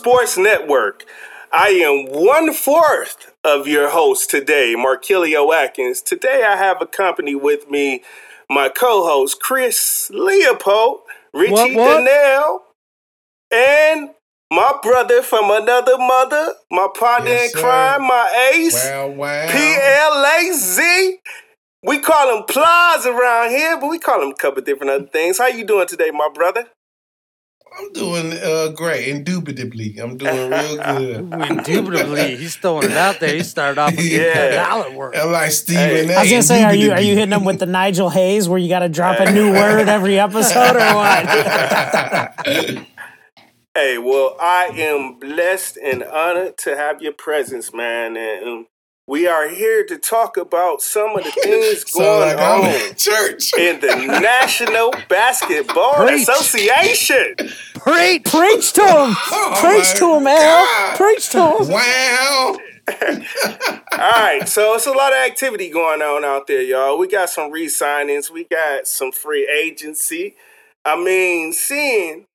sports 0.00 0.38
network. 0.38 1.04
I 1.52 1.68
am 1.68 2.06
one 2.06 2.54
fourth 2.54 3.34
of 3.44 3.68
your 3.68 3.90
host 3.90 4.30
today, 4.30 4.74
Markelio 4.74 5.52
Atkins. 5.54 6.00
Today 6.00 6.42
I 6.42 6.56
have 6.56 6.80
a 6.80 6.86
company 6.86 7.34
with 7.34 7.68
me, 7.68 8.02
my 8.48 8.70
co-host 8.70 9.42
Chris 9.42 10.10
Leopold, 10.10 11.00
Richie 11.34 11.52
What, 11.52 11.74
what? 11.74 12.08
And 13.52 14.10
my 14.50 14.72
brother 14.82 15.20
from 15.20 15.50
another 15.50 15.98
mother, 15.98 16.54
my 16.70 16.88
partner 16.98 17.28
Yes, 17.28 17.54
in 17.54 17.60
crime, 17.60 18.02
my 18.06 18.52
ace, 18.54 18.82
Wow, 18.82 19.08
wow. 19.08 19.48
PLAZ. 19.48 21.18
We 21.82 21.98
call 21.98 22.38
him 22.38 22.44
Plies 22.44 23.04
around 23.04 23.50
here, 23.50 23.78
but 23.78 23.90
we 23.90 23.98
call 23.98 24.22
him 24.22 24.30
a 24.30 24.34
couple 24.34 24.62
different 24.62 24.92
other 24.92 25.06
things. 25.08 25.36
How 25.36 25.48
you 25.48 25.66
doing 25.66 25.88
today, 25.88 26.10
my 26.10 26.30
brother? 26.32 26.68
I'm 27.78 27.92
doing 27.92 28.32
uh, 28.32 28.68
great, 28.74 29.08
indubitably. 29.08 29.96
I'm 30.02 30.16
doing 30.16 30.50
real 30.50 30.76
good. 30.84 31.32
Indubitably, 31.32 32.36
he's 32.36 32.56
throwing 32.56 32.90
it 32.90 32.96
out 32.96 33.20
there. 33.20 33.34
He 33.34 33.42
started 33.42 33.78
off 33.80 33.92
with 33.94 34.04
Yeah. 34.04 34.18
yeah. 34.50 34.66
dollar 34.68 34.90
work. 34.92 35.14
I'm 35.16 35.30
like 35.30 35.50
Stephen 35.52 35.80
Hey. 36.08 36.08
A. 36.12 36.16
I 36.16 36.22
was 36.22 36.30
gonna 36.30 36.42
say, 36.42 36.62
are 36.64 36.74
you 36.74 36.92
are 36.92 37.00
you 37.00 37.14
hitting 37.14 37.30
them 37.30 37.44
with 37.44 37.60
the 37.60 37.66
Nigel 37.66 38.10
Hayes 38.10 38.48
where 38.48 38.58
you 38.58 38.68
got 38.68 38.80
to 38.80 38.88
drop 38.88 39.20
a 39.20 39.30
new 39.32 39.52
word 39.52 39.88
every 39.88 40.18
episode 40.18 40.76
or 40.76 40.94
what? 40.94 42.86
Hey, 43.72 43.98
well, 43.98 44.36
I 44.40 44.70
am 44.74 45.20
blessed 45.20 45.76
and 45.76 46.02
honored 46.02 46.58
to 46.58 46.76
have 46.76 47.00
your 47.00 47.12
presence, 47.12 47.72
man. 47.72 48.16
And 48.16 48.44
um, 48.48 48.66
we 49.10 49.26
are 49.26 49.48
here 49.48 49.84
to 49.84 49.98
talk 49.98 50.36
about 50.36 50.80
some 50.80 51.16
of 51.16 51.24
the 51.24 51.30
things 51.42 51.82
going 51.82 52.20
like 52.20 52.38
on 52.38 52.64
in 52.64 52.94
church. 52.94 53.52
in 53.58 53.80
the 53.80 53.96
National 54.20 54.94
Basketball 55.08 55.94
Preach. 55.94 56.28
Association. 56.28 57.34
Preach! 57.74 58.24
Preach 58.24 58.72
to 58.74 58.82
him, 58.82 59.16
Oh 59.32 59.58
preach 59.60 59.94
to 59.98 60.16
him, 60.16 60.26
Al, 60.28 60.96
preach 60.96 61.28
to 61.30 61.38
him. 61.38 61.68
Wow. 61.68 62.56
All 63.92 64.10
right, 64.22 64.48
so 64.48 64.74
it's 64.74 64.86
a 64.86 64.92
lot 64.92 65.12
of 65.12 65.18
activity 65.18 65.70
going 65.70 66.02
on 66.02 66.24
out 66.24 66.46
there, 66.46 66.62
y'all. 66.62 66.96
We 66.96 67.08
got 67.08 67.30
some 67.30 67.50
re-signings, 67.50 68.30
we 68.30 68.44
got 68.44 68.86
some 68.86 69.10
free 69.10 69.48
agency. 69.48 70.36
I 70.84 70.96
mean, 70.96 71.52
seeing 71.52 72.26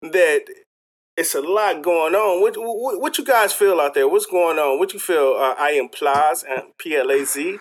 that 0.00 0.46
it's 1.16 1.34
a 1.34 1.40
lot 1.40 1.82
going 1.82 2.14
on. 2.14 2.40
What, 2.40 2.54
what, 2.56 3.00
what 3.00 3.18
you 3.18 3.24
guys 3.24 3.52
feel 3.52 3.80
out 3.80 3.94
there? 3.94 4.08
What's 4.08 4.26
going 4.26 4.58
on? 4.58 4.78
What 4.78 4.92
you 4.92 4.98
feel? 4.98 5.34
Uh, 5.38 5.54
I 5.58 5.70
am 5.70 5.84
and 5.84 6.62
PLAZ. 6.78 7.58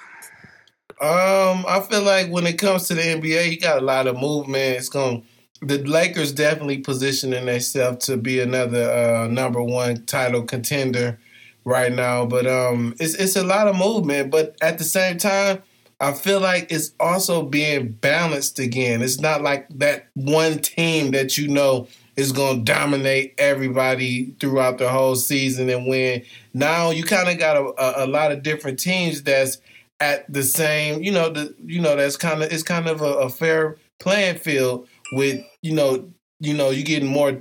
Um, 1.02 1.66
I 1.68 1.80
feel 1.90 2.04
like 2.04 2.30
when 2.30 2.46
it 2.46 2.58
comes 2.58 2.88
to 2.88 2.94
the 2.94 3.02
NBA, 3.02 3.52
you 3.52 3.60
got 3.60 3.82
a 3.82 3.86
lot 3.86 4.08
of 4.08 4.18
movement. 4.18 4.78
It's 4.78 4.90
going. 4.90 5.26
The 5.64 5.78
Lakers 5.78 6.32
definitely 6.32 6.80
positioning 6.80 7.46
themselves 7.46 8.06
to 8.08 8.18
be 8.18 8.40
another 8.40 8.92
uh, 8.92 9.28
number 9.28 9.62
one 9.62 10.06
title 10.06 10.44
contender 10.44 11.20
right 11.66 11.92
now. 11.92 12.26
But 12.26 12.48
um, 12.48 12.96
it's 13.00 13.16
it's 13.16 13.36
a 13.36 13.44
lot 13.44 13.68
of 13.68 13.76
movement. 13.76 14.32
But 14.32 14.56
at 14.62 14.78
the 14.78 14.84
same 14.84 15.18
time, 15.18 15.62
I 16.00 16.14
feel 16.14 16.40
like 16.40 16.72
it's 16.72 16.94
also 17.00 17.44
being 17.44 17.90
balanced 17.90 18.60
again. 18.60 19.02
It's 19.02 19.20
not 19.20 19.42
like 19.42 19.68
that 19.78 20.08
one 20.16 20.60
team 20.60 21.12
that 21.12 21.38
you 21.38 21.48
know 21.48 21.88
is 22.16 22.32
going 22.32 22.66
to 22.66 22.74
dominate 22.74 23.34
everybody 23.38 24.36
throughout 24.40 24.78
the 24.78 24.90
whole 24.90 25.16
season 25.16 25.70
and 25.70 25.88
win. 25.88 26.24
Now 26.54 26.92
you 26.92 27.04
kind 27.04 27.30
of 27.30 27.40
got 27.40 27.58
a, 27.58 27.74
a, 27.82 28.06
a 28.06 28.08
lot 28.08 28.32
of 28.32 28.44
different 28.44 28.80
teams 28.80 29.24
that's 29.24 29.58
at 30.00 30.32
the 30.32 30.44
same, 30.44 31.04
you 31.04 31.12
know, 31.12 31.30
the 31.30 31.56
you 31.64 31.80
know 31.80 31.96
that's 31.96 32.18
kind 32.18 32.44
of 32.44 32.52
it's 32.52 32.64
kind 32.64 32.88
of 32.88 33.02
a, 33.02 33.14
a 33.14 33.30
fair 33.30 33.78
playing 34.00 34.38
field 34.38 34.88
with 35.14 35.44
you 35.62 35.74
know 35.74 36.10
you 36.40 36.54
know 36.54 36.72
you're 36.72 36.84
getting 36.84 37.08
more 37.08 37.40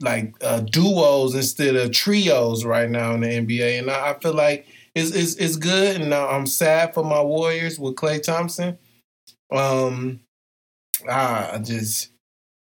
like 0.00 0.34
uh, 0.42 0.60
duos 0.60 1.34
instead 1.34 1.76
of 1.76 1.92
trios 1.92 2.64
right 2.64 2.88
now 2.88 3.14
in 3.14 3.20
the 3.20 3.26
NBA, 3.26 3.78
and 3.80 3.90
I, 3.90 4.10
I 4.10 4.18
feel 4.20 4.34
like 4.34 4.66
it's, 4.94 5.10
it's 5.10 5.34
it's 5.34 5.56
good. 5.56 6.00
And 6.00 6.14
I'm 6.14 6.46
sad 6.46 6.94
for 6.94 7.04
my 7.04 7.20
Warriors 7.20 7.78
with 7.78 7.96
Klay 7.96 8.22
Thompson. 8.22 8.78
Um, 9.50 10.20
I 11.08 11.58
just 11.62 12.11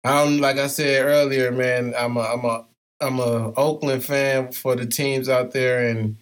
I'm 0.04 0.38
like 0.38 0.58
I 0.58 0.66
said 0.66 1.04
earlier, 1.04 1.50
man. 1.50 1.94
I'm 1.98 2.16
a 2.16 2.20
I'm 2.20 2.44
a 2.44 2.66
I'm 3.00 3.18
a 3.18 3.52
Oakland 3.54 4.04
fan 4.04 4.52
for 4.52 4.76
the 4.76 4.86
teams 4.86 5.28
out 5.28 5.52
there, 5.52 5.88
and 5.88 6.16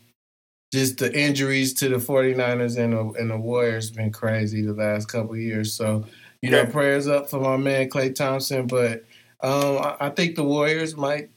just 0.72 0.98
the 0.98 1.12
injuries 1.19 1.75
to 1.75 1.88
the 1.88 1.97
49ers 1.97 2.78
and 2.78 2.93
the, 2.94 3.20
and 3.20 3.31
the 3.31 3.37
Warriors 3.37 3.88
have 3.88 3.97
been 3.97 4.12
crazy 4.12 4.62
the 4.62 4.72
last 4.72 5.09
couple 5.09 5.32
of 5.32 5.38
years. 5.41 5.72
So 5.75 6.04
you 6.41 6.50
know, 6.50 6.62
Yeah. 6.62 6.70
prayers 6.70 7.06
up 7.09 7.28
for 7.28 7.41
my 7.41 7.56
man 7.56 7.88
Klay 7.91 8.15
Thompson, 8.15 8.66
but 8.66 9.04
um, 9.43 9.78
I, 9.78 9.97
I 10.00 10.10
think 10.10 10.37
the 10.37 10.44
Warriors 10.44 10.97
might 10.97 11.31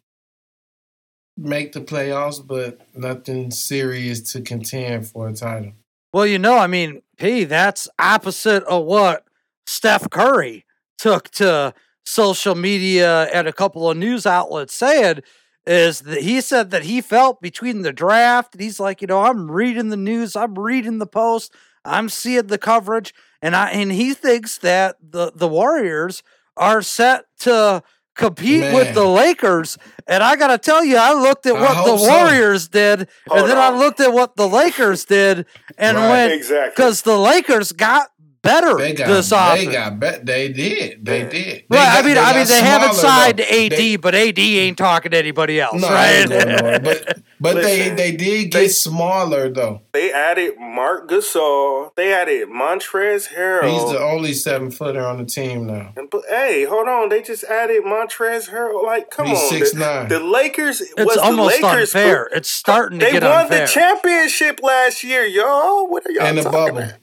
make 1.37 1.73
the 1.73 1.81
playoffs, 1.81 2.45
but 2.45 2.79
nothing 2.95 3.51
serious 3.51 4.31
to 4.33 4.41
contend 4.41 5.07
for 5.07 5.27
a 5.27 5.33
title. 5.33 5.73
Well, 6.13 6.25
you 6.25 6.39
know, 6.39 6.57
I 6.57 6.67
mean, 6.67 7.01
P, 7.17 7.43
that's 7.43 7.89
opposite 7.99 8.63
of 8.63 8.85
what 8.85 9.25
Steph 9.67 10.09
Curry 10.09 10.65
took 10.97 11.29
to 11.31 11.73
social 12.05 12.55
media 12.55 13.23
and 13.33 13.47
a 13.47 13.53
couple 13.53 13.89
of 13.89 13.97
news 13.97 14.25
outlets 14.25 14.73
said 14.73 15.23
is 15.67 16.01
that 16.01 16.21
he 16.21 16.39
said 16.41 16.69
that 16.71 16.83
he 16.83 17.01
felt 17.01 17.41
between 17.41 17.81
the 17.81 17.91
draft 17.91 18.53
and 18.53 18.61
he's 18.61 18.79
like, 18.79 19.01
you 19.01 19.07
know, 19.07 19.23
I'm 19.23 19.49
reading 19.49 19.89
the 19.89 19.97
news, 19.97 20.35
I'm 20.35 20.53
reading 20.57 20.99
the 20.99 21.07
post, 21.07 21.51
I'm 21.83 22.07
seeing 22.09 22.47
the 22.47 22.59
coverage, 22.59 23.13
and 23.41 23.55
I 23.55 23.69
and 23.71 23.91
he 23.91 24.13
thinks 24.13 24.59
that 24.59 24.97
the 25.01 25.31
the 25.35 25.47
Warriors 25.47 26.21
are 26.55 26.81
set 26.83 27.25
to 27.39 27.81
compete 28.15 28.73
with 28.73 28.93
the 28.93 29.05
Lakers. 29.05 29.77
And 30.07 30.23
I 30.23 30.35
gotta 30.37 30.57
tell 30.57 30.83
you, 30.85 30.97
I 30.97 31.13
looked 31.13 31.45
at 31.47 31.55
I 31.55 31.59
what 31.61 31.73
the 31.85 31.97
hope 31.97 31.99
so. 31.99 32.07
Warriors 32.07 32.67
did, 32.67 33.09
Hold 33.27 33.41
and 33.41 33.49
then 33.49 33.57
on. 33.57 33.73
I 33.73 33.77
looked 33.77 33.99
at 33.99 34.13
what 34.13 34.35
the 34.35 34.47
Lakers 34.47 35.03
did, 35.05 35.45
and 35.77 35.97
Right. 35.97 36.09
went 36.09 36.31
Exactly. 36.33 36.69
because 36.69 37.01
the 37.01 37.17
Lakers 37.17 37.71
got 37.71 38.09
better 38.45 38.77
They 38.77 38.93
got 38.93 39.07
this 39.07 39.29
they 39.29 39.65
got 39.65 39.99
bet 39.99 40.25
they 40.25 40.47
did 40.49 41.03
they 41.05 41.21
did. 41.23 41.31
They 41.31 41.65
Right, 41.69 41.79
I 41.87 41.95
got- 42.01 42.05
mean, 42.05 42.17
I 42.17 42.33
mean, 42.33 42.47
they 42.47 42.61
haven't 42.61 42.93
signed 42.93 43.39
though. 43.39 43.43
AD, 43.43 43.69
They- 43.71 43.95
but 43.97 44.15
AD 44.15 44.39
ain't 44.39 44.77
talking 44.77 45.11
to 45.11 45.17
anybody 45.17 45.59
else, 45.59 45.81
No, 45.81 45.89
right? 45.89 46.31
ain't. 46.31 46.83
But 46.83 47.17
but 47.39 47.55
Listen, 47.55 47.95
they 47.95 48.11
they 48.11 48.17
did 48.17 48.51
get 48.51 48.59
they- 48.59 48.67
smaller 48.69 49.49
though. 49.49 49.81
They 49.91 50.11
added 50.13 50.53
Marc 50.57 51.09
Gasol. 51.09 51.89
They 51.97 52.13
added 52.13 52.47
Montrezl 52.49 53.27
Harrell. 53.35 53.69
He's 53.69 53.91
the 53.91 53.99
only 53.99 54.33
seven 54.33 54.71
footer 54.71 55.05
on 55.05 55.17
the 55.17 55.25
team 55.25 55.67
now. 55.67 55.91
And- 55.97 56.09
But 56.09 56.21
hey, 56.29 56.63
hold 56.63 56.87
on. 56.87 57.09
They 57.09 57.21
just 57.21 57.43
added 57.43 57.83
Montrezl 57.83 58.49
Harrell. 58.51 58.83
Like, 58.85 59.09
come 59.11 59.27
He's 59.27 59.37
on. 59.39 59.49
6'9". 59.49 60.07
The, 60.09 60.19
the 60.19 60.23
Lakers 60.25 60.79
it's 60.81 60.93
was 60.97 61.17
almost 61.17 61.59
the 61.59 61.65
Lakers. 61.67 61.95
unfair. 61.95 62.29
It's 62.33 62.49
starting 62.49 62.99
to 62.99 63.05
They 63.05 63.11
get 63.13 63.23
won 63.23 63.49
the 63.49 63.65
championship 63.67 64.59
last 64.63 65.03
year, 65.03 65.25
y'all. 65.25 65.87
What 65.87 66.05
are 66.05 66.11
y'all 66.11 66.27
In 66.27 66.35
the 66.37 66.43
talking 66.43 66.59
bubble. 66.59 66.77
about? 66.79 66.93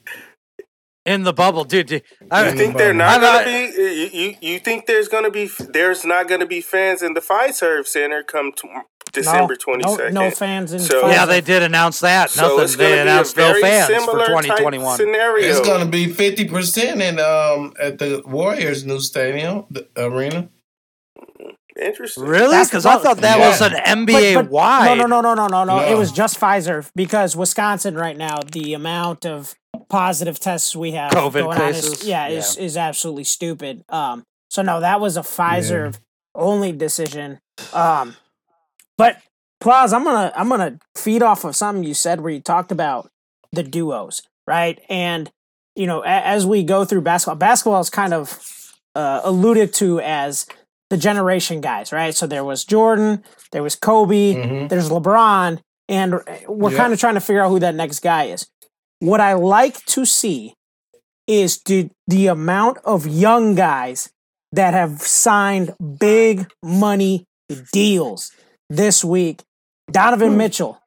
In 1.05 1.25
the 1.25 1.33
bubble, 1.33 1.65
dude. 1.65 1.89
dude, 1.89 2.03
I, 2.31 2.51
You 2.51 2.57
think 2.57 2.73
the 2.75 2.79
they're 2.79 2.95
not 2.95 3.21
gonna 3.21 3.45
be? 3.45 3.51
You, 3.77 4.11
you 4.13 4.35
you 4.41 4.59
think 4.61 4.87
there's 4.87 5.09
gonna 5.09 5.31
be? 5.33 5.51
There's 5.59 6.05
not 6.05 6.29
gonna 6.29 6.47
be 6.47 6.61
fans 6.61 7.03
in 7.03 7.15
the 7.15 7.21
Fiserv 7.21 7.89
Center 7.89 8.23
come 8.23 8.53
to 8.53 8.69
December 9.13 9.57
twenty 9.57 9.83
no, 9.85 9.97
second. 9.97 10.15
no 10.15 10.31
fans 10.31 10.73
in 10.73 10.79
So- 10.79 11.09
yeah, 11.09 11.27
they 11.27 11.41
did 11.41 11.65
announce 11.65 11.99
that. 12.01 12.31
So 12.31 12.43
Nothing. 12.43 12.65
it's 12.65 12.77
They 12.77 13.01
announced 13.01 13.37
no 13.37 13.49
very 13.49 13.63
fans 13.63 13.87
for 14.05 14.13
2021. 14.27 14.97
scenario. 14.97 15.49
It's 15.49 15.67
gonna 15.67 15.87
be 15.87 16.07
fifty 16.07 16.45
percent 16.47 17.03
in 17.03 17.19
um 17.19 17.73
at 17.81 17.99
the 17.99 18.23
Warriors' 18.25 18.85
new 18.85 19.01
stadium, 19.01 19.65
the 19.71 19.89
arena. 19.97 20.51
Interesting. 21.81 22.25
Really? 22.25 22.63
Because 22.65 22.85
I 22.87 22.99
thought 22.99 23.17
that 23.23 23.39
Yeah. 23.39 23.49
was 23.49 23.61
an 23.63 23.73
But- 23.73 23.87
NBA 23.87 24.35
but- 24.35 24.51
wide. 24.51 24.99
No, 24.99 25.07
no, 25.07 25.21
no, 25.21 25.35
no, 25.35 25.47
no, 25.49 25.65
no, 25.65 25.65
no. 25.79 25.85
It 25.85 25.97
was 25.97 26.13
just 26.13 26.39
Fiserv 26.39 26.91
because 26.95 27.35
Wisconsin 27.35 27.95
right 27.97 28.17
now, 28.17 28.39
the 28.53 28.75
amount 28.75 29.25
of 29.27 29.55
positive 29.93 30.41
tests 30.41 30.75
we 30.75 30.93
have 30.93 31.13
COVID 31.13 31.33
going 31.45 31.61
on 31.61 31.69
is, 31.69 31.83
cases? 31.91 32.09
yeah, 32.09 32.27
is 32.29 32.57
is 32.57 32.77
absolutely 32.77 33.25
stupid. 33.25 33.85
Um, 33.91 34.25
so 34.51 34.63
no, 34.63 34.81
that 34.81 35.01
was 35.01 35.17
a 35.17 35.21
Fiserv 35.21 35.99
only 36.35 36.73
decision. 36.73 37.39
Um, 37.75 38.17
but 38.99 39.19
Plaz, 39.63 39.93
I'm 39.93 40.03
gonna 40.03 40.33
I'm 40.35 40.49
gonna 40.49 40.79
feed 40.97 41.23
off 41.23 41.45
of 41.45 41.55
something 41.55 41.85
you 41.85 41.95
said 41.95 42.21
where 42.23 42.33
you 42.33 42.41
talked 42.41 42.73
about 42.73 43.11
the 43.53 43.63
duos, 43.63 44.23
right? 44.49 44.81
And 44.89 45.31
you 45.77 45.87
know, 45.87 46.03
a- 46.03 46.07
as 46.27 46.47
we 46.47 46.65
go 46.65 46.85
through 46.85 47.03
basketball, 47.03 47.37
basketball 47.37 47.81
is 47.81 47.91
kind 47.91 48.15
of 48.15 48.39
uh, 48.95 49.21
alluded 49.25 49.73
to 49.75 50.01
as 50.01 50.47
the 50.91 50.97
generation 50.99 51.61
guys, 51.61 51.93
right? 51.93 52.15
So 52.15 52.27
there 52.27 52.45
was 52.45 52.65
Jordan, 52.65 53.25
there 53.53 53.63
was 53.63 53.77
Kobe, 53.77 54.35
Mhm. 54.35 54.69
there's 54.69 54.91
LeBron, 54.91 55.61
and 55.89 56.15
we're 56.47 56.71
Yeah. 56.73 56.77
kind 56.77 56.93
of 56.93 57.01
trying 57.01 57.15
to 57.15 57.21
figure 57.21 57.43
out 57.43 57.49
who 57.51 57.59
that 57.61 57.75
next 57.75 58.01
guy 58.01 58.25
is. 58.25 58.47
What 59.03 59.21
I 59.21 59.33
like 59.33 59.85
to 59.87 60.05
see 60.07 60.55
is 61.27 61.61
the, 61.65 61.91
the 62.07 62.29
amount 62.29 62.79
of 62.85 63.05
young 63.05 63.57
guys 63.57 64.11
that 64.53 64.75
have 64.75 65.03
signed 65.03 65.75
big 65.99 66.47
money 66.63 67.25
deals 67.73 68.31
this 68.71 69.05
week. 69.05 69.43
Donovan 69.91 70.37
Mitchell, 70.37 70.79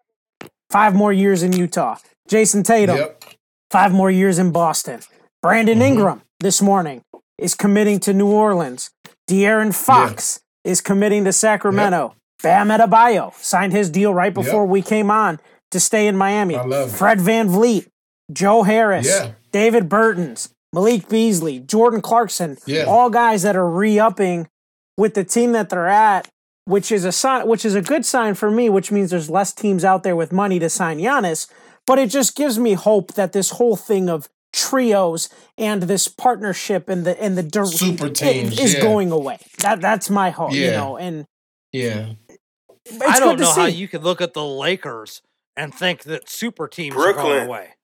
five 0.72 0.96
more 0.96 1.12
years 1.12 1.44
in 1.44 1.52
Utah. 1.52 1.98
Jayson 2.30 2.64
Tatum, 2.64 2.96
Yep. 2.98 3.24
five 3.70 3.92
more 3.92 4.10
years 4.10 4.40
in 4.40 4.52
Boston. 4.52 5.02
Brandon 5.42 5.80
Mhm. 5.80 5.88
Ingram 5.88 6.22
this 6.40 6.62
morning 6.62 7.02
is 7.38 7.54
committing 7.54 8.00
to 8.00 8.14
New 8.14 8.32
Orleans. 8.32 8.92
De'Aaron 9.30 9.74
Fox 9.76 10.40
is 10.64 10.80
committing 10.80 11.26
to 11.26 11.34
Sacramento. 11.34 12.16
Bam 12.42 12.70
Adebayo 12.70 13.34
signed 13.42 13.74
his 13.74 13.90
deal 13.90 14.14
right 14.14 14.34
before 14.34 14.66
we 14.66 14.82
came 14.82 15.12
on 15.12 15.40
to 15.72 15.80
stay 15.82 16.08
in 16.08 16.16
Miami. 16.16 16.56
I 16.56 16.64
love. 16.64 16.92
Fred 16.96 17.20
VanVleet, 17.20 17.88
Joe 18.32 18.64
Harris, 18.64 19.08
Yeah. 19.08 19.32
Davis 19.52 19.84
Bertans, 19.84 20.50
Malik 20.74 21.08
Beasley, 21.10 21.60
Jordan 21.60 22.02
Clarkson, 22.02 22.58
Yeah. 22.66 22.84
all 22.84 23.10
guys 23.10 23.44
that 23.44 23.56
are 23.56 23.70
re-upping 23.70 24.48
with 24.98 25.14
the 25.14 25.24
team 25.24 25.52
that 25.54 25.70
they're 25.70 25.88
at, 25.88 26.28
which 26.66 26.92
is 26.92 27.06
a 27.06 27.12
sign, 27.12 27.48
which 27.48 27.64
is 27.66 27.76
a 27.76 27.82
good 27.82 28.06
sign 28.06 28.34
for 28.34 28.50
me, 28.50 28.70
which 28.70 28.92
means 28.92 29.12
there's 29.12 29.30
less 29.30 29.54
teams 29.54 29.86
out 29.86 30.04
there 30.04 30.16
with 30.16 30.32
money 30.32 30.58
to 30.60 30.70
sign 30.70 30.98
Giannis. 31.00 31.48
But 31.88 32.00
it 32.00 32.10
just 32.10 32.36
gives 32.36 32.58
me 32.58 32.74
hope 32.74 33.14
that 33.14 33.32
this 33.32 33.52
whole 33.52 33.76
thing 33.76 34.10
of 34.10 34.28
trios 34.52 35.30
and 35.58 35.84
this 35.84 36.08
partnership 36.08 36.90
and 36.90 37.06
the 37.06 37.22
and 37.22 37.38
the 37.38 37.44
dir- 37.44 37.66
Super 37.68 38.08
it- 38.08 38.16
teams, 38.16 38.60
is 38.60 38.74
yeah. 38.74 38.82
going 38.82 39.12
away. 39.12 39.38
That 39.60 39.82
that's 39.82 40.10
my 40.10 40.32
hope, 40.32 40.54
you 40.54 40.72
know. 40.72 40.98
And 40.98 41.26
Yeah. 41.72 42.14
I 43.08 43.20
don't 43.20 43.38
good 43.38 43.38
to 43.40 43.44
know 43.44 43.52
how 43.52 43.66
you 43.66 43.88
could 43.88 44.04
look 44.04 44.20
at 44.22 44.34
the 44.34 44.44
Lakers 44.46 45.22
and 45.56 45.74
think 45.76 46.04
that 46.04 46.30
super 46.30 46.68
teams 46.68 46.96
are 46.96 47.14
going 47.14 47.46
away. 47.48 47.75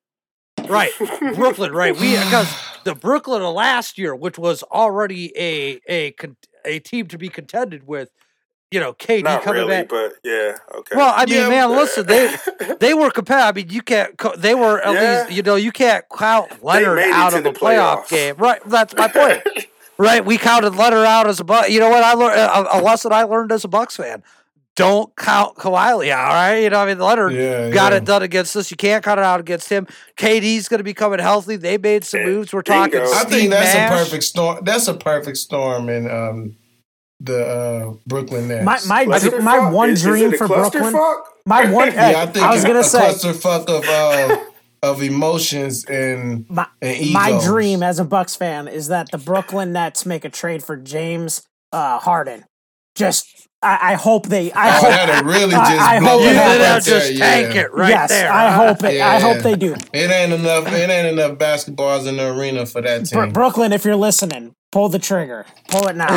Right, 0.68 0.92
Brooklyn. 1.36 1.72
Right, 1.74 1.96
we 1.98 2.16
uh, 2.18 2.24
because 2.26 2.54
the 2.84 2.96
Brooklyn 2.96 3.42
of 3.42 3.54
last 3.54 3.98
year, 3.98 4.16
which 4.16 4.38
was 4.38 4.64
already 4.64 5.32
a 5.38 5.80
a 5.90 6.14
a 6.66 6.80
team 6.80 7.08
to 7.08 7.18
be 7.18 7.30
contended 7.30 7.88
with, 7.88 8.10
you 8.72 8.80
know, 8.80 8.94
KD 8.94 9.24
Not 9.24 9.44
coming 9.44 9.62
really, 9.62 9.70
back. 9.84 9.90
but 9.90 10.14
yeah, 10.24 10.58
okay. 10.76 10.96
Well, 10.96 11.14
I 11.16 11.26
mean, 11.26 11.36
Yeah, 11.36 11.50
man, 11.50 11.70
but- 11.70 11.78
listen, 11.78 12.06
they 12.08 12.36
they 12.80 12.94
were 12.94 13.10
competitive. 13.12 13.48
I 13.48 13.52
mean, 13.54 13.70
you 13.70 13.82
can't. 13.82 14.16
They 14.38 14.56
were 14.56 14.80
at 14.82 14.94
Yeah. 14.94 15.22
least, 15.24 15.32
you 15.38 15.44
know, 15.44 15.56
you 15.56 15.72
can't 15.72 16.06
count 16.16 16.64
Leonard 16.64 17.00
out 17.00 17.34
of 17.34 17.44
the 17.44 17.50
a 17.50 17.54
playoff 17.54 18.08
game. 18.10 18.36
Right, 18.38 18.62
that's 18.66 18.96
my 18.96 19.08
point. 19.08 19.42
right, 19.98 20.24
we 20.26 20.38
counted 20.38 20.76
Leonard 20.76 21.06
out 21.06 21.28
as 21.28 21.40
a 21.40 21.44
buck. 21.44 21.70
You 21.70 21.80
know 21.80 21.90
what? 21.90 22.04
I 22.04 22.14
learned 22.14 22.40
uh, 22.40 22.66
a, 22.72 22.80
a 22.80 22.82
lesson 22.82 23.12
I 23.12 23.24
learned 23.24 23.52
as 23.52 23.64
a 23.64 23.68
Bucks 23.68 23.98
fan. 23.98 24.24
Don't 24.78 25.14
count 25.18 25.58
Kawhi 25.58 26.10
out, 26.10 26.30
right? 26.30 26.58
You 26.60 26.70
know, 26.70 26.80
I 26.80 26.86
mean, 26.86 26.98
Leonard 26.98 27.34
Yeah, 27.34 27.70
got 27.72 27.92
yeah. 27.92 27.98
it 27.98 28.06
done 28.06 28.24
against 28.24 28.56
us. 28.56 28.72
You 28.72 28.78
can't 28.78 29.04
count 29.04 29.20
it 29.20 29.24
out 29.26 29.40
against 29.42 29.68
him. 29.70 29.86
KD's 30.18 30.70
going 30.70 30.78
to 30.78 30.84
be 30.86 30.94
coming 30.94 31.20
healthy. 31.20 31.58
They 31.58 31.78
made 31.78 32.06
some 32.06 32.24
moves. 32.24 32.54
We're 32.54 32.62
talking. 32.62 32.92
bingo. 32.94 33.06
I 33.12 33.20
Steve 33.24 33.30
think 33.30 33.50
that's 33.52 33.74
Nash. 33.74 33.92
a 33.92 34.04
perfect 34.04 34.24
storm. 34.24 34.60
That's 34.64 34.88
a 34.88 34.94
perfect 34.94 35.38
storm 35.38 35.90
in 35.90 36.10
um, 36.10 36.56
the 37.20 37.46
uh, 37.46 37.94
Brooklyn 38.08 38.48
Nets. 38.48 38.88
my 38.88 39.06
my 39.06 39.20
Clusterfuck? 39.20 39.44
my 39.44 39.70
one 39.70 39.90
Is- 39.90 40.00
is 40.00 40.06
dream 40.06 40.30
it 40.30 40.36
a 40.36 40.38
for 40.38 40.48
Brooklyn. 40.48 40.84
clusterfuck? 40.94 41.22
My 41.46 41.70
one. 41.70 41.88
yeah, 41.94 42.14
I 42.22 42.26
think 42.28 42.46
I 42.46 42.54
was 42.54 42.64
gonna 42.64 42.84
say 42.84 43.00
clusterfuck 43.00 43.66
of 43.68 43.84
uh, 43.86 44.38
of 44.84 45.04
emotions 45.04 45.84
and 45.86 46.50
my, 46.50 46.66
and 46.82 47.12
my 47.12 47.40
dream 47.44 47.84
as 47.84 48.00
a 48.00 48.06
Bucks 48.06 48.36
fan 48.38 48.68
is 48.70 48.88
that 48.88 49.12
the 49.12 49.18
Brooklyn 49.18 49.74
Nets 49.74 50.06
make 50.06 50.24
a 50.24 50.30
trade 50.30 50.64
for 50.64 50.78
James 50.78 51.42
uh, 51.74 52.00
Harden. 52.00 52.46
Just 52.96 53.48
I, 53.64 53.92
I 53.92 53.94
hope 53.94 54.26
they. 54.28 54.52
I 54.54 54.70
Oh, 54.70 54.72
hope. 54.82 54.90
that'd 54.90 55.26
really 55.26 55.52
just 55.52 55.70
I 55.72 56.00
blow 56.00 56.10
hope 56.10 56.22
You 56.22 56.28
it 56.30 56.32
it 56.32 56.36
did 56.36 56.62
right 56.62 56.84
just 56.84 56.88
there, 56.88 57.18
tank 57.18 57.54
yeah. 57.56 57.62
it 57.62 57.74
right 57.74 57.90
yes, 57.90 58.10
there. 58.10 58.32
I 58.32 58.50
huh? 58.52 58.68
hope 58.68 58.84
it. 58.84 59.02
I 59.02 59.20
hope 59.20 59.38
they 59.44 59.56
do. 59.56 59.76
It 59.94 60.10
ain't 60.12 60.34
enough. 60.34 60.68
It 60.68 60.90
ain't 60.90 61.08
enough 61.20 61.38
basketballs 61.38 62.08
in 62.08 62.18
the 62.18 62.28
arena 62.36 62.66
for 62.66 62.82
that 62.82 63.10
Bro- 63.12 63.26
team. 63.26 63.34
Brooklyn, 63.34 63.72
if 63.74 63.86
you're 63.86 63.96
listening, 63.96 64.56
pull 64.72 64.90
the 64.90 64.98
trigger. 65.00 65.46
Pull 65.70 65.88
it 65.90 65.96
now. 65.96 66.08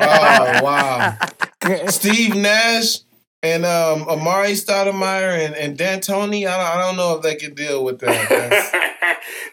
oh 0.00 0.60
wow! 0.62 1.16
Steve 1.88 2.34
Nash 2.34 2.96
and 3.42 3.64
um, 3.64 4.04
Amar'e 4.04 4.52
Stoudemire 4.52 5.46
and, 5.46 5.54
and 5.54 5.76
D'Antoni. 5.78 6.46
I 6.46 6.56
don't, 6.56 6.76
I 6.76 6.78
don't 6.86 6.96
know 6.96 7.16
if 7.16 7.22
they 7.22 7.36
can 7.36 7.54
deal 7.54 7.82
with 7.84 7.98
that. 8.00 8.28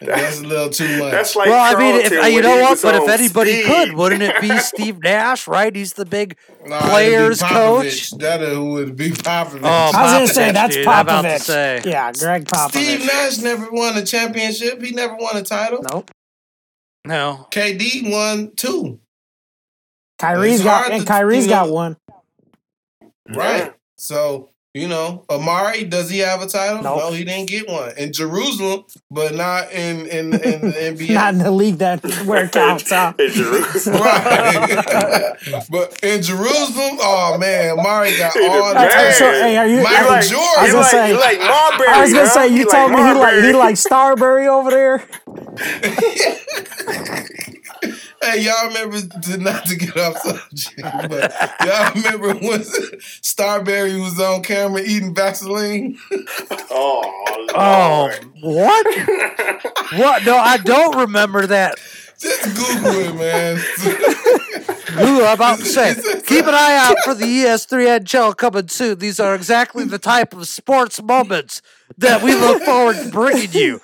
that's 0.00 0.40
a 0.40 0.44
little 0.46 0.68
too 0.70 0.98
much. 0.98 1.10
That's 1.12 1.34
like 1.36 1.48
well, 1.48 1.76
I 1.76 1.78
mean, 1.78 1.94
if, 2.04 2.12
uh, 2.12 2.26
you 2.26 2.42
know 2.42 2.60
what? 2.60 2.80
But 2.82 2.94
if 2.96 3.08
anybody 3.08 3.62
speed. 3.62 3.66
could, 3.66 3.92
wouldn't 3.94 4.22
it 4.22 4.40
be 4.40 4.56
Steve 4.58 4.98
Nash? 5.02 5.46
Right? 5.48 5.74
He's 5.74 5.94
the 5.94 6.04
big 6.04 6.36
Nah, 6.66 6.76
it'd 6.76 6.82
be 6.84 6.88
players 6.90 7.42
coach. 7.42 8.10
That 8.12 8.40
would 8.40 8.94
be 8.96 9.10
Popovich. 9.10 9.60
Oh, 9.62 9.90
I 9.94 10.02
was 10.02 10.12
gonna 10.12 10.26
say 10.28 10.52
that's 10.52 10.74
dude, 10.76 10.86
I'm 10.86 11.00
about 11.06 11.22
to 11.22 11.28
Popovich. 11.28 11.40
say. 11.40 11.82
Yeah, 11.84 12.12
Gregg 12.12 12.44
Popovich. 12.44 12.70
Steve 12.70 13.06
Nash 13.06 13.38
never 13.38 13.70
won 13.70 13.96
a 13.96 14.04
championship. 14.04 14.82
He 14.82 14.92
never 14.92 15.16
won 15.16 15.36
a 15.36 15.42
title. 15.42 15.82
Nope. 15.90 16.10
No. 17.06 17.46
KD 17.50 18.10
won 18.12 18.52
two. 18.54 19.00
Kyrie's 20.18 20.56
It's 20.56 20.64
got 20.64 20.80
hard 20.82 20.92
and 20.92 21.02
to- 21.02 21.08
Kyrie's 21.08 21.44
you 21.46 21.50
know- 21.50 21.64
got 21.64 21.70
one. 21.70 21.96
Right. 23.28 23.72
So, 24.00 24.50
you 24.74 24.86
know, 24.86 25.24
Amar'e, 25.28 25.90
does 25.90 26.08
he 26.08 26.18
have 26.20 26.40
a 26.40 26.46
title? 26.46 26.82
Nope. 26.82 26.98
No, 27.00 27.12
he 27.12 27.24
didn't 27.24 27.48
get 27.48 27.68
one. 27.68 27.92
In 27.98 28.12
Jerusalem, 28.12 28.84
but 29.10 29.34
not 29.34 29.72
in 29.72 30.06
in, 30.06 30.32
in 30.34 30.60
the 30.60 30.94
NBA. 30.96 31.14
Not 31.14 31.34
in 31.34 31.40
the 31.40 31.50
league 31.50 31.78
that 31.78 32.04
where 32.26 32.44
it 32.44 32.52
counts. 32.52 32.88
Huh? 32.88 33.12
in 33.18 33.30
Jerusalem. 33.32 34.00
right. 34.00 35.34
but 35.70 35.98
in 36.04 36.22
Jerusalem, 36.22 36.98
oh 37.00 37.36
man, 37.38 37.76
Amar'e 37.76 38.16
got 38.18 38.34
He 38.34 38.46
all 38.46 38.68
the 38.68 38.74
man. 38.74 38.90
Hey, 38.90 39.12
so, 39.12 39.24
hey, 39.32 39.56
are 39.56 39.66
you? 39.66 39.82
Michael 39.82 40.08
like, 40.10 40.26
Jordan. 40.28 40.48
I 40.58 40.62
was 40.62 40.70
gonna 40.72 40.80
like, 40.82 40.90
say- 40.90 41.10
you 41.10 41.18
like 41.18 41.38
Marbury. 41.40 41.88
I 41.88 42.00
was 42.02 42.12
gonna 42.12 42.26
say 42.28 42.48
you 42.48 42.64
like 42.66 42.70
told 42.70 42.90
me 42.92 42.98
he 42.98 43.12
like 43.14 43.44
he 43.44 43.52
like 43.52 43.76
Starbury 43.76 44.46
over 44.46 44.70
there. 44.70 45.08
Hey, 48.20 48.42
y'all 48.44 48.66
remember 48.68 49.00
to 49.22 49.36
not 49.38 49.64
to 49.66 49.76
get 49.76 49.96
off 49.96 50.18
subject, 50.18 50.82
but 51.08 51.32
y'all 51.64 51.92
remember 51.94 52.34
when 52.46 52.64
Starbury 53.00 54.00
was 54.00 54.18
on 54.20 54.42
camera 54.42 54.82
eating 54.82 55.14
Vaseline? 55.14 55.98
Oh, 56.70 57.24
Oh, 57.54 58.10
what? 58.40 58.86
what? 59.96 60.24
No, 60.24 60.36
I 60.36 60.58
don't 60.62 60.96
remember 60.98 61.46
that. 61.46 61.78
Just 62.18 62.44
Google 62.56 62.98
it, 63.00 63.14
man. 63.14 63.56
Ooh, 65.06 65.24
I'm 65.24 65.34
about 65.34 65.60
to 65.60 65.64
say, 65.64 65.94
keep 66.26 66.44
an 66.46 66.54
eye 66.54 66.76
out 66.88 66.96
for 67.04 67.14
the 67.14 67.24
E 67.24 67.44
ES3 67.44 68.00
NHL 68.00 68.36
coming 68.36 68.66
soon. 68.68 68.98
These 68.98 69.20
are 69.20 69.34
exactly 69.36 69.84
the 69.84 69.98
type 70.00 70.34
of 70.34 70.46
sports 70.48 71.00
moments 71.00 71.62
that 71.96 72.22
we 72.22 72.34
look 72.34 72.62
forward 72.64 72.96
to 72.96 73.08
bringing 73.10 73.52
you 73.52 73.80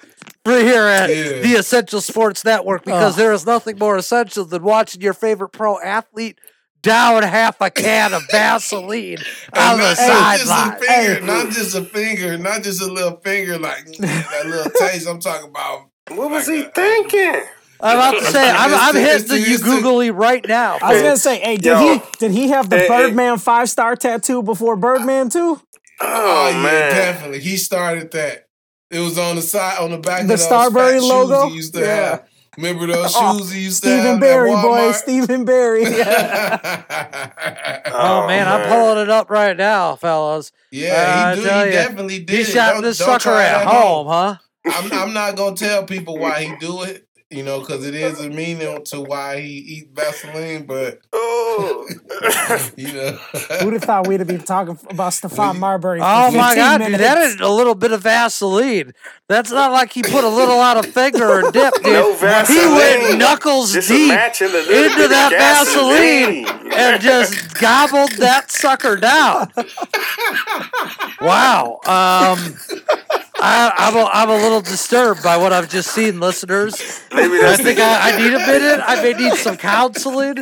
right 0.47 0.63
here 0.65 0.83
at 0.87 1.09
Yeah. 1.11 1.41
the 1.41 1.55
Essential 1.59 2.01
Sports 2.01 2.45
Network 2.45 2.85
because 2.85 3.15
Oh. 3.15 3.17
there 3.17 3.33
is 3.33 3.47
nothing 3.47 3.79
more 3.79 3.97
essential 3.97 4.45
than 4.45 4.63
watching 4.63 5.01
your 5.01 5.15
favorite 5.15 5.51
pro 5.51 5.81
athlete 5.81 6.39
down 6.83 7.23
half 7.23 7.57
a 7.63 7.71
can 7.71 8.13
of 8.13 8.23
Vaseline 8.31 9.17
on 9.55 9.81
And 9.81 9.81
the 9.81 9.85
not, 9.85 10.09
not 10.09 10.33
just 10.39 10.43
a 10.43 10.47
sideline. 10.47 10.81
finger, 10.81 11.15
Hey. 11.15 11.21
not 11.27 11.51
just 11.51 11.75
a 11.75 11.83
finger, 11.85 12.39
not 12.39 12.63
just 12.63 12.83
a 12.83 12.87
little 12.93 13.21
finger, 13.25 13.59
like 13.59 13.87
that 13.99 14.43
little 14.45 14.71
taste. 14.79 15.09
I'm 15.09 15.21
talking 15.21 15.49
about. 15.49 15.87
What 16.09 16.31
was 16.31 16.47
he 16.47 16.65
uh, 16.65 16.69
thinking? 16.75 17.41
I'm 17.81 17.97
about 17.99 18.13
to 18.19 18.25
say, 18.27 18.51
I'm, 18.51 18.73
I'm 18.75 18.95
hitting 18.95 19.27
the- 19.29 19.35
the 19.35 19.41
it's 19.41 19.49
you 19.49 19.59
the- 19.59 19.65
googly 19.65 20.11
right 20.11 20.47
now. 20.47 20.79
I 20.83 20.93
was 20.93 21.03
gonna 21.03 21.17
say, 21.17 21.39
hey, 21.41 21.57
did 21.57 21.65
Yo. 21.67 21.79
he 21.95 22.03
did 22.19 22.31
he 22.33 22.49
have 22.49 22.69
the 22.69 22.77
Hey, 22.79 22.83
hey. 22.83 22.89
Birdman 22.89 23.39
five 23.39 23.71
star 23.71 23.97
tattoo 23.97 24.43
before 24.43 24.77
Birdman 24.77 25.31
too? 25.31 25.61
Oh, 26.01 26.07
Oh, 26.07 26.51
yeah, 26.51 26.89
definitely. 26.91 27.41
He 27.41 27.57
started 27.57 28.11
that. 28.13 28.44
It 28.95 29.01
was 29.01 29.19
on 29.19 29.37
the 29.37 29.43
side, 29.43 29.79
on 29.81 29.91
the 29.91 29.99
back 29.99 30.19
The 30.19 30.23
of 30.23 30.29
those 30.29 30.43
Starbury 30.45 30.93
fat 30.93 31.01
shoes 31.01 31.09
logo? 31.11 31.49
He 31.49 31.55
used 31.57 31.75
to 31.75 31.81
Yeah. 31.81 31.87
have. 32.11 32.23
Remember 32.57 32.87
those 32.87 33.13
Oh, 33.17 33.39
shoes 33.39 33.51
he 33.51 33.63
used 33.63 33.83
to 33.83 33.89
Stephen 33.89 34.05
have? 34.13 34.21
Barry, 34.21 34.53
at 34.53 34.63
boy, 34.63 34.69
Walmart? 34.79 34.95
Stephen 34.95 35.45
Barry. 35.45 35.85
Oh, 37.97 38.23
oh, 38.23 38.27
man, 38.27 38.49
I'm 38.49 38.69
pulling 38.69 38.99
it 39.03 39.11
up 39.11 39.31
right 39.31 39.57
now, 39.57 39.95
fellas. 39.97 40.51
yeah, 40.71 41.27
I 41.29 41.35
he, 41.35 41.41
do, 41.43 41.49
he 41.49 41.55
ya, 41.55 41.65
definitely 41.65 42.19
did. 42.21 42.37
He 42.39 42.45
shot 42.45 42.75
Don't- 42.75 42.83
this 42.83 42.99
don't 42.99 43.07
sucker 43.07 43.23
try 43.23 43.45
it 43.45 43.53
at 43.53 43.67
home, 43.67 44.07
huh? 44.09 44.37
I'm, 44.67 44.93
I'm 44.93 45.13
not 45.13 45.37
gonna 45.37 45.55
tell 45.57 45.85
people 45.85 46.19
why 46.19 46.43
he 46.45 46.57
do 46.57 46.83
it, 46.83 47.03
you 47.35 47.43
know, 47.43 47.61
because 47.61 47.85
it 47.87 47.95
is 47.95 48.21
a 48.21 48.29
meaning 48.31 48.85
to 48.85 49.00
why 49.00 49.41
he 49.41 49.49
eat 49.59 49.88
Vaseline. 49.95 50.64
But 50.67 51.00
Oh. 51.12 51.87
you 52.76 52.93
know, 52.93 53.12
Who'd 53.61 53.75
have 53.75 53.83
thought 53.85 54.07
we'd 54.09 54.21
have 54.21 54.26
been 54.29 54.43
talking 54.43 54.79
about 54.91 55.12
Stephon 55.12 55.59
Marbury? 55.59 56.00
For 56.00 56.05
Oh 56.07 56.31
my 56.33 56.55
15 56.55 56.57
god, 56.57 56.79
dude, 56.87 57.00
that 57.00 57.19
is 57.19 57.41
a 57.41 57.49
little 57.49 57.75
bit 57.75 57.93
of 57.93 58.03
Vaseline. 58.03 58.93
That's 59.29 59.50
not 59.50 59.71
like 59.73 59.93
he 59.93 60.03
put 60.03 60.25
a 60.25 60.29
little 60.29 60.59
on 60.59 60.76
a 60.79 60.83
finger 60.83 61.25
or 61.29 61.50
dip, 61.50 61.75
dude. 61.75 61.85
no 61.85 62.14
he 62.47 62.59
went 62.59 63.19
knuckles 63.19 63.73
Just 63.73 63.88
deep 63.88 64.09
match 64.09 64.43
and 64.43 64.50
a 64.50 64.55
little 64.55 64.75
into 64.85 64.97
bit 64.97 65.05
of 65.05 65.11
that 65.11 65.31
Vaseline 65.33 66.45
gasoline. 66.45 66.73
and 66.75 67.03
just 67.03 67.59
gobbled 67.61 68.12
that 68.12 68.50
sucker 68.50 68.97
down. 68.97 69.50
Wow. 71.21 71.79
Um 71.87 72.57
I, 73.37 73.73
I'm 73.76 73.97
a, 73.97 74.09
I'm 74.12 74.31
a 74.31 74.37
little 74.37 74.61
disturbed 74.61 75.23
by 75.23 75.37
what 75.37 75.53
I've 75.53 75.69
just 75.69 75.91
seen, 75.93 76.21
listeners. 76.21 76.75
Maybe 77.12 77.41
I 77.43 77.57
think 77.57 77.79
I, 77.81 78.12
I 78.12 78.19
need 78.19 78.33
a 78.33 78.38
minute. 78.38 78.81
I 78.85 79.03
may 79.03 79.12
need 79.12 79.35
some 79.35 79.57
counseling. 79.57 80.37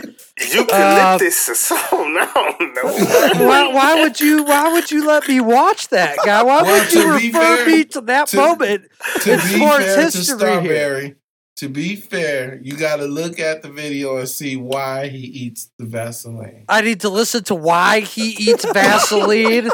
eucalyptus 0.53 1.49
or 1.49 1.55
something. 1.55 2.17
I 2.19 2.55
don't 2.59 2.75
know. 2.75 3.47
Why, 3.47 3.69
why 3.73 4.01
would 4.03 4.21
you? 4.21 4.45
Why 4.45 4.73
would 4.73 4.91
you 4.91 5.07
let 5.07 5.27
me 5.27 5.41
watch 5.41 5.89
that, 5.89 6.19
guy? 6.25 6.43
Why 6.43 6.63
Well, 6.63 6.81
would 6.85 6.93
you 6.93 7.13
refer 7.13 7.57
fair- 7.57 7.67
me 7.67 7.85
to 7.85 8.01
that 8.03 8.29
to- 8.29 8.37
moment 8.37 8.85
To 9.23 9.33
in 9.33 9.39
be 9.41 9.45
sports 9.57 9.85
fair 9.85 9.97
to 9.97 10.03
history 10.19 10.61
here? 10.63 11.17
Starbury, 11.63 11.69
to 11.69 11.69
be 11.69 11.97
fair, 11.97 12.59
you 12.63 12.77
got 12.77 12.97
to 12.97 13.07
look 13.07 13.39
at 13.39 13.63
the 13.63 13.69
video 13.69 14.17
and 14.19 14.29
see 14.29 14.57
why 14.57 15.09
he 15.09 15.19
eats 15.19 15.71
the 15.79 15.87
Vaseline. 15.87 16.65
I 16.69 16.81
need 16.81 17.01
to 17.01 17.09
listen 17.09 17.45
to 17.45 17.55
why 17.55 18.01
he 18.01 18.31
eats 18.31 18.65
Vaseline 18.65 19.71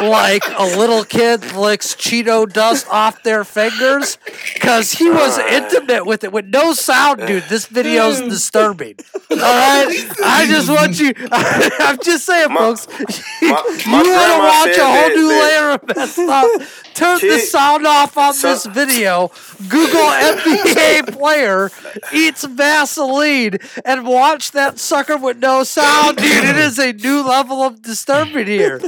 like 0.00 0.42
a 0.56 0.64
little 0.78 1.04
kid 1.04 1.52
licks 1.54 1.94
Cheeto 1.94 2.50
dust 2.50 2.86
off 2.90 3.22
their 3.22 3.44
fingers 3.44 4.18
because 4.54 4.92
he 4.92 5.10
was 5.10 5.38
intimate 5.38 6.06
with 6.06 6.24
it 6.24 6.32
with 6.32 6.46
no 6.46 6.72
sound, 6.72 7.26
dude. 7.26 7.44
This 7.44 7.66
video's 7.66 8.20
disturbing. 8.20 8.96
All 9.30 9.36
right, 9.38 10.06
I 10.24 10.46
just 10.46 10.68
want 10.68 10.98
you. 11.00 11.12
I'm 11.32 11.98
just 12.02 12.24
saying, 12.26 12.52
My- 12.52 12.58
folks. 12.60 12.86
my- 13.42 13.48
you 13.48 13.52
want 13.52 14.06
to 14.06 14.38
watch 14.38 14.76
a 14.76 14.86
whole 14.86 15.08
new 15.08 15.28
layer 15.28 15.70
of 15.72 15.96
messed 15.96 16.18
up? 16.18 16.62
Turn 16.94 17.18
the 17.20 17.38
sound 17.38 17.86
off 17.86 18.16
on 18.16 18.34
So- 18.34 18.48
this 18.52 18.66
video. 18.66 19.30
Google 19.68 20.00
NBA 20.10 21.12
player 21.16 21.70
eats 22.12 22.44
Vaseline 22.44 23.58
and 23.84 24.06
watch 24.06 24.52
that 24.52 24.78
sucker 24.78 25.16
with 25.16 25.38
no 25.38 25.62
sound, 25.64 26.16
dude. 26.18 26.44
It 26.44 26.56
is 26.56 26.78
a 26.78 26.92
new 26.92 27.22
level 27.22 27.62
of 27.62 27.80
disturbing 27.82 28.46
here. 28.46 28.80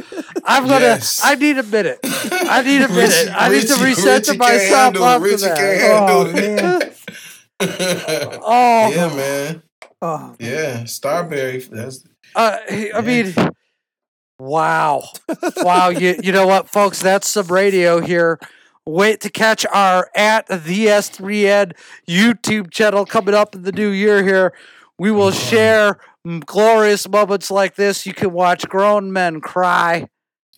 I'm 0.45 0.65
gonna. 0.67 0.81
Yes. 0.85 1.21
I 1.25 1.35
need 1.37 1.59
a 1.59 1.63
minute. 1.63 1.99
I 2.05 2.63
need 2.63 2.83
a 2.83 2.89
minute. 2.89 3.29
I 3.35 3.49
need 3.49 3.67
to 3.69 3.77
reset 3.83 4.25
to 4.25 4.37
myself 4.37 4.97
after 4.97 5.37
that. 5.37 6.09
Oh 6.11 6.33
man. 6.33 6.81
Oh, 8.47 8.91
yeah, 8.95 9.15
man. 9.15 9.63
Oh. 10.03 10.35
Yeah, 10.39 10.85
Starbury. 10.85 11.61
That's 11.61 12.05
Uh, 12.35 12.59
I 12.95 13.01
mean, 13.01 13.33
wow, 14.39 15.05
wow. 15.59 15.89
You 15.89 16.17
you 16.23 16.33
know 16.33 16.47
what, 16.47 16.69
folks? 16.69 17.01
That's 17.01 17.29
some 17.29 17.47
radio 17.49 18.01
here. 18.01 18.39
Wait 18.87 19.21
to 19.23 19.31
catch 19.31 19.65
our 19.73 20.11
at 20.15 20.47
the 20.47 20.87
S3N 20.87 21.73
YouTube 22.09 22.71
channel 22.71 23.07
coming 23.07 23.35
up 23.35 23.55
in 23.55 23.63
the 23.63 23.73
new 23.73 23.89
year. 23.91 24.23
Here, 24.23 24.53
we 24.99 25.11
will 25.11 25.31
share 25.31 25.99
glorious 26.47 27.09
moments 27.09 27.51
like 27.51 27.77
this. 27.77 28.07
You 28.07 28.13
can 28.15 28.33
watch 28.33 28.69
grown 28.69 29.13
men 29.13 29.41
cry. 29.41 30.09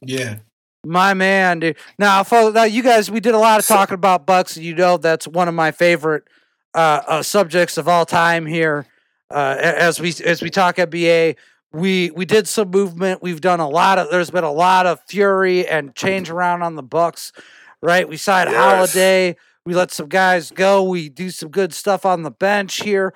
yeah. 0.02 0.38
My 0.84 1.14
man, 1.14 1.58
dude. 1.58 1.76
Now, 1.98 2.22
folks, 2.22 2.54
now 2.54 2.62
you 2.62 2.80
guys, 2.80 3.10
we 3.10 3.18
did 3.18 3.34
a 3.34 3.38
lot 3.38 3.58
of 3.58 3.66
talking 3.66 3.94
about 3.94 4.24
Bucks, 4.24 4.56
and 4.56 4.64
you 4.64 4.72
know 4.72 4.98
that's 4.98 5.26
one 5.26 5.48
of 5.48 5.54
my 5.54 5.72
favorite 5.72 6.22
uh, 6.74 7.02
uh, 7.08 7.22
subjects 7.24 7.76
of 7.76 7.88
all 7.88 8.06
time 8.06 8.46
here. 8.46 8.86
Uh, 9.28 9.56
as 9.58 9.98
we 9.98 10.14
as 10.24 10.40
we 10.42 10.48
talk 10.48 10.76
NBA, 10.76 11.34
we 11.72 12.10
we 12.10 12.24
did 12.24 12.48
some 12.48 12.70
movement. 12.70 13.22
We've 13.22 13.40
done 13.40 13.60
a 13.60 13.68
lot 13.68 13.98
of. 13.98 14.10
There's 14.10 14.30
been 14.30 14.44
a 14.44 14.52
lot 14.52 14.86
of 14.86 15.00
fury 15.08 15.66
and 15.66 15.94
change 15.94 16.30
around 16.30 16.62
on 16.62 16.74
the 16.76 16.82
Bucks. 16.82 17.32
Right, 17.82 18.08
we 18.08 18.16
signed 18.16 18.50
Yes. 18.50 18.58
Holiday. 18.58 19.36
We 19.64 19.74
let 19.74 19.90
some 19.90 20.08
guys 20.08 20.50
go. 20.50 20.82
We 20.84 21.08
do 21.08 21.30
some 21.30 21.50
good 21.50 21.74
stuff 21.74 22.06
on 22.06 22.22
the 22.22 22.30
bench 22.30 22.80
here. 22.82 23.12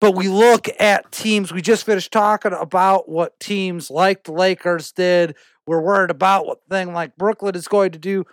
But 0.00 0.14
we 0.16 0.28
look 0.28 0.68
at 0.80 1.12
teams. 1.12 1.52
We 1.52 1.62
just 1.62 1.86
finished 1.86 2.10
talking 2.12 2.52
about 2.52 3.08
what 3.08 3.38
teams 3.38 3.90
like 3.90 4.24
the 4.24 4.32
Lakers 4.32 4.92
did. 4.92 5.36
We're 5.66 5.80
worried 5.80 6.10
about 6.10 6.46
what 6.46 6.58
thing 6.68 6.92
like 6.92 7.16
Brooklyn 7.16 7.54
is 7.54 7.68
going 7.68 7.92
to 7.92 7.98
do. 7.98 8.24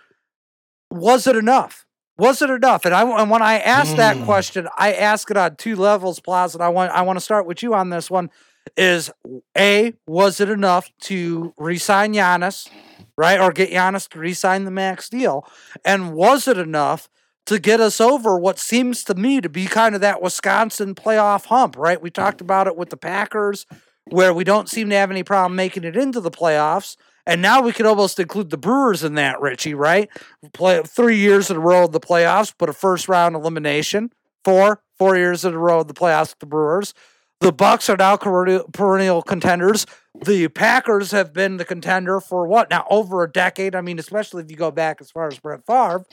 Was 0.90 1.26
it 1.26 1.36
enough? 1.36 1.86
Was 2.18 2.42
it 2.42 2.50
enough? 2.50 2.84
And 2.84 2.94
I 2.94 3.02
and 3.20 3.30
when 3.30 3.40
I 3.42 3.58
ask 3.58 3.96
that 3.96 4.16
Mm. 4.16 4.24
question, 4.24 4.68
I 4.76 4.92
ask 4.92 5.30
it 5.30 5.36
on 5.36 5.56
two 5.56 5.76
levels, 5.76 6.20
Plaza. 6.20 6.58
And 6.58 6.64
I 6.64 6.68
want 6.68 6.92
I 6.92 7.02
want 7.02 7.16
to 7.18 7.24
start 7.24 7.46
with 7.46 7.62
you 7.62 7.74
on 7.74 7.88
this 7.90 8.10
one. 8.10 8.30
Is 8.76 9.10
a 9.56 9.94
was 10.06 10.40
it 10.40 10.48
enough 10.48 10.90
to 11.02 11.52
re-sign 11.58 12.14
Giannis, 12.14 12.68
right, 13.16 13.40
or 13.40 13.52
get 13.52 13.70
Giannis 13.70 14.08
to 14.10 14.18
re-sign 14.18 14.64
the 14.64 14.70
max 14.70 15.08
deal? 15.08 15.46
And 15.84 16.14
was 16.14 16.48
it 16.48 16.58
enough 16.58 17.08
to 17.46 17.58
get 17.58 17.80
us 17.80 18.00
over 18.00 18.38
what 18.38 18.58
seems 18.58 19.04
to 19.04 19.14
me 19.14 19.40
to 19.40 19.48
be 19.48 19.66
kind 19.66 19.94
of 19.94 20.00
that 20.00 20.22
Wisconsin 20.22 20.94
playoff 20.94 21.46
hump, 21.46 21.76
right? 21.76 22.00
We 22.00 22.10
talked 22.10 22.40
about 22.40 22.66
it 22.66 22.76
with 22.76 22.90
the 22.90 22.96
Packers, 22.96 23.66
where 24.08 24.32
we 24.32 24.44
don't 24.44 24.68
seem 24.68 24.88
to 24.90 24.96
have 24.96 25.10
any 25.10 25.22
problem 25.24 25.56
making 25.56 25.84
it 25.84 25.96
into 25.96 26.20
the 26.20 26.30
playoffs. 26.30 26.96
And 27.26 27.40
now 27.40 27.60
we 27.62 27.72
could 27.72 27.86
almost 27.86 28.18
include 28.18 28.50
the 28.50 28.56
Brewers 28.56 29.04
in 29.04 29.14
that, 29.14 29.40
Richie, 29.40 29.74
right? 29.74 30.08
Play 30.52 30.82
three 30.82 31.16
years 31.18 31.50
in 31.50 31.56
a 31.56 31.60
row 31.60 31.84
of 31.84 31.92
the 31.92 32.00
playoffs, 32.00 32.52
but 32.56 32.68
a 32.68 32.72
first 32.72 33.08
round 33.08 33.36
elimination. 33.36 34.12
Four, 34.44 34.82
four 34.98 35.16
years 35.16 35.44
in 35.44 35.54
a 35.54 35.58
row 35.58 35.80
of 35.80 35.88
the 35.88 35.94
playoffs 35.94 36.30
with 36.30 36.40
the 36.40 36.46
Brewers. 36.46 36.94
The 37.42 37.52
Bucks 37.52 37.90
are 37.90 37.96
now 37.96 38.16
perennial, 38.16 39.20
contenders. 39.20 39.84
The 40.14 40.46
Packers 40.46 41.10
have 41.10 41.32
been 41.32 41.56
the 41.56 41.64
contender 41.64 42.20
for 42.20 42.46
what 42.46 42.70
now 42.70 42.86
over 42.88 43.24
a 43.24 43.30
decade. 43.30 43.74
I 43.74 43.80
mean, 43.80 43.98
especially 43.98 44.44
if 44.44 44.50
you 44.52 44.56
go 44.56 44.70
back 44.70 45.00
as 45.00 45.10
far 45.10 45.26
as 45.26 45.40
Brett 45.40 45.66
Favre. 45.66 46.04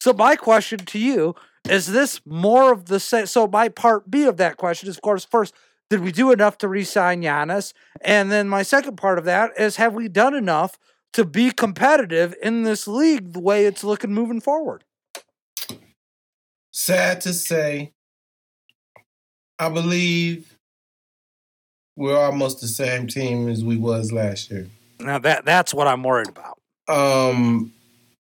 So 0.00 0.14
my 0.14 0.34
question 0.34 0.78
to 0.78 0.98
you 0.98 1.34
is: 1.68 1.88
This 1.88 2.22
more 2.24 2.72
of 2.72 2.86
the 2.86 2.98
same? 3.00 3.26
So 3.26 3.46
my 3.46 3.68
part 3.68 4.10
B 4.10 4.24
of 4.24 4.38
that 4.38 4.56
question 4.56 4.88
is, 4.88 4.96
of 4.96 5.02
course, 5.02 5.26
first, 5.26 5.52
did 5.90 6.00
we 6.00 6.10
do 6.10 6.32
enough 6.32 6.56
to 6.58 6.68
re-sign 6.68 7.20
Giannis? 7.20 7.74
And 8.00 8.32
then 8.32 8.48
my 8.48 8.62
second 8.62 8.96
part 8.96 9.18
of 9.18 9.26
that 9.26 9.50
is, 9.58 9.76
have 9.76 9.92
we 9.92 10.08
done 10.08 10.34
enough 10.34 10.78
to 11.12 11.26
be 11.26 11.50
competitive 11.50 12.34
in 12.42 12.62
this 12.62 12.88
league 12.88 13.34
the 13.34 13.40
way 13.40 13.66
it's 13.66 13.84
looking 13.84 14.14
moving 14.14 14.40
forward? 14.40 14.84
Sad 16.72 17.20
to 17.20 17.34
say, 17.34 17.92
I 19.58 19.68
believe 19.68 20.57
we're 21.98 22.16
almost 22.16 22.60
the 22.60 22.68
same 22.68 23.08
team 23.08 23.48
as 23.48 23.64
we 23.64 23.76
was 23.76 24.12
last 24.12 24.50
year. 24.50 24.68
Now 25.00 25.18
that 25.18 25.44
that's 25.44 25.74
what 25.74 25.88
I'm 25.88 26.04
worried 26.04 26.28
about. 26.28 26.58
Um, 26.88 27.72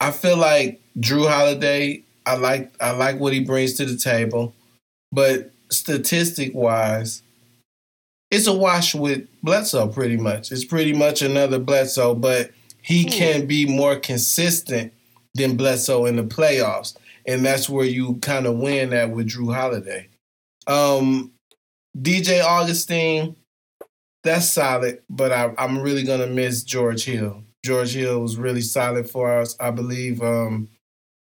I 0.01 0.11
feel 0.11 0.39
like 0.39 0.81
Jrue 0.99 1.29
Holiday. 1.29 2.03
I 2.25 2.37
like 2.37 2.73
I 2.81 2.91
like 2.93 3.21
what 3.21 3.33
he 3.33 3.41
brings 3.41 3.75
to 3.75 3.85
the 3.85 3.97
table, 3.97 4.55
but 5.13 5.53
statistic 5.71 6.55
wise, 6.55 7.23
it's 8.31 8.47
a 8.47 8.53
wash 8.53 8.95
with 8.95 9.29
Bledsoe. 9.43 9.89
Pretty 9.89 10.17
much, 10.17 10.51
it's 10.51 10.65
pretty 10.65 10.95
much 10.95 11.23
another 11.23 11.59
Bledsoe, 11.59 12.15
but 12.15 12.51
he 12.83 13.05
can 13.05 13.47
be 13.47 13.67
more 13.67 13.97
consistent 13.97 14.93
than 15.35 15.57
Bledsoe 15.57 16.07
in 16.07 16.17
the 16.17 16.25
playoffs, 16.25 16.97
and 17.27 17.45
that's 17.45 17.69
where 17.69 17.85
you 17.85 18.17
kind 18.17 18.47
of 18.47 18.57
win 18.57 18.91
that 18.91 19.11
with 19.11 19.29
Jrue 19.29 19.55
Holiday. 19.55 20.09
Um, 20.67 21.33
DJ 21.97 22.43
Augustin, 22.43 23.37
that's 24.27 24.49
solid, 24.49 25.03
but 25.09 25.33
I, 25.33 25.53
I'm 25.59 25.79
really 25.79 26.03
gonna 26.03 26.27
miss 26.27 26.63
George 26.63 27.05
Hill. 27.05 27.43
George 27.65 27.95
Hill 27.95 28.21
was 28.21 28.37
really 28.37 28.61
solid 28.61 29.09
for 29.09 29.33
us. 29.33 29.57
I 29.59 29.71
believe 29.71 30.23
um, 30.23 30.69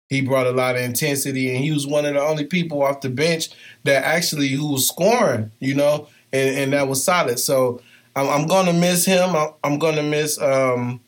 he 0.09 0.21
brought 0.21 0.47
a 0.47 0.51
lot 0.51 0.75
of 0.75 0.81
intensity, 0.81 1.53
and 1.53 1.63
he 1.63 1.71
was 1.71 1.85
one 1.85 2.05
of 2.05 2.13
the 2.13 2.21
only 2.21 2.45
people 2.45 2.81
off 2.81 3.01
the 3.01 3.09
bench 3.09 3.49
that 3.83 4.03
actually 4.03 4.47
who 4.49 4.71
was 4.71 4.87
scoring, 4.87 5.51
you 5.59 5.75
know, 5.75 6.07
and, 6.31 6.57
and 6.57 6.73
that 6.73 6.87
was 6.87 7.03
solid. 7.03 7.39
So 7.39 7.81
I'm, 8.15 8.27
I'm 8.29 8.47
gonna 8.47 8.73
miss 8.73 9.05
him. 9.05 9.35
I'm, 9.35 9.53
I'm 9.63 9.79
gonna 9.79 10.03
miss 10.03 10.41
um, 10.41 11.01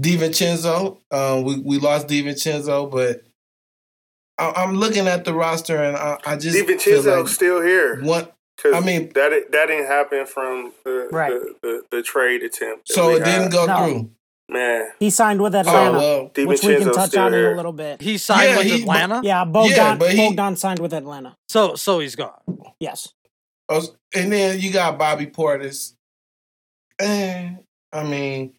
DiVincenzo. 0.00 0.98
Uh, 1.10 1.42
we 1.44 1.58
we 1.60 1.78
lost 1.78 2.08
DiVincenzo, 2.08 2.90
but 2.90 3.22
I, 4.38 4.52
I'm 4.56 4.74
looking 4.74 5.08
at 5.08 5.24
the 5.24 5.34
roster, 5.34 5.82
and 5.82 5.96
I, 5.96 6.18
I 6.24 6.36
just 6.36 6.56
feel 6.56 6.66
DiVincenzo's 6.66 7.06
like 7.06 7.28
still 7.28 7.62
here. 7.62 8.00
one. 8.02 8.28
'Cause 8.58 8.74
I 8.74 8.80
mean- 8.80 9.10
that 9.14 9.30
that 9.52 9.66
didn't 9.66 9.86
happen 9.86 10.26
from 10.26 10.72
the 10.84 11.08
Right. 11.12 11.30
the, 11.30 11.54
the, 11.62 11.82
the 11.98 12.02
trade 12.02 12.42
attempt. 12.42 12.90
So 12.90 13.10
it 13.16 13.24
didn't 13.24 13.50
go 13.50 13.66
No. 13.66 13.76
through. 13.86 14.10
Man, 14.48 14.90
He 15.00 15.10
signed 15.10 15.40
with 15.42 15.56
Oh 15.56 15.58
Atlanta, 15.60 15.98
well. 15.98 16.30
which 16.46 16.62
we 16.62 16.76
can 16.76 16.92
touch 16.92 17.08
still 17.10 17.22
on 17.24 17.34
in 17.34 17.44
a 17.46 17.56
little 17.56 17.72
bit. 17.72 18.00
He 18.00 18.16
signed 18.16 18.50
Yeah, 18.50 18.56
with 18.58 18.66
he- 18.68 18.82
Atlanta, 18.82 19.20
Yeah, 19.24 19.44
Bogdan, 19.44 19.98
Yeah, 20.00 20.08
he- 20.10 20.16
Bogdan 20.28 20.54
signed 20.54 20.78
with 20.78 20.92
Atlanta. 20.94 21.36
so 21.48 21.74
so 21.74 21.98
he's 21.98 22.14
gone. 22.14 22.38
Yes. 22.78 23.08
Oh, 23.68 23.82
And 24.14 24.30
then 24.32 24.60
you 24.60 24.72
got 24.72 24.98
Bobby 24.98 25.26
Portis. 25.26 25.94
Eh, 27.00 27.50
I 27.92 28.02
mean, 28.04 28.54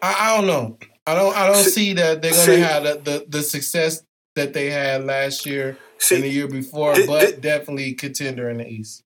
I, 0.00 0.16
I 0.32 0.36
don't 0.36 0.46
know. 0.46 0.78
I 1.06 1.14
don't. 1.14 1.36
I 1.36 1.46
don't 1.46 1.62
See- 1.64 1.70
see 1.70 1.92
that 1.94 2.22
they're 2.22 2.32
gonna 2.32 2.56
have 2.58 2.82
the, 2.84 2.94
the, 3.04 3.26
the 3.28 3.42
success 3.42 4.02
that 4.36 4.54
they 4.54 4.70
had 4.70 5.04
last 5.04 5.44
year 5.46 5.76
and 6.10 6.22
the 6.22 6.28
year 6.28 6.48
before, 6.48 6.94
thi- 6.96 7.06
but 7.06 7.28
thi- 7.34 7.40
definitely 7.40 7.92
contender 7.92 8.48
in 8.50 8.56
the 8.58 8.66
East. 8.66 9.02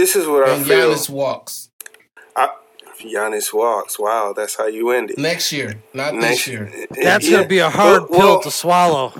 This 0.00 0.14
is 0.16 0.26
what 0.26 0.48
I 0.48 0.52
And 0.54 0.66
feel. 0.66 0.90
Giannis 0.90 1.08
walks 1.10 1.68
Giannis 3.00 3.52
walks. 3.52 3.96
Wow, 3.96 4.32
that's 4.36 4.56
how 4.56 4.66
you 4.66 4.90
end 4.90 5.10
it. 5.12 5.18
next 5.18 5.52
year, 5.52 5.74
not 5.94 6.14
Next- 6.14 6.44
this 6.44 6.48
year. 6.48 6.72
That's 6.90 7.26
Yeah. 7.28 7.36
gonna 7.38 7.48
be 7.48 7.60
a 7.60 7.70
hard 7.70 8.08
Well- 8.10 8.18
pill 8.20 8.28
well, 8.30 8.40
to 8.40 8.50
swallow. 8.50 9.12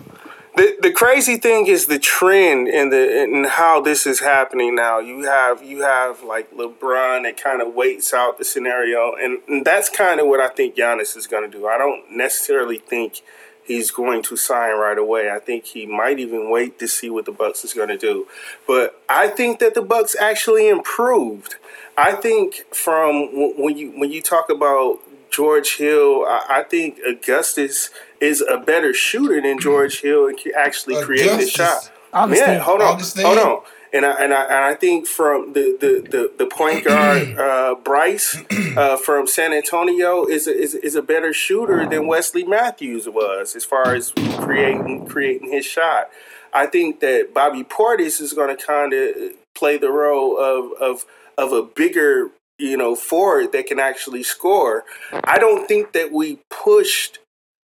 The 0.57 0.77
the 0.83 0.91
crazy 0.91 1.37
thing 1.37 1.69
is 1.69 1.87
the 1.87 2.01
trend 2.01 2.67
and 2.67 2.93
the 2.93 3.23
and 3.23 3.47
how 3.47 3.81
this 3.81 4.05
is 4.05 4.19
happening 4.19 4.75
now. 4.75 4.99
You 4.99 5.23
have 5.27 5.63
you 5.63 5.83
have 5.83 6.25
like 6.25 6.51
LeBron 6.53 7.23
that 7.23 7.41
kind 7.41 7.63
of 7.63 7.69
waits 7.75 8.13
out 8.13 8.39
the 8.39 8.45
scenario, 8.45 9.15
and, 9.15 9.39
and 9.47 9.65
that's 9.65 9.89
kind 9.89 10.19
of 10.19 10.27
what 10.27 10.41
I 10.41 10.49
think 10.49 10.75
Giannis 10.75 11.17
is 11.17 11.29
going 11.29 11.49
to 11.49 11.59
do. 11.59 11.69
I 11.69 11.79
don't 11.79 12.11
necessarily 12.11 12.79
think 12.79 13.23
he's 13.69 13.91
going 13.91 14.23
to 14.25 14.37
sign 14.37 14.77
right 14.77 14.99
away. 14.99 15.31
I 15.31 15.39
think 15.39 15.67
he 15.67 15.87
might 15.87 16.19
even 16.19 16.51
wait 16.51 16.79
to 16.81 16.89
see 16.89 17.11
what 17.11 17.27
the 17.27 17.33
Bucks 17.33 17.65
is 17.65 17.75
going 17.75 17.89
to 17.89 17.99
do. 17.99 18.27
But 18.67 19.01
I 19.09 19.29
think 19.29 19.61
that 19.61 19.75
the 19.75 19.83
Bucks 19.83 20.17
actually 20.19 20.69
improved. 20.69 21.57
I 21.97 22.13
think 22.13 22.65
from 22.75 23.57
when 23.61 23.77
you 23.77 23.91
when 23.91 24.11
you 24.11 24.23
talk 24.23 24.51
about 24.51 25.01
George 25.31 25.77
Hill, 25.77 26.25
I, 26.27 26.47
I 26.49 26.63
think 26.63 26.99
Augustus 27.07 27.91
is 28.21 28.43
a 28.43 28.57
better 28.57 28.95
shooter 28.95 29.41
than 29.41 29.61
George 29.61 30.01
Hill 30.01 30.27
and 30.27 30.37
can 30.37 30.53
actually 30.57 31.03
create 31.05 31.39
the 31.39 31.47
shot. 31.47 31.93
Augustin. 32.13 32.49
Yeah, 32.49 32.59
hold 32.59 32.81
on, 32.81 32.95
Augustin. 32.95 33.25
hold 33.25 33.39
on. 33.39 33.63
And 33.93 34.05
I, 34.05 34.23
and 34.23 34.35
I 34.35 34.45
and 34.45 34.65
I 34.65 34.75
think 34.75 35.07
from 35.07 35.55
the 35.55 35.77
the, 35.81 36.09
the, 36.11 36.33
the 36.39 36.47
point 36.47 36.85
guard 36.85 37.29
uh, 37.39 37.75
Bryce 37.77 38.37
uh, 38.77 38.97
from 38.97 39.27
San 39.27 39.53
Antonio 39.53 40.27
is 40.27 40.47
a, 40.47 40.55
is 40.55 40.75
is 40.75 40.95
a 40.95 41.03
better 41.03 41.33
shooter 41.33 41.87
than 41.89 42.07
Wesley 42.07 42.45
Matthews 42.45 43.09
was 43.09 43.57
as 43.57 43.65
far 43.65 43.95
as 43.95 44.13
creating 44.39 45.07
creating 45.07 45.51
his 45.51 45.65
shot. 45.65 46.11
I 46.53 46.67
think 46.67 47.01
that 47.01 47.35
Bobby 47.35 47.65
Portis 47.65 48.21
is 48.21 48.33
going 48.33 48.55
to 48.55 48.63
kind 48.63 48.93
of 48.93 49.15
play 49.55 49.79
the 49.79 49.91
role 49.91 50.39
of 50.39 50.73
of 50.81 51.05
of 51.37 51.53
a 51.53 51.63
bigger 51.63 52.31
you 52.59 52.77
know 52.77 52.95
forward 52.95 53.53
that 53.53 53.67
can 53.67 53.79
actually 53.79 54.23
score. 54.23 54.85
I 55.25 55.39
don't 55.39 55.67
think 55.67 55.93
that 55.93 56.13
we 56.13 56.41
pushed 56.51 57.19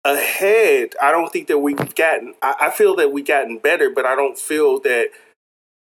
ahead. 0.04 0.96
I 1.02 1.12
don't 1.12 1.32
think 1.32 1.48
that 1.48 1.60
we've 1.60 1.96
gotten. 1.96 2.34
I, 2.42 2.56
I 2.62 2.70
feel 2.72 2.96
that 2.98 3.12
we've 3.12 3.26
gotten 3.26 3.58
better, 3.58 3.90
but 3.90 4.06
I 4.06 4.16
don't 4.16 4.38
feel 4.38 4.80
that 4.82 5.10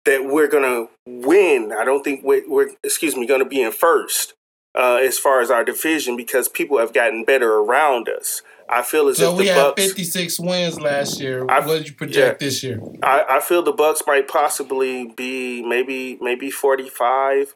that 0.08 0.26
we're 0.26 0.48
gonna 0.48 0.88
win. 1.06 1.74
I 1.78 1.84
don't 1.84 2.02
think 2.04 2.24
we're, 2.24 2.50
we're 2.50 2.70
excuse 2.84 3.16
me 3.16 3.28
going 3.28 3.44
to 3.44 3.50
be 3.50 3.62
in 3.62 3.72
first 3.74 4.34
uh, 4.74 4.96
as 5.02 5.20
far 5.20 5.42
as 5.42 5.52
our 5.52 5.64
division 5.66 6.16
because 6.16 6.48
people 6.48 6.80
have 6.80 6.94
gotten 6.94 7.26
better 7.26 7.56
around 7.56 8.08
us. 8.10 8.42
I 8.70 8.82
feel 8.84 9.08
as 9.10 9.18
So 9.18 9.34
if 9.34 9.40
we 9.40 9.48
had 9.48 9.56
Bucks. 9.56 9.82
56 9.86 10.40
wins 10.40 10.80
last 10.80 11.20
year. 11.20 11.46
I- 11.50 11.60
what 11.60 11.78
did 11.80 11.90
you 11.90 11.94
project 11.94 12.42
yeah. 12.42 12.46
this 12.48 12.64
year? 12.64 12.82
I, 13.04 13.26
I 13.30 13.40
feel 13.42 13.62
the 13.62 13.72
Bucks 13.74 14.02
might 14.08 14.28
possibly 14.28 15.08
be 15.16 15.62
maybe 15.62 16.18
maybe 16.22 16.50
forty 16.50 16.90
five. 16.90 17.54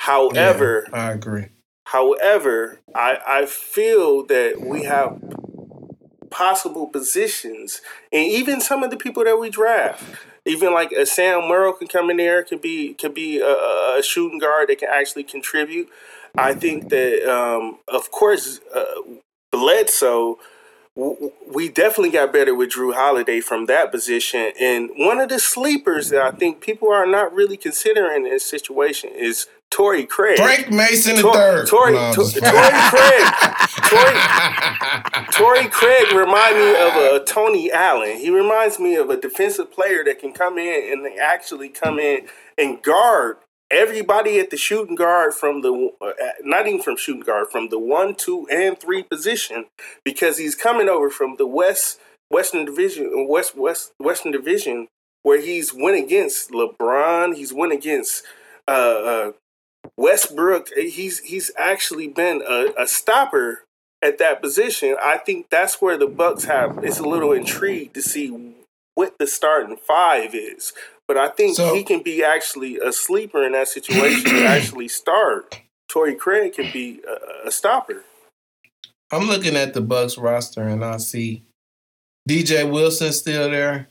However, 0.00 0.86
Yeah, 0.92 1.08
I 1.08 1.12
agree. 1.12 1.46
However, 1.86 2.80
I, 2.94 3.18
I 3.26 3.46
feel 3.46 4.24
that 4.26 4.60
we 4.60 4.84
have 4.84 5.20
possible 6.30 6.86
positions, 6.86 7.80
and 8.12 8.24
even 8.30 8.60
some 8.60 8.82
of 8.84 8.90
the 8.90 8.96
people 8.96 9.24
that 9.24 9.38
we 9.40 9.50
draft, 9.50 10.04
even 10.48 10.72
like 10.72 10.92
a 10.92 11.06
Sam 11.06 11.48
Merrill 11.48 11.72
can 11.72 11.88
come 11.88 12.10
in 12.10 12.16
there, 12.16 12.42
can 12.42 12.58
be 12.58 12.94
can 12.94 13.12
be 13.12 13.40
a, 13.40 13.98
a 13.98 14.02
shooting 14.02 14.38
guard 14.38 14.68
that 14.68 14.78
can 14.78 14.88
actually 14.90 15.24
contribute. 15.24 15.88
I 16.36 16.54
think 16.54 16.88
that, 16.90 17.28
um, 17.28 17.78
of 17.88 18.10
course, 18.10 18.60
uh, 18.74 19.02
Bledsoe. 19.52 20.38
We 21.54 21.68
definitely 21.68 22.10
got 22.10 22.32
better 22.32 22.56
with 22.56 22.70
Jrue 22.70 22.92
Holiday 22.92 23.40
from 23.40 23.66
that 23.66 23.92
position, 23.92 24.50
and 24.60 24.90
one 24.96 25.20
of 25.20 25.28
the 25.28 25.38
sleepers 25.38 26.08
that 26.10 26.20
I 26.20 26.32
think 26.32 26.60
people 26.60 26.90
are 26.90 27.06
not 27.06 27.32
really 27.32 27.56
considering 27.56 28.26
in 28.26 28.32
this 28.32 28.44
situation 28.44 29.10
is 29.14 29.46
Torrey 29.70 30.06
Craig. 30.06 30.36
Frank 30.38 30.70
Mason 30.70 31.16
the 31.16 31.22
Tor- 31.22 31.34
third. 31.34 31.68
Torrey, 31.68 31.92
No, 31.92 32.12
Tor- 32.12 32.24
Torrey 32.24 32.70
Craig. 32.90 33.24
Torrey, 33.88 34.14
Torrey 35.32 35.68
Craig 35.68 36.12
remind 36.12 36.56
me 36.56 36.70
of 36.70 36.96
a 36.96 37.24
Tony 37.24 37.70
Allen. 37.70 38.16
He 38.18 38.30
reminds 38.30 38.78
me 38.78 38.96
of 38.96 39.10
a 39.10 39.16
defensive 39.20 39.72
player 39.72 40.02
that 40.04 40.18
can 40.18 40.32
come 40.32 40.58
in 40.58 40.92
and 40.92 41.04
they 41.04 41.16
actually 41.18 41.68
come 41.68 41.98
in 41.98 42.26
and 42.56 42.82
guard 42.82 43.36
everybody 43.70 44.38
at 44.40 44.50
the 44.50 44.56
shooting 44.56 44.94
guard 44.94 45.34
from 45.34 45.60
the 45.60 45.90
uh, 46.00 46.12
not 46.42 46.66
even 46.66 46.82
from 46.82 46.96
shooting 46.96 47.22
guard 47.22 47.48
from 47.52 47.68
the 47.68 47.78
one, 47.78 48.14
two, 48.14 48.46
and 48.50 48.78
three 48.80 49.02
position 49.02 49.66
because 50.04 50.38
he's 50.38 50.54
coming 50.54 50.88
over 50.88 51.10
from 51.10 51.36
the 51.36 51.46
West 51.46 52.00
Western 52.30 52.64
Division, 52.64 53.26
West 53.28 53.56
West 53.56 53.92
Western 53.98 54.32
Division, 54.32 54.88
where 55.22 55.40
he's 55.40 55.72
went 55.74 56.02
against 56.02 56.50
LeBron. 56.50 57.34
He's 57.36 57.52
went 57.52 57.72
against. 57.72 58.24
Uh, 58.66 58.70
uh, 58.70 59.32
Westbrook, 59.96 60.68
he's 60.76 61.20
he's 61.20 61.50
actually 61.56 62.08
been 62.08 62.42
a, 62.48 62.72
a 62.78 62.86
stopper 62.86 63.64
at 64.02 64.18
that 64.18 64.40
position. 64.42 64.96
I 65.02 65.18
think 65.18 65.50
that's 65.50 65.80
where 65.82 65.96
the 65.98 66.06
Bucks 66.06 66.44
have. 66.44 66.78
It's 66.84 66.98
a 66.98 67.04
little 67.08 67.32
intrigued 67.32 67.94
to 67.94 68.02
see 68.02 68.54
what 68.94 69.18
the 69.18 69.26
starting 69.26 69.76
five 69.76 70.34
is, 70.34 70.72
but 71.06 71.16
I 71.16 71.28
think 71.28 71.56
So- 71.56 71.74
he 71.74 71.82
can 71.82 72.02
be 72.02 72.22
actually 72.24 72.78
a 72.78 72.92
sleeper 72.92 73.44
in 73.44 73.52
that 73.52 73.68
situation 73.68 74.36
and 74.36 74.46
actually 74.46 74.88
start. 74.88 75.60
Torrey 75.88 76.14
Craig 76.14 76.52
can 76.52 76.70
be 76.72 77.00
a, 77.44 77.48
a 77.48 77.50
stopper. 77.50 78.04
I'm 79.10 79.26
looking 79.26 79.56
at 79.56 79.72
the 79.72 79.80
Bucks 79.80 80.18
roster 80.18 80.62
and 80.62 80.84
I 80.84 80.98
see 80.98 81.44
DJ 82.28 82.70
Wilson 82.70 83.10
still 83.12 83.50
there. 83.50 83.88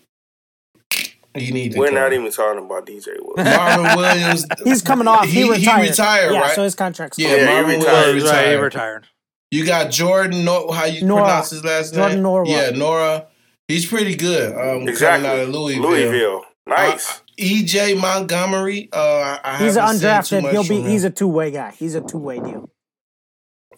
You 1.40 1.52
need 1.54 1.74
to 1.74 1.80
We're 1.80 1.90
go. 1.90 1.96
not 1.96 2.14
even 2.14 2.32
talking 2.32 2.66
about 2.66 2.86
DJ 2.86 3.08
Williams. 3.22 3.56
Marvin 3.58 3.98
Williams. 3.98 4.46
He's 4.64 4.82
coming 4.82 5.08
off. 5.08 5.26
He, 5.26 5.32
He- 5.32 5.42
he 5.44 5.52
retired. 5.52 5.90
retired, 5.90 6.34
yeah, 6.34 6.40
right? 6.42 6.56
so 6.56 6.64
his 6.64 6.76
contract's 6.76 7.18
Yeah, 7.20 7.30
coming 7.30 7.44
Yeah, 7.46 7.48
he 7.50 7.54
Marvin 7.62 7.80
retired. 7.80 8.06
Williams 8.06 8.24
Right, 8.24 8.48
he 8.48 8.54
retired. 8.56 8.62
retired. 8.64 9.08
You 9.52 9.66
got 9.66 9.92
Jordan. 9.92 10.44
No, 10.46 10.72
how 10.72 10.86
you 10.86 11.06
Nora. 11.06 11.22
pronounce 11.24 11.50
his 11.52 11.64
last 11.64 11.94
name? 11.94 12.00
Jordan 12.02 12.16
name? 12.18 12.24
Nora. 12.24 12.48
Yeah, 12.50 12.70
Nora. 12.72 13.28
He's 13.68 13.86
pretty 13.86 14.16
good. 14.16 14.54
Um, 14.54 14.88
Exactly. 14.88 15.26
Coming 15.28 15.42
out 15.42 15.48
of 15.48 15.54
Louisville. 15.56 15.90
Louisville. 15.90 16.46
Nice. 16.66 17.22
EJ 17.40 18.00
Montgomery. 18.00 18.90
Uh, 18.92 19.38
I 19.44 19.58
He's 19.64 19.76
haven't 19.76 20.00
seen 20.00 20.02
too 20.02 20.06
undrafted. 20.08 20.42
much 20.44 20.52
He'll 20.52 20.62
be. 20.64 20.68
from 20.68 20.78
him. 20.78 20.86
He's 20.88 21.04
a 21.06 21.10
two 21.10 21.28
way 21.28 21.52
guy. 21.52 21.72
He's 21.72 21.96
a 21.96 22.02
two 22.02 22.18
way 22.18 22.40
deal. 22.40 22.70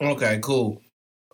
Okay, 0.02 0.40
cool. 0.42 0.82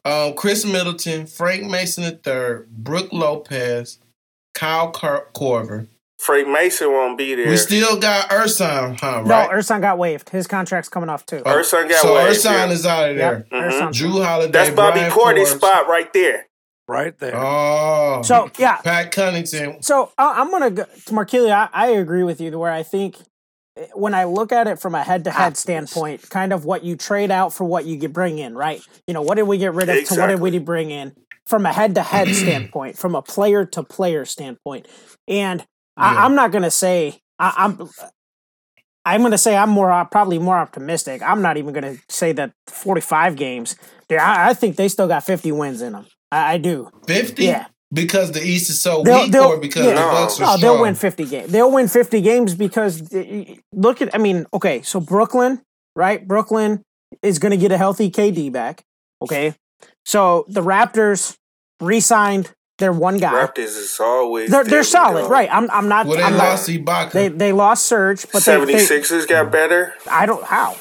Um, 0.03 0.33
Khris 0.33 0.65
Middleton, 0.65 1.27
Frank 1.27 1.63
Mason 1.63 2.03
III, 2.03 2.65
Brook 2.67 3.09
Lopez, 3.11 3.99
Kyle 4.53 4.91
Cor- 4.91 5.27
Korver. 5.35 5.87
Frank 6.25 6.47
Mason 6.47 6.91
won't 6.91 7.17
be 7.17 7.35
there. 7.35 7.49
We 7.49 7.57
still 7.57 7.99
got 7.99 8.29
Ersan, 8.31 8.99
huh? 8.99 9.21
No, 9.21 9.29
Right? 9.29 9.49
Ersan 9.51 9.81
got 9.81 9.97
waived. 9.99 10.29
His 10.29 10.47
contract's 10.47 10.89
coming 10.89 11.09
off 11.09 11.25
too. 11.25 11.41
Ersan 11.41 11.87
got 11.87 12.01
so 12.01 12.15
waived, 12.15 12.37
Ersan 12.39 12.51
yeah. 12.67 12.69
is 12.71 12.85
out 12.85 13.09
of 13.11 13.15
there. 13.17 13.47
Yep, 13.51 13.61
Ersan's 13.61 14.01
Jrue 14.01 14.25
Holiday. 14.25 14.51
That's 14.51 14.71
Bobby 14.71 14.99
Brian 14.99 15.11
Porter's 15.11 15.49
Forbes. 15.49 15.63
spot 15.65 15.87
right 15.87 16.11
there. 16.13 16.47
Right 16.87 17.17
there. 17.19 17.35
Oh, 17.35 18.21
So 18.23 18.49
yeah, 18.57 18.77
Pat 18.77 19.11
Connaughton. 19.11 19.83
So 19.83 20.11
I 20.17 20.41
I'm 20.41 20.49
gonna 20.51 20.71
go 20.71 20.83
to 20.83 21.13
Markelio. 21.13 21.51
I, 21.51 21.69
I 21.73 21.87
agree 21.89 22.23
with 22.23 22.39
you. 22.41 22.57
Where 22.57 22.71
I 22.71 22.83
think 22.83 23.17
eh, 23.77 23.87
when 23.93 24.13
I 24.13 24.23
look 24.25 24.51
at 24.51 24.67
it 24.67 24.79
from 24.79 24.93
a 24.95 25.03
head-to-head 25.03 25.57
standpoint, 25.57 26.29
kind 26.29 26.53
of 26.53 26.65
what 26.65 26.83
you 26.83 26.95
trade 26.95 27.31
out 27.31 27.53
for 27.53 27.65
what 27.65 27.85
you 27.85 27.97
get 27.97 28.13
bring 28.13 28.37
in, 28.39 28.55
right? 28.55 28.81
You 29.07 29.13
know, 29.13 29.21
what 29.21 29.35
did 29.35 29.43
we 29.43 29.57
get 29.57 29.73
rid 29.73 29.89
of 29.89 30.05
to 30.05 30.19
what 30.19 30.27
did 30.27 30.39
we 30.39 30.57
bring 30.59 30.91
in 30.91 31.13
from 31.47 31.65
a 31.65 31.73
head-to-head 31.73 32.29
standpoint, 32.35 32.97
from 32.97 33.13
a 33.15 33.21
player-to-player 33.21 34.25
standpoint, 34.25 34.87
and 35.27 35.59
Yeah. 35.61 35.65
I, 35.97 36.25
I'm 36.25 36.35
not 36.35 36.51
gonna 36.51 36.71
say 36.71 37.19
I, 37.39 37.53
I'm. 37.57 37.89
I'm 39.07 39.21
gonna 39.21 39.37
say 39.37 39.55
I'm 39.55 39.69
more 39.69 40.05
probably 40.11 40.39
more 40.39 40.57
optimistic. 40.57 41.21
I'm 41.21 41.41
not 41.41 41.57
even 41.57 41.73
gonna 41.73 41.95
say 42.09 42.31
that 42.33 42.53
45 42.67 43.35
games. 43.35 43.75
Dude, 44.09 44.17
I, 44.19 44.49
I 44.49 44.53
think 44.55 44.77
they 44.77 44.87
still 44.87 45.07
got 45.07 45.23
50 45.23 45.51
wins 45.51 45.81
in 45.81 45.93
them. 45.93 46.07
I, 46.31 46.53
I 46.53 46.57
do. 46.57 46.89
50? 47.07 47.43
Yeah. 47.45 47.67
Because 47.93 48.31
the 48.31 48.41
East 48.43 48.69
is 48.71 48.81
so 48.81 49.03
They'll- 49.03 49.21
weak 49.23 49.31
they'll- 49.31 49.43
or 49.43 49.57
because 49.59 49.85
yeah. 49.85 49.91
the 49.93 49.95
Bucks 50.01 50.39
are 50.39 50.41
No, 50.41 50.57
strong? 50.57 50.61
they'll 50.61 50.81
win 50.81 50.95
50 50.95 51.25
games. 51.25 51.51
They'll 51.51 51.71
win 51.71 51.87
50 51.87 52.21
games 52.21 52.55
because 52.55 53.13
look 53.71 54.01
at 54.01 54.13
I 54.13 54.17
mean, 54.17 54.47
okay, 54.53 54.81
so 54.81 54.99
Brooklyn, 54.99 55.61
right? 55.95 56.27
Brooklyn 56.27 56.81
is 57.21 57.37
going 57.37 57.51
to 57.51 57.57
get 57.57 57.71
a 57.71 57.77
healthy 57.77 58.09
KD 58.09 58.51
back, 58.51 58.83
okay? 59.21 59.53
So 60.03 60.45
the 60.49 60.61
Raptors 60.61 61.37
re-signed 61.79 62.51
their 62.77 62.91
one 62.91 63.17
guy. 63.17 63.31
Raptors 63.33 63.77
is 63.77 63.97
always 63.99 64.51
They're 64.51 64.63
they're 64.63 64.83
solid, 64.83 65.23
go. 65.23 65.29
right? 65.29 65.49
I'm 65.51 65.69
I'm 65.71 65.87
not 65.87 66.05
Well, 66.07 66.17
they 66.17 66.23
I'm 66.23 66.35
lost 66.37 66.67
not, 66.69 66.79
Ibaka. 66.79 67.11
they 67.11 67.27
they 67.29 67.51
lost 67.53 67.85
Serge, 67.85 68.25
but 68.31 68.43
they, 68.43 68.65
they 68.65 68.73
76ers 68.75 69.27
got 69.27 69.51
better. 69.51 69.93
I 70.09 70.25
don't 70.25 70.43
how. 70.43 70.75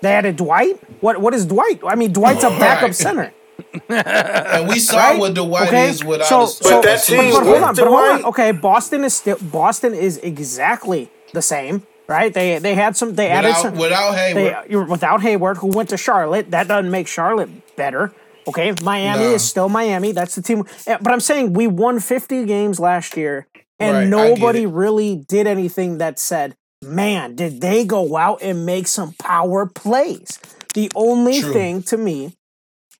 They 0.00 0.12
added 0.12 0.36
Dwight? 0.36 0.80
What 1.02 1.20
what 1.20 1.34
is 1.34 1.44
Dwight? 1.46 1.80
I 1.86 1.96
mean, 1.96 2.12
Dwight's 2.12 2.44
a 2.44 2.50
backup 2.50 2.82
Right. 2.82 2.94
center. 2.94 3.32
and 3.88 4.68
we 4.68 4.78
saw 4.78 4.96
right? 4.96 5.18
what 5.18 5.34
Dwight 5.34 5.66
Okay, 5.68 5.88
is 5.88 6.04
without 6.04 6.26
so- 6.28 6.42
a 6.44 6.46
so- 6.46 6.70
But 6.70 6.82
that 6.82 7.02
team 7.02 7.32
but, 7.32 7.40
but 7.40 7.44
hold 7.46 7.62
on, 7.64 7.74
but 7.74 7.86
hold 7.88 8.00
on. 8.00 8.24
Okay, 8.26 8.52
Boston 8.52 9.02
is 9.04 9.14
still 9.14 9.38
Boston 9.42 9.94
is 9.94 10.18
exactly 10.18 11.10
the 11.32 11.42
same, 11.42 11.84
right? 12.06 12.32
They 12.32 12.60
they 12.60 12.74
had 12.76 12.96
some 12.96 13.16
they 13.16 13.28
added 13.28 13.56
some 13.56 13.76
without 13.76 14.14
Hayward. 14.14 14.64
they 14.68 14.76
without 14.76 15.22
Hayward 15.22 15.56
who 15.56 15.66
went 15.66 15.88
to 15.88 15.96
Charlotte. 15.96 16.52
That 16.52 16.68
doesn't 16.68 16.92
make 16.92 17.08
Charlotte 17.08 17.50
better. 17.74 18.12
Okay, 18.48 18.72
Miami 18.82 19.24
No. 19.24 19.34
is 19.34 19.44
still 19.46 19.68
Miami. 19.68 20.12
That's 20.12 20.34
the 20.34 20.42
team. 20.42 20.64
Eh, 20.86 20.96
But 21.00 21.12
I'm 21.12 21.20
saying 21.20 21.52
we 21.52 21.66
won 21.66 22.00
50 22.00 22.44
games 22.46 22.80
last 22.80 23.16
year, 23.16 23.46
and 23.78 23.92
Right, 23.92 24.08
nobody 24.08 24.64
really 24.66 25.24
did 25.28 25.46
anything 25.46 25.98
that 25.98 26.18
said, 26.18 26.54
"Man, 26.82 27.34
did 27.34 27.60
they 27.60 27.84
go 27.84 28.16
out 28.16 28.40
and 28.42 28.64
make 28.64 28.88
some 28.88 29.12
power 29.18 29.66
plays?" 29.66 30.38
The 30.74 30.90
only 30.94 31.40
True. 31.42 31.52
thing 31.52 31.82
to 31.84 31.96
me 31.98 32.34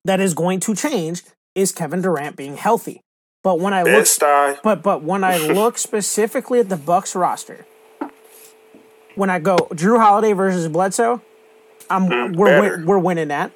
that 0.05 0.19
is 0.19 0.33
going 0.33 0.59
to 0.61 0.75
change 0.75 1.23
is 1.55 1.71
Kevin 1.71 2.01
Durant 2.01 2.35
being 2.35 2.57
healthy. 2.57 3.01
But 3.43 3.59
when 3.59 3.73
I 3.73 3.83
look, 3.83 4.05
but 4.63 4.83
but 4.83 5.01
when 5.01 5.23
I 5.23 5.37
look 5.59 5.77
specifically 5.77 6.59
at 6.59 6.69
the 6.69 6.77
Bucks 6.77 7.15
roster, 7.15 7.65
when 9.15 9.29
I 9.29 9.39
go 9.39 9.57
Jrue 9.71 9.99
Holiday 9.99 10.33
versus 10.33 10.67
Bledsoe, 10.67 11.21
I'm 11.89 12.33
we're 12.33 12.59
win, 12.59 12.85
we're 12.85 12.99
winning 12.99 13.29
that. 13.29 13.51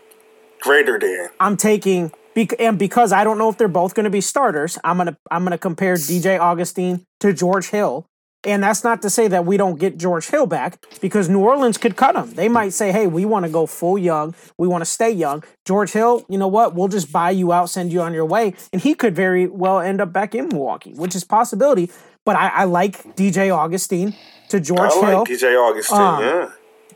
Greater 0.63 0.97
than. 0.97 1.30
I'm 1.39 1.58
taking 1.58 2.12
and 2.58 2.80
because 2.80 3.12
I 3.12 3.23
don't 3.23 3.38
know 3.38 3.49
if 3.49 3.58
they're 3.58 3.67
both 3.67 3.93
going 3.93 4.06
to 4.06 4.10
be 4.10 4.21
starters, 4.21 4.80
I'm 4.84 4.97
gonna 4.97 5.17
I'm 5.30 5.43
gonna 5.43 5.58
compare 5.58 5.95
DJ 5.95 6.39
Augustin 6.39 7.06
to 7.19 7.34
George 7.34 7.67
Hill. 7.67 8.08
And 8.45 8.62
that's 8.62 8.84
not 8.84 9.02
to 9.04 9.10
say 9.10 9.30
that 9.30 9.45
we 9.45 9.56
don't 9.56 9.80
get 9.80 9.97
George 9.97 10.28
Hill 10.28 10.47
back 10.47 10.86
because 10.99 11.30
New 11.30 11.39
Orleans 11.39 11.78
could 11.78 11.95
cut 11.95 12.17
him. 12.17 12.34
They 12.34 12.49
might 12.49 12.73
say, 12.73 12.91
hey, 12.91 13.08
we 13.08 13.23
want 13.23 13.45
to 13.45 13.52
go 13.52 13.65
full 13.65 13.97
young. 13.97 14.36
We 14.58 14.67
want 14.67 14.82
to 14.82 14.86
stay 14.89 15.12
young. 15.12 15.45
George 15.65 15.91
Hill, 15.93 16.26
you 16.28 16.38
know 16.38 16.49
what? 16.49 16.76
We'll 16.76 16.89
just 16.89 17.10
buy 17.10 17.32
you 17.32 17.54
out, 17.54 17.69
send 17.69 17.93
you 17.93 18.02
on 18.02 18.13
your 18.13 18.26
way. 18.26 18.54
And 18.73 18.82
he 18.82 18.95
could 18.95 19.15
very 19.15 19.47
well 19.47 19.80
end 19.80 20.02
up 20.02 20.12
back 20.12 20.36
in 20.36 20.49
Milwaukee, 20.49 20.91
which 20.91 21.15
is 21.15 21.23
possibility. 21.23 21.89
But 22.26 22.36
I, 22.36 22.49
I 22.49 22.63
like 22.65 23.15
DJ 23.15 23.49
Augustin 23.49 24.13
to 24.49 24.60
George 24.60 24.91
I 24.91 25.06
Hill. 25.08 25.19
like 25.19 25.30
DJ 25.30 25.56
Augustin. 25.58 26.02
Um, 26.02 26.21
yeah. 26.21 26.52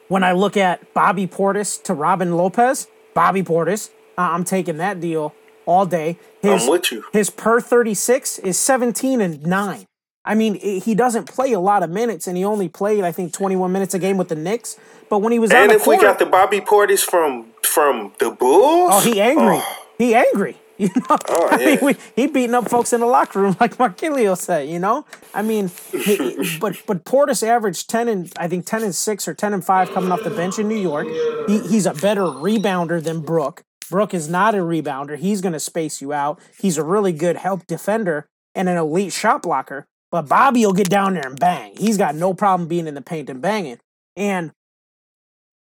When 0.09 0.23
I 0.25 0.33
look 0.33 0.57
at 0.57 0.93
Bobby 0.93 1.27
Portis 1.27 1.81
to 1.83 1.93
Robin 1.93 2.35
Lopez, 2.35 2.87
Bobby 3.17 3.41
Portis, 3.41 3.89
uh, 4.15 4.21
I'm 4.21 4.43
taking 4.43 4.77
that 4.77 4.99
deal 4.99 5.33
all 5.65 5.87
day. 5.87 6.19
His, 6.43 6.61
I'm 6.61 6.69
with 6.69 6.91
you. 6.91 7.03
His 7.11 7.31
per 7.31 7.59
36 7.59 8.37
is 8.37 8.59
17 8.59 9.21
and 9.21 9.43
9. 9.43 9.85
I 10.23 10.35
mean, 10.35 10.53
he 10.59 10.93
doesn't 10.93 11.27
play 11.27 11.51
a 11.53 11.59
lot 11.59 11.81
of 11.81 11.89
minutes, 11.89 12.27
and 12.27 12.37
he 12.37 12.43
only 12.43 12.69
played, 12.69 13.03
I 13.03 13.11
think, 13.11 13.33
21 13.33 13.71
minutes 13.71 13.95
a 13.95 13.99
game 13.99 14.17
with 14.17 14.27
the 14.27 14.35
Knicks. 14.35 14.77
But 15.09 15.19
when 15.19 15.31
he 15.31 15.39
was 15.39 15.49
on 15.49 15.63
And 15.63 15.71
the 15.71 15.75
if 15.75 15.85
court, 15.85 15.97
we 15.97 16.03
got 16.03 16.19
the 16.19 16.27
Bobby 16.27 16.61
Portis 16.61 17.03
from 17.03 17.47
from 17.63 18.13
the 18.19 18.29
Bulls, 18.29 18.91
oh, 18.93 18.99
he 18.99 19.19
angry. 19.19 19.61
He 19.97 20.13
angry. 20.13 20.57
You 20.79 20.89
know, 20.95 21.17
Oh, 21.27 21.47
I 21.49 21.57
mean, 21.57 21.79
we, 21.81 21.95
he 22.15 22.27
beating 22.27 22.53
up 22.53 22.69
folks 22.69 22.93
in 22.93 22.99
the 22.99 23.07
locker 23.07 23.41
room 23.41 23.55
like 23.59 23.77
Markelio 23.77 24.37
said. 24.37 24.69
You 24.69 24.77
know, 24.77 25.05
I 25.33 25.41
mean, 25.41 25.71
he, 25.91 26.57
but 26.61 26.77
but 26.85 27.03
Portis 27.03 27.41
averaged 27.41 27.89
ten 27.89 28.07
and 28.07 28.31
I 28.37 28.47
think 28.47 28.65
ten 28.67 28.83
and 28.83 28.93
six 28.93 29.27
or 29.27 29.33
ten 29.33 29.53
and 29.53 29.65
five 29.65 29.89
coming 29.91 30.11
off 30.11 30.23
the 30.23 30.29
bench 30.29 30.59
in 30.59 30.67
New 30.67 30.77
York. 30.77 31.07
He, 31.47 31.67
he's 31.67 31.87
a 31.87 31.93
better 31.95 32.21
rebounder 32.21 33.03
than 33.03 33.21
Brook. 33.21 33.63
Brook 33.89 34.13
is 34.13 34.29
not 34.29 34.53
a 34.53 34.59
rebounder. 34.59 35.17
He's 35.17 35.41
going 35.41 35.53
to 35.53 35.59
space 35.59 36.01
you 36.01 36.13
out. 36.13 36.39
He's 36.59 36.77
a 36.77 36.83
really 36.83 37.13
good 37.13 37.37
help 37.37 37.65
defender 37.65 38.27
and 38.53 38.69
an 38.69 38.77
elite 38.77 39.13
shot 39.13 39.41
blocker. 39.41 39.87
But 40.11 40.29
Bobby 40.29 40.65
will 40.65 40.73
get 40.73 40.89
down 40.89 41.15
there 41.15 41.25
and 41.25 41.39
bang. 41.39 41.75
He's 41.75 41.97
got 41.97 42.15
no 42.15 42.33
problem 42.33 42.67
being 42.67 42.87
in 42.87 42.93
the 42.93 43.01
paint 43.01 43.29
and 43.29 43.41
banging. 43.41 43.79
And 44.15 44.51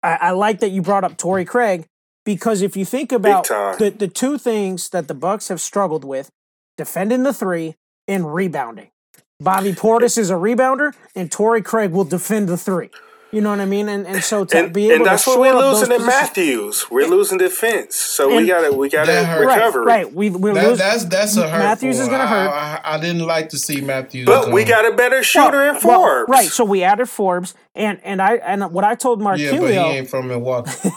I, 0.03 0.17
I 0.21 0.31
like 0.31 0.59
that 0.59 0.69
you 0.69 0.81
brought 0.81 1.03
up 1.03 1.17
Torrey 1.17 1.45
Craig 1.45 1.85
because 2.29 2.61
if 2.61 2.77
you 2.77 2.85
think 2.85 3.11
about 3.11 3.47
the, 3.47 3.89
the 3.89 4.07
two 4.07 4.37
things 4.37 4.89
that 4.89 5.07
the 5.07 5.15
Bucks 5.15 5.47
have 5.47 5.59
struggled 5.59 6.05
with, 6.05 6.29
defending 6.77 7.23
the 7.23 7.33
three 7.33 7.73
and 8.07 8.31
rebounding. 8.35 8.91
Bobby 9.39 9.71
Portis 9.71 10.15
is 10.15 10.29
a 10.29 10.35
rebounder, 10.35 10.93
and 11.15 11.31
Torrey 11.31 11.63
Craig 11.63 11.89
will 11.89 12.03
defend 12.03 12.47
the 12.47 12.55
three. 12.55 12.91
You 13.31 13.41
know 13.41 13.51
what 13.51 13.59
I 13.59 13.65
mean? 13.65 13.89
And 13.89 14.07
and 14.07 14.23
so 14.23 14.43
to 14.43 14.57
and, 14.57 14.73
be 14.73 14.85
able 14.85 14.95
and 14.97 15.05
that's 15.05 15.23
to 15.25 15.29
what 15.31 15.39
we're 15.39 15.53
losing 15.53 15.91
in 15.91 16.03
Matthews. 16.03 16.89
We're 16.89 17.07
losing 17.07 17.37
defense, 17.37 17.95
so 17.95 18.35
we 18.35 18.47
gotta 18.47 18.73
we 18.73 18.89
gotta 18.89 19.39
recover. 19.39 19.83
Right, 19.83 20.05
right. 20.05 20.13
We 20.13 20.31
we're 20.31 20.55
That, 20.55 20.63
losing. 20.69 20.77
that's 20.77 21.05
that's 21.05 21.37
a 21.37 21.47
hurt. 21.47 21.59
Matthews 21.59 21.99
is 21.99 22.07
gonna 22.07 22.25
hurt. 22.25 22.49
I, 22.49 22.81
I, 22.83 22.95
I 22.95 22.99
didn't 22.99 23.25
like 23.25 23.49
to 23.49 23.59
see 23.59 23.81
Matthews. 23.81 24.25
But 24.25 24.51
we 24.51 24.63
got 24.63 24.91
a 24.91 24.95
better 24.95 25.21
shooter 25.21 25.67
in 25.67 25.73
well, 25.83 26.01
Forbes. 26.01 26.29
right? 26.29 26.47
So 26.47 26.65
we 26.65 26.81
added 26.81 27.07
Forbes, 27.07 27.53
and 27.75 27.99
and 28.03 28.19
I 28.19 28.37
and 28.37 28.71
what 28.71 28.83
I 28.83 28.95
told 28.95 29.19
Yeah, 29.19 29.59
but 29.59 29.69
he 29.69 29.77
ain't 29.77 30.09
from 30.09 30.27
Milwaukee. 30.27 30.71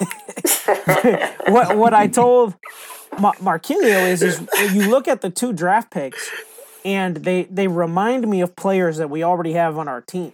what 1.49 1.77
what 1.77 1.93
I 1.93 2.07
told 2.07 2.55
Ma- 3.19 3.33
Markelio 3.35 4.09
is 4.11 4.23
is 4.23 4.41
you 4.75 4.89
look 4.89 5.07
at 5.07 5.21
the 5.21 5.29
two 5.29 5.53
draft 5.53 5.91
picks, 5.91 6.31
and 6.83 7.19
they 7.19 7.45
they 7.45 7.69
remind 7.69 8.27
me 8.27 8.41
of 8.41 8.57
players 8.57 8.97
that 8.97 9.11
we 9.11 9.23
already 9.23 9.53
have 9.53 9.77
on 9.77 9.87
our 9.87 10.01
team. 10.01 10.33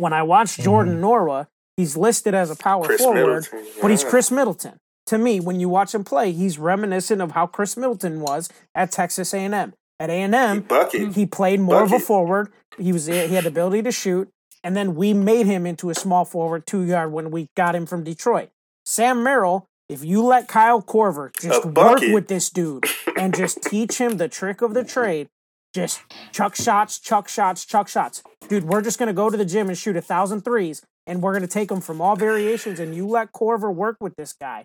When 0.00 0.12
I 0.12 0.22
watch 0.22 0.56
Jordan 0.56 0.94
mm-hmm. 0.94 1.04
Nwora, 1.04 1.46
he's 1.76 1.96
listed 1.96 2.34
as 2.34 2.50
a 2.50 2.56
power 2.56 2.86
Chris 2.86 3.02
forward, 3.02 3.46
Middleton, 3.52 3.66
but 3.82 3.90
he's. 3.90 4.02
Khris 4.02 4.30
Middleton. 4.30 4.78
To 5.06 5.18
me, 5.18 5.40
when 5.40 5.60
you 5.60 5.68
watch 5.68 5.94
him 5.94 6.04
play, 6.04 6.32
he's 6.32 6.58
reminiscent 6.58 7.20
of 7.20 7.32
how 7.32 7.46
Khris 7.46 7.76
Middleton 7.76 8.20
was 8.20 8.48
at 8.74 8.92
Texas 8.92 9.34
A&M. 9.34 9.74
At 9.98 10.08
A&M, 10.08 10.60
bucket. 10.62 11.12
he 11.12 11.26
played 11.26 11.60
more 11.60 11.82
of 11.82 11.92
a 11.92 11.98
forward. 11.98 12.50
He 12.78 12.90
was 12.92 13.04
he 13.04 13.34
had 13.34 13.44
the 13.44 13.48
ability 13.48 13.82
to 13.82 13.92
shoot, 13.92 14.30
and 14.64 14.74
then 14.74 14.94
we 14.94 15.12
made 15.12 15.44
him 15.44 15.66
into 15.66 15.90
a 15.90 15.94
small 15.94 16.24
forward, 16.24 16.66
two 16.66 16.82
yard 16.82 17.12
when 17.12 17.30
we 17.30 17.48
got 17.54 17.74
him 17.74 17.84
from 17.84 18.02
Detroit. 18.02 18.48
Sam 18.86 19.22
Merrill, 19.22 19.66
if 19.90 20.02
you 20.02 20.24
let 20.24 20.48
Kyle 20.48 20.80
Korver 20.80 21.30
just 21.38 21.66
work 21.66 22.00
with 22.00 22.28
this 22.28 22.48
dude 22.48 22.86
and 23.18 23.36
just 23.36 23.62
teach 23.62 23.98
him 23.98 24.16
the 24.16 24.28
trick 24.28 24.62
of 24.62 24.72
the 24.72 24.84
trade, 24.96 25.28
just 25.74 26.00
chuck 26.32 26.56
shots, 26.56 26.98
chuck 26.98 27.28
shots, 27.28 27.64
chuck 27.64 27.88
shots. 27.88 28.22
Dude, 28.48 28.64
we're 28.64 28.82
just 28.82 28.98
gonna 28.98 29.12
go 29.12 29.30
to 29.30 29.36
the 29.36 29.44
gym 29.44 29.68
and 29.68 29.78
shoot 29.78 29.96
a 29.96 30.00
thousand 30.00 30.42
threes, 30.42 30.82
and 31.06 31.22
we're 31.22 31.32
gonna 31.32 31.46
take 31.46 31.68
them 31.68 31.80
from 31.80 32.00
all 32.00 32.16
variations. 32.16 32.80
And 32.80 32.94
you 32.94 33.06
let 33.06 33.32
Korver 33.32 33.72
work 33.74 33.96
with 34.00 34.16
this 34.16 34.32
guy. 34.32 34.64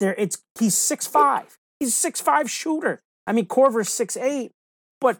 There, 0.00 0.14
it's 0.18 0.38
he's 0.58 0.76
six 0.76 1.06
five. 1.06 1.56
He's 1.80 1.90
a 1.90 1.92
six 1.92 2.20
five 2.20 2.50
shooter. 2.50 3.00
I 3.26 3.32
mean, 3.32 3.46
Korver's 3.46 3.88
six 3.88 4.16
eight, 4.16 4.52
but 5.00 5.18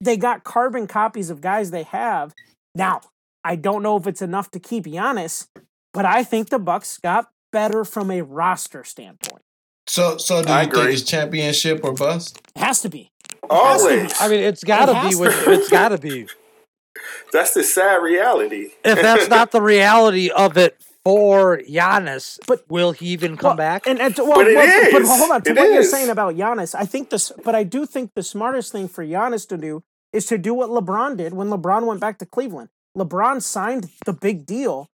they 0.00 0.16
got 0.16 0.44
carbon 0.44 0.86
copies 0.86 1.30
of 1.30 1.40
guys 1.40 1.70
they 1.70 1.82
have. 1.84 2.34
Now, 2.74 3.00
I 3.44 3.56
don't 3.56 3.82
know 3.82 3.96
if 3.96 4.06
it's 4.06 4.22
enough 4.22 4.50
to 4.52 4.60
keep 4.60 4.84
Giannis, 4.84 5.48
but 5.92 6.04
I 6.04 6.22
think 6.22 6.50
the 6.50 6.58
Bucks 6.58 6.98
got 6.98 7.30
better 7.50 7.84
from 7.84 8.10
a 8.10 8.22
roster 8.22 8.84
standpoint. 8.84 9.42
So, 9.86 10.18
so 10.18 10.42
do 10.42 10.50
I 10.50 10.62
you 10.62 10.70
think 10.70 10.90
it's 10.90 11.02
championship 11.02 11.82
or 11.82 11.94
bust? 11.94 12.40
It 12.54 12.60
has 12.60 12.82
to 12.82 12.90
be. 12.90 13.10
Always. 13.50 14.12
I 14.20 14.28
mean, 14.28 14.40
it's 14.40 14.64
got 14.64 14.86
to 14.86 15.08
be. 15.08 15.14
to 15.14 15.20
With, 15.20 15.48
it's 15.48 15.68
got 15.68 15.88
to 15.90 15.98
be. 15.98 16.26
That's 17.32 17.54
the 17.54 17.62
sad 17.62 17.96
reality. 18.02 18.70
If 18.84 19.00
that's 19.00 19.28
not 19.36 19.52
the 19.52 19.60
reality 19.62 20.30
of 20.30 20.56
it 20.56 20.76
for 21.04 21.58
Giannis, 21.58 22.38
But- 22.46 22.64
will 22.68 22.92
he 22.92 23.06
even 23.08 23.36
come 23.36 23.50
Well, 23.50 23.56
back? 23.56 23.86
And, 23.86 24.00
and 24.00 24.16
to- 24.16 24.24
well, 24.24 24.34
But 24.36 24.48
it 24.48 24.56
well, 24.56 24.92
but 24.92 25.02
hold 25.06 25.30
on 25.30 25.42
to 25.42 25.50
It 25.52 25.56
what 25.56 25.70
you're 25.72 25.82
saying 25.84 26.10
about 26.10 26.34
Giannis. 26.34 26.74
I 26.74 26.84
think 26.86 27.10
this, 27.10 27.30
but 27.44 27.54
I 27.54 27.64
do 27.64 27.86
think 27.86 28.12
the 28.14 28.22
smartest 28.22 28.72
thing 28.72 28.88
for 28.88 29.04
Giannis 29.04 29.46
to 29.48 29.56
do 29.56 29.82
is 30.12 30.26
to 30.26 30.38
do 30.38 30.54
what 30.54 30.70
LeBron 30.70 31.16
did 31.16 31.34
when 31.34 31.48
LeBron 31.48 31.86
went 31.86 32.00
back 32.00 32.18
to 32.18 32.26
Cleveland. 32.26 32.70
LeBron 32.96 33.42
signed 33.42 33.90
the 34.06 34.12
big 34.12 34.44
deal, 34.46 34.88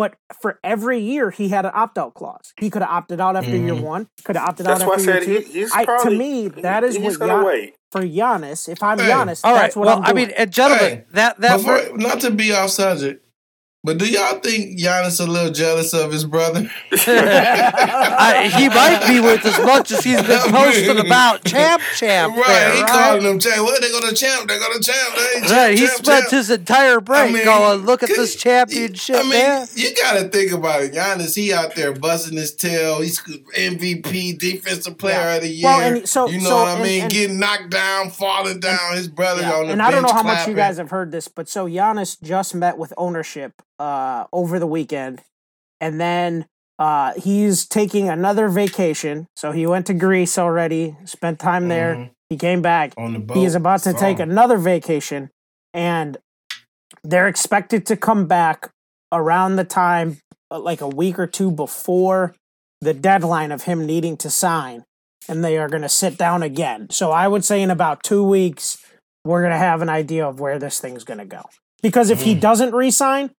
but 0.00 0.14
for 0.40 0.58
every 0.64 0.98
year 0.98 1.30
he 1.30 1.50
had 1.50 1.66
an 1.66 1.72
opt 1.74 1.98
out 1.98 2.14
clause. 2.14 2.54
He 2.58 2.70
could 2.70 2.80
have 2.80 2.90
opted 2.90 3.20
out 3.20 3.36
after 3.36 3.50
year 3.50 3.74
mm-hmm. 3.74 3.82
one, 3.82 4.08
could 4.24 4.34
have 4.34 4.48
opted 4.48 4.64
That's 4.64 4.80
out 4.80 4.88
why 4.88 4.94
I 4.94 4.96
after 4.96 5.12
said 5.12 5.26
year 5.26 5.40
he, 5.40 5.44
two. 5.44 5.52
he's 5.52 5.72
I, 5.72 5.84
probably 5.84 6.12
to 6.12 6.18
me, 6.18 6.48
that 6.62 6.84
is 6.84 6.96
he's 6.96 7.18
what 7.18 7.28
gonna 7.28 7.42
Gian- 7.42 7.44
wait. 7.44 7.74
for 7.92 8.00
Giannis. 8.00 8.66
If 8.66 8.82
I'm 8.82 8.98
Hey. 8.98 9.10
Giannis, 9.10 9.42
All 9.44 9.52
right. 9.52 9.60
that's 9.60 9.76
what 9.76 9.84
Well, 9.88 9.96
I'm 9.98 10.14
doing. 10.14 10.32
I 10.32 10.38
mean, 10.38 10.50
gentlemen, 10.50 10.90
Hey, 10.90 11.04
that 11.10 11.38
that 11.42 11.58
Before, 11.58 11.98
not 11.98 12.20
to 12.20 12.30
be 12.30 12.50
off 12.50 12.70
subject, 12.70 13.22
but 13.82 13.98
do 13.98 14.06
y'all 14.10 14.38
think 14.40 14.78
Giannis 14.78 15.24
a 15.26 15.30
little 15.30 15.50
jealous 15.52 15.92
of 15.94 16.12
his 16.12 16.24
brother? 16.24 16.70
I, 16.92 18.50
he 18.56 18.68
might 18.68 19.06
be 19.08 19.20
with 19.20 19.44
as 19.44 19.58
much 19.64 19.90
as 19.90 20.04
he's 20.04 20.20
been 20.22 20.40
posting 20.52 20.98
about 20.98 21.44
champ 21.44 21.82
champ. 21.96 22.36
right, 22.36 22.46
there, 22.46 22.74
he 22.74 22.82
right? 22.82 22.90
calling 22.90 23.22
them 23.24 23.38
champ. 23.38 23.62
What 23.62 23.80
they 23.80 23.90
gonna 23.90 24.12
champ? 24.14 24.48
They 24.48 24.58
gonna 24.58 24.80
champ. 24.80 25.14
They 25.16 25.22
ain't 25.22 25.46
champ, 25.46 25.50
Right, 25.50 25.78
he 25.78 25.86
champ, 25.86 25.98
spent 26.04 26.20
champ. 26.24 26.30
his 26.30 26.50
entire 26.50 27.00
break 27.00 27.30
I 27.30 27.32
mean, 27.32 27.44
going, 27.44 27.86
"Look 27.86 28.02
at 28.02 28.08
this 28.10 28.34
championship, 28.36 29.16
I 29.16 29.22
mean, 29.22 29.30
man." 29.30 29.66
you 29.74 29.94
gotta 29.96 30.28
think 30.28 30.52
about 30.52 30.82
it. 30.82 30.92
Giannis, 30.92 31.34
he 31.34 31.52
out 31.52 31.74
there 31.74 31.92
busting 31.92 32.36
his 32.36 32.54
tail. 32.54 33.00
He's 33.00 33.18
MVP, 33.20 34.38
defensive 34.38 34.98
player 34.98 35.14
Yeah. 35.16 35.34
of 35.36 35.42
the 35.42 35.48
year. 35.48 35.64
Well, 35.64 35.80
and 35.80 36.08
so- 36.08 36.28
you 36.28 36.40
know 36.40 36.48
so- 36.50 36.56
what 36.56 36.68
I 36.68 36.72
and- 36.74 36.82
mean? 36.82 37.02
and- 37.02 37.10
Getting 37.12 37.38
knocked 37.38 37.70
down, 37.70 38.10
falling 38.10 38.60
down. 38.60 38.78
his 38.94 39.08
brother 39.08 39.42
Yeah, 39.42 39.52
on 39.54 39.66
the 39.66 39.72
and 39.72 39.82
I 39.82 39.90
don't 39.90 40.02
know 40.02 40.08
bench 40.08 40.16
how 40.16 40.22
much 40.22 40.48
you 40.48 40.54
guys 40.54 40.76
have 40.78 40.90
heard 40.90 41.10
this, 41.12 41.28
but 41.28 41.48
so 41.48 41.66
Giannis 41.66 42.20
just 42.22 42.54
met 42.54 42.76
with 42.78 42.92
ownership 42.96 43.62
uh, 43.80 44.26
over 44.32 44.58
the 44.60 44.66
weekend, 44.66 45.22
and 45.80 46.00
then 46.00 46.46
uh, 46.78 47.12
he's 47.14 47.66
taking 47.66 48.08
another 48.08 48.48
vacation. 48.48 49.26
So 49.36 49.52
he 49.52 49.66
went 49.66 49.86
to 49.86 49.94
Greece 49.94 50.38
already, 50.38 50.96
spent 51.04 51.38
time 51.38 51.68
there. 51.68 51.94
Mhm. 51.94 52.10
He 52.30 52.36
came 52.36 52.62
back. 52.62 52.92
on 52.96 53.12
the 53.14 53.18
boat. 53.18 53.36
He 53.36 53.44
is 53.44 53.54
about 53.54 53.82
to 53.82 53.92
take 53.92 54.20
Oh. 54.20 54.22
another 54.22 54.56
vacation, 54.56 55.30
and 55.74 56.16
they're 57.02 57.26
expected 57.28 57.84
to 57.86 57.96
come 57.96 58.26
back 58.26 58.70
around 59.12 59.56
the 59.56 59.64
time, 59.64 60.18
uh, 60.50 60.58
like 60.60 60.80
a 60.80 60.88
week 60.88 61.18
or 61.18 61.26
two 61.26 61.50
before 61.50 62.34
the 62.80 62.94
deadline 62.94 63.50
of 63.52 63.62
him 63.64 63.84
needing 63.84 64.16
to 64.18 64.30
sign, 64.30 64.84
and 65.28 65.44
they 65.44 65.58
are 65.58 65.68
going 65.68 65.82
to 65.82 65.88
sit 65.88 66.16
down 66.16 66.42
again. 66.42 66.88
So 66.90 67.10
I 67.10 67.28
would 67.28 67.44
say 67.44 67.60
in 67.62 67.70
about 67.70 68.02
two 68.02 68.22
weeks, 68.24 68.78
we're 69.24 69.40
going 69.42 69.52
to 69.52 69.58
have 69.58 69.82
an 69.82 69.88
idea 69.90 70.26
of 70.26 70.40
where 70.40 70.58
this 70.58 70.80
thing's 70.80 71.04
going 71.04 71.18
to 71.18 71.26
go. 71.26 71.42
Because 71.82 72.08
if 72.10 72.22
he 72.22 72.34
Mm. 72.36 72.40
doesn't 72.40 72.74
resign, 72.74 73.30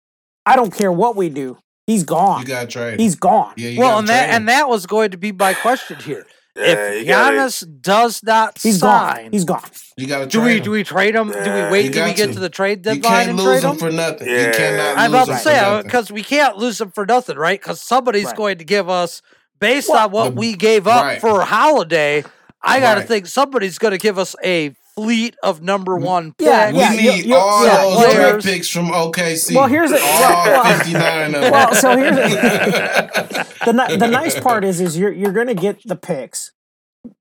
I 0.45 0.55
don't 0.55 0.73
care 0.73 0.91
what 0.91 1.15
we 1.15 1.29
do. 1.29 1.57
He's 1.87 2.03
gone. 2.03 2.41
You 2.41 2.47
got 2.47 2.69
traded. 2.69 2.99
He's 2.99 3.15
gone. 3.15 3.53
yeah, 3.57 3.69
you 3.69 3.79
Well, 3.79 3.99
and 3.99 4.07
that 4.07 4.23
trade 4.25 4.29
him. 4.29 4.35
and 4.41 4.49
that 4.49 4.69
was 4.69 4.85
going 4.85 5.11
to 5.11 5.17
be 5.17 5.31
my 5.31 5.53
question 5.53 5.97
here. 5.99 6.25
Yeah, 6.53 6.63
if 6.91 6.99
you 6.99 7.05
gotta- 7.05 7.37
Giannis 7.37 7.81
does 7.81 8.21
not 8.23 8.59
He's 8.61 8.79
sign, 8.79 9.23
gone. 9.23 9.31
He's 9.31 9.45
gone. 9.45 9.63
you 9.95 10.05
got 10.05 10.19
to 10.19 10.25
do 10.25 10.41
we 10.41 10.59
do 10.59 10.71
we 10.71 10.83
trade 10.83 11.15
him? 11.15 11.31
Do 11.31 11.37
we 11.39 11.45
wait 11.71 11.85
you 11.85 11.91
till 11.91 12.05
we 12.05 12.13
get 12.13 12.27
to. 12.27 12.33
to 12.33 12.39
the 12.41 12.49
trade 12.49 12.79
You 12.79 12.95
deadline 12.95 13.01
can't 13.13 13.29
and 13.29 13.37
lose 13.39 13.61
trade 13.61 13.63
him 13.63 13.71
him? 13.71 13.77
for 13.77 13.89
nothing. 13.89 14.27
You 14.27 14.35
Yeah. 14.35 14.51
cannot 14.51 14.97
I'm 14.97 15.11
lose 15.13 15.21
about 15.21 15.25
to 15.27 15.31
him 15.31 15.39
for 15.43 15.49
uh, 15.49 15.77
say 15.79 15.83
because 15.83 16.11
we 16.11 16.23
can't 16.23 16.57
lose 16.57 16.81
him 16.81 16.91
for 16.91 17.05
nothing, 17.05 17.37
right? 17.37 17.57
Because 17.57 17.79
somebody's 17.79 18.25
Right. 18.25 18.35
going 18.35 18.57
to 18.57 18.65
give 18.65 18.89
us 18.89 19.21
based 19.61 19.87
Well, 19.87 19.99
on 20.07 20.11
what 20.11 20.35
the- 20.35 20.39
we 20.41 20.55
gave 20.55 20.87
up 20.87 21.03
right. 21.03 21.21
for 21.21 21.39
Holiday. 21.39 22.25
I 22.61 22.81
got 22.81 22.95
to 22.95 22.99
Right. 22.99 23.07
think 23.07 23.27
somebody's 23.27 23.77
going 23.77 23.93
to 23.93 23.97
give 23.97 24.19
us 24.19 24.35
a 24.43 24.75
fleet 24.95 25.35
of 25.41 25.61
number 25.61 25.93
mm-hmm. 25.95 26.05
one 26.05 26.35
Yeah, 26.39 26.71
picks. 26.71 26.77
we 26.77 26.97
need 26.97 27.23
you- 27.25 27.29
you- 27.29 27.35
all 27.35 27.65
yeah, 27.65 27.77
those 27.77 27.95
players. 27.95 28.13
draft 28.15 28.45
picks 28.45 28.69
from 28.69 28.87
OKC. 28.91 29.55
Well, 29.55 29.67
here's 29.67 29.91
a- 29.91 29.95
all 30.01 30.19
well, 30.21 30.63
well- 30.63 30.77
59 30.79 31.25
of 31.35 31.41
them. 31.41 31.51
Well, 31.51 31.73
so 31.75 31.97
here's 31.97 32.15
the, 33.65 33.97
the 33.99 34.07
nice 34.07 34.39
part 34.39 34.63
is 34.63 34.81
is 34.81 34.97
you're 34.97 35.11
you're 35.11 35.31
going 35.31 35.47
to 35.47 35.53
get 35.53 35.81
the 35.85 35.95
picks, 35.95 36.51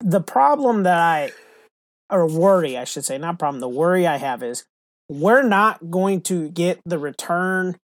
the 0.01 0.21
problem 0.21 0.83
that 0.85 0.99
I, 0.99 1.31
or 2.11 2.27
worry, 2.27 2.77
I 2.77 2.85
should 2.85 3.05
say, 3.05 3.19
not 3.19 3.39
problem, 3.39 3.61
the 3.61 3.69
worry 3.69 4.07
I 4.07 4.17
have 4.17 4.43
is 4.43 4.65
we're 5.09 5.43
not 5.43 5.91
going 5.91 6.21
to 6.23 6.49
get 6.51 6.81
the 6.85 6.99
return 6.99 7.77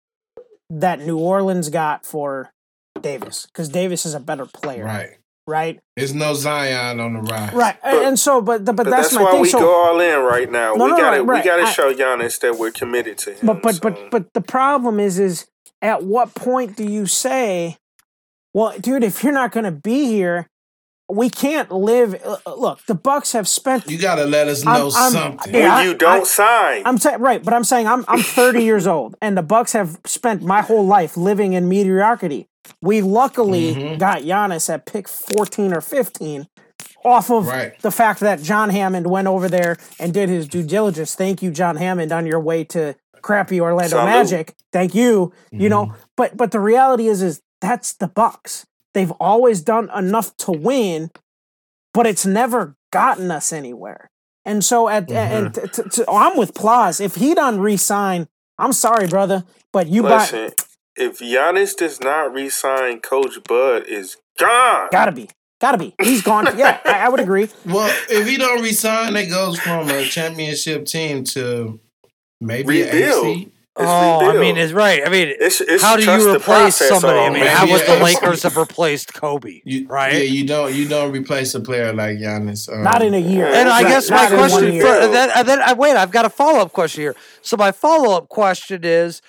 that 0.69 0.99
New 0.99 1.17
Orleans 1.17 1.69
got 1.69 2.05
for 2.05 2.51
Davis 2.99 3.45
because 3.45 3.69
Davis 3.69 4.05
is 4.05 4.13
a 4.13 4.19
better 4.19 4.45
player. 4.45 4.85
Right. 4.85 5.17
Right. 5.47 5.79
There's 5.95 6.13
no 6.15 6.33
Zion 6.33 6.99
on 6.99 7.13
the 7.13 7.21
rise. 7.21 7.53
Right. 7.53 7.77
But- 7.83 8.03
and 8.05 8.19
so, 8.19 8.41
but, 8.41 8.65
but, 8.65 8.75
But 8.75 8.85
that's, 8.87 9.09
that's, 9.09 9.13
my 9.15 9.23
why 9.23 9.31
thing. 9.33 9.41
we 9.41 9.49
so, 9.49 9.59
go 9.59 9.75
all 9.85 9.99
in 9.99 10.19
right 10.21 10.51
now. 10.51 10.73
No, 10.73 10.85
we 10.85 10.91
no, 10.91 10.97
gotta 10.97 11.17
right, 11.21 11.25
right. 11.27 11.43
we 11.43 11.49
gotta 11.49 11.63
I- 11.63 11.71
show 11.71 11.93
Giannis 11.93 12.39
that 12.41 12.57
we're 12.57 12.71
committed 12.71 13.17
to 13.19 13.33
him. 13.33 13.45
but 13.45 13.61
but 13.61 13.75
so- 13.75 13.81
but 13.81 14.09
but 14.11 14.33
the 14.33 14.41
problem 14.41 14.99
is 14.99 15.19
is 15.19 15.45
at 15.81 16.03
what 16.03 16.33
point 16.33 16.75
do 16.75 16.83
you 16.83 17.05
say 17.05 17.77
well 18.53 18.73
dude 18.79 19.03
if 19.03 19.23
you're 19.23 19.33
not 19.33 19.51
going 19.51 19.65
to 19.65 19.71
be 19.71 20.05
here 20.05 20.47
we 21.09 21.29
can't 21.29 21.71
live 21.71 22.15
uh, 22.25 22.37
uh, 22.45 22.55
look 22.55 22.83
the 22.87 22.95
bucks 22.95 23.33
have 23.33 23.47
spent 23.47 23.89
You 23.89 23.97
got 23.99 24.15
to 24.15 24.25
let 24.25 24.47
us 24.47 24.65
I'm- 24.65 24.79
know 24.79 24.89
I'm- 24.95 25.11
something. 25.13 25.53
when 25.53 25.61
yeah, 25.61 25.75
I- 25.75 25.83
you 25.83 25.93
don't 25.93 26.21
I- 26.21 26.23
sign, 26.23 26.81
i'm 26.85 26.97
saying 26.97 27.19
right 27.19 27.43
but 27.43 27.53
i'm 27.53 27.63
saying 27.63 27.87
i'm 27.87 28.03
i'm 28.07 28.21
30 28.21 28.63
years 28.69 28.87
old 28.87 29.15
and 29.21 29.37
the 29.37 29.43
bucks 29.43 29.73
have 29.73 29.99
spent 30.05 30.41
my 30.41 30.61
whole 30.61 30.85
life 30.85 31.15
living 31.15 31.53
in 31.53 31.67
mediocrity 31.69 32.47
we 32.81 33.01
luckily 33.01 33.75
Mhm. 33.75 33.99
got 33.99 34.21
Giannis 34.23 34.73
at 34.73 34.85
pick 34.87 35.07
14 35.07 35.71
or 35.73 35.81
15 35.81 36.47
off 37.03 37.29
of 37.29 37.45
Right. 37.47 37.79
the 37.81 37.91
fact 37.91 38.19
that 38.21 38.41
John 38.41 38.71
Hammond 38.71 39.05
went 39.05 39.27
over 39.27 39.47
there 39.47 39.77
and 39.99 40.11
did 40.11 40.27
his 40.29 40.47
due 40.47 40.63
diligence. 40.63 41.13
Thank 41.13 41.43
you, 41.43 41.51
John 41.51 41.75
Hammond, 41.75 42.11
on 42.11 42.25
your 42.25 42.39
way 42.39 42.63
to 42.65 42.95
crappy 43.21 43.61
Orlando 43.61 43.97
Salute. 43.97 44.05
Magic. 44.05 44.55
Thank 44.73 44.95
you. 44.95 45.31
You 45.51 45.69
know, 45.69 45.93
but 46.17 46.35
but 46.35 46.49
the 46.49 46.59
reality 46.59 47.07
is 47.07 47.21
is 47.21 47.41
that's 47.61 47.93
the 47.93 48.07
Bucks. 48.07 48.65
They've 48.95 49.11
always 49.19 49.61
done 49.61 49.89
enough 49.93 50.35
to 50.37 50.53
win, 50.53 51.11
but 51.93 52.07
it's 52.07 52.25
never 52.25 52.77
gotten 52.93 53.29
us 53.29 53.51
anywhere. 53.51 54.09
And 54.45 54.63
so 54.63 54.87
at 54.87 55.11
and 55.11 55.47
mm-hmm. 55.47 55.65
t- 55.65 55.83
t- 55.83 55.89
t- 55.89 56.03
I'm 56.07 56.37
with 56.37 56.53
Plaz. 56.53 57.01
If 57.01 57.15
he 57.15 57.35
doesn't 57.35 57.59
resign, 57.59 58.29
I'm 58.57 58.71
sorry, 58.71 59.07
brother, 59.07 59.43
but 59.73 59.87
you 59.87 60.03
buy. 60.03 60.53
If 60.95 61.19
Giannis 61.19 61.75
does 61.75 61.99
not 61.99 62.33
re-sign, 62.33 63.01
Coach 63.01 63.43
Bud 63.43 63.83
is 63.83 64.15
gone. 64.39 64.87
gotta 64.93 65.11
be. 65.11 65.29
Gotta 65.59 65.77
be. 65.77 65.93
He's 66.01 66.21
gone. 66.21 66.47
Yeah, 66.57 66.79
I, 66.85 67.05
I 67.05 67.09
would 67.09 67.19
agree. 67.19 67.49
Well, 67.65 67.93
if 68.09 68.25
he 68.25 68.37
don't 68.37 68.61
resign, 68.61 69.17
it 69.17 69.27
goes 69.27 69.59
from 69.59 69.89
a 69.89 70.05
championship 70.05 70.85
team 70.85 71.25
to 71.25 71.81
maybe 72.39 72.83
an 72.83 72.95
Rebuild. 72.95 73.51
AC. 73.77 73.83
It's 73.83 73.89
oh, 73.89 74.19
I 74.29 74.31
mean, 74.33 74.39
rebuild. 74.39 74.57
it's 74.57 74.73
right. 74.73 75.05
I 75.05 75.09
mean, 75.09 75.33
It's, 75.39 75.59
it's 75.61 75.83
how 75.83 75.97
do 75.97 76.03
you 76.03 76.29
replace 76.31 76.43
process 76.77 76.87
somebody? 76.89 77.19
I 77.19 77.29
mean, 77.29 77.43
almost. 77.43 77.55
how 77.57 77.71
would 77.71 77.99
the 77.99 78.03
Lakers 78.03 78.43
have 78.43 78.55
replaced 78.57 79.13
Kobe? 79.13 79.61
You, 79.65 79.87
right? 79.87 80.13
Yeah, 80.13 80.19
you 80.19 80.45
don't 80.47 80.73
you 80.73 80.87
don't 80.87 81.11
replace 81.11 81.53
a 81.55 81.59
player 81.59 81.91
like 81.93 82.17
Giannis. 82.17 82.71
Um, 82.71 82.83
Not 82.83 83.01
in 83.01 83.13
a 83.13 83.19
year. 83.19 83.47
And 83.47 83.67
I 83.69 83.81
Right, 83.83 83.89
guess 83.89 84.09
my 84.09 84.15
not 84.29 84.31
question 84.31 84.79
for 84.81 84.87
and 84.87 85.13
then, 85.13 85.29
and 85.35 85.47
then 85.47 85.61
I 85.61 85.73
wait, 85.73 85.95
I've 85.97 86.11
got 86.11 86.25
a 86.25 86.29
follow 86.29 86.59
up 86.59 86.71
question 86.71 87.01
here. 87.01 87.15
So 87.41 87.57
my 87.57 87.71
follow 87.71 88.15
up 88.15 88.29
question 88.29 88.81
is: 88.83 89.21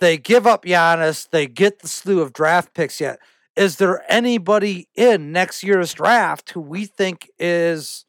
They 0.00 0.16
give 0.16 0.46
up 0.46 0.64
Giannis, 0.64 1.28
they 1.30 1.46
get 1.46 1.80
the 1.80 1.88
slew 1.88 2.20
of 2.20 2.32
draft 2.32 2.74
picks. 2.74 3.00
Yet, 3.00 3.18
is 3.56 3.76
there 3.76 4.04
anybody 4.08 4.88
in 4.94 5.32
next 5.32 5.64
year's 5.64 5.92
draft 5.92 6.50
who 6.50 6.60
we 6.60 6.84
think 6.86 7.28
is 7.38 8.04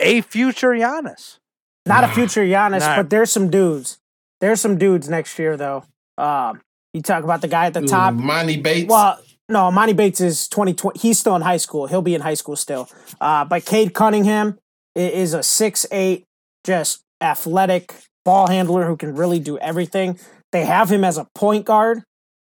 a 0.00 0.22
future 0.22 0.70
Giannis? 0.70 1.38
Not 1.86 2.02
a 2.02 2.08
future 2.08 2.42
Giannis, 2.44 2.80
Nah. 2.80 2.96
but 2.96 3.10
there's 3.10 3.30
some 3.30 3.48
dudes. 3.50 3.98
There's 4.44 4.60
some 4.60 4.76
dudes 4.76 5.08
next 5.08 5.38
year 5.38 5.56
though. 5.56 5.84
Um, 6.18 6.60
you 6.92 7.00
talk 7.00 7.24
about 7.24 7.40
the 7.40 7.48
guy 7.48 7.64
at 7.64 7.72
the 7.72 7.82
Ooh, 7.82 7.86
top. 7.86 8.12
Monty 8.12 8.60
Bates. 8.60 8.90
Well, 8.90 9.18
no, 9.48 9.70
Monty 9.70 9.94
Bates 9.94 10.20
is 10.20 10.48
2020. 10.48 11.00
He's 11.00 11.18
still 11.18 11.34
in 11.34 11.40
high 11.40 11.56
school. 11.56 11.86
He'll 11.86 12.02
be 12.02 12.14
in 12.14 12.20
high 12.20 12.34
school 12.34 12.54
still. 12.54 12.90
Uh, 13.22 13.46
but 13.46 13.64
Cade 13.64 13.94
Cunningham 13.94 14.58
is 14.94 15.32
a 15.32 15.42
six 15.42 15.86
eight, 15.90 16.26
just 16.62 17.00
athletic 17.22 17.94
ball 18.26 18.48
handler 18.48 18.86
who 18.86 18.98
can 18.98 19.14
really 19.14 19.38
do 19.38 19.56
everything. 19.60 20.18
They 20.52 20.66
have 20.66 20.92
him 20.92 21.04
as 21.04 21.16
a 21.16 21.26
point 21.34 21.64
guard, 21.64 22.02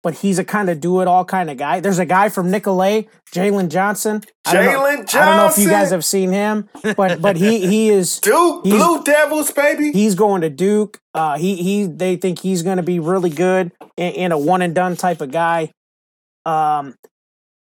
but 0.04 0.14
he's 0.14 0.38
a 0.38 0.44
kind 0.44 0.70
of 0.70 0.78
do 0.80 1.00
it 1.00 1.08
all 1.08 1.24
kind 1.24 1.50
of 1.50 1.56
guy. 1.56 1.80
There's 1.80 1.98
a 1.98 2.06
guy 2.06 2.28
from 2.28 2.50
Nicolet, 2.50 3.08
Jalen 3.34 3.70
Johnson. 3.70 4.22
Don't 4.44 4.54
know- 4.66 4.70
I 5.20 5.24
don't 5.26 5.36
know 5.38 5.46
if 5.48 5.58
you 5.58 5.68
guys 5.68 5.90
have 5.90 6.04
seen 6.04 6.30
him, 6.30 6.68
but 6.96 7.20
but 7.20 7.36
he 7.36 7.66
he 7.66 7.88
is 7.90 8.20
Duke 8.22 8.62
Blue 8.62 9.02
Devils, 9.02 9.50
baby. 9.50 9.90
He's 9.90 10.14
going 10.14 10.42
to 10.42 10.50
Duke. 10.50 11.00
Uh, 11.14 11.36
he 11.38 11.56
he. 11.56 11.86
They 11.86 12.14
think 12.16 12.38
he's 12.38 12.62
going 12.62 12.76
to 12.76 12.82
be 12.84 13.00
really 13.00 13.30
good 13.30 13.72
and, 13.98 14.14
and 14.16 14.32
a 14.32 14.38
one 14.38 14.62
and 14.62 14.74
done 14.74 14.94
type 14.96 15.20
of 15.20 15.32
guy. 15.32 15.72
Um, 16.46 16.94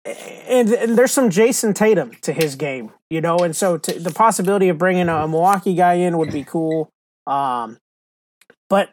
and, 0.04 0.68
and 0.72 0.96
there's 0.96 1.12
some 1.12 1.28
Jayson 1.30 1.74
Tatum 1.74 2.12
to 2.22 2.32
his 2.32 2.54
game, 2.56 2.92
you 3.10 3.20
know, 3.20 3.38
and 3.38 3.54
so 3.54 3.76
to, 3.76 3.98
the 3.98 4.12
possibility 4.12 4.68
of 4.68 4.78
bringing 4.78 5.08
a 5.08 5.26
Milwaukee 5.28 5.74
guy 5.74 5.94
in 5.94 6.16
would 6.16 6.32
be 6.32 6.44
cool. 6.44 6.88
Um, 7.26 7.76
but 8.70 8.90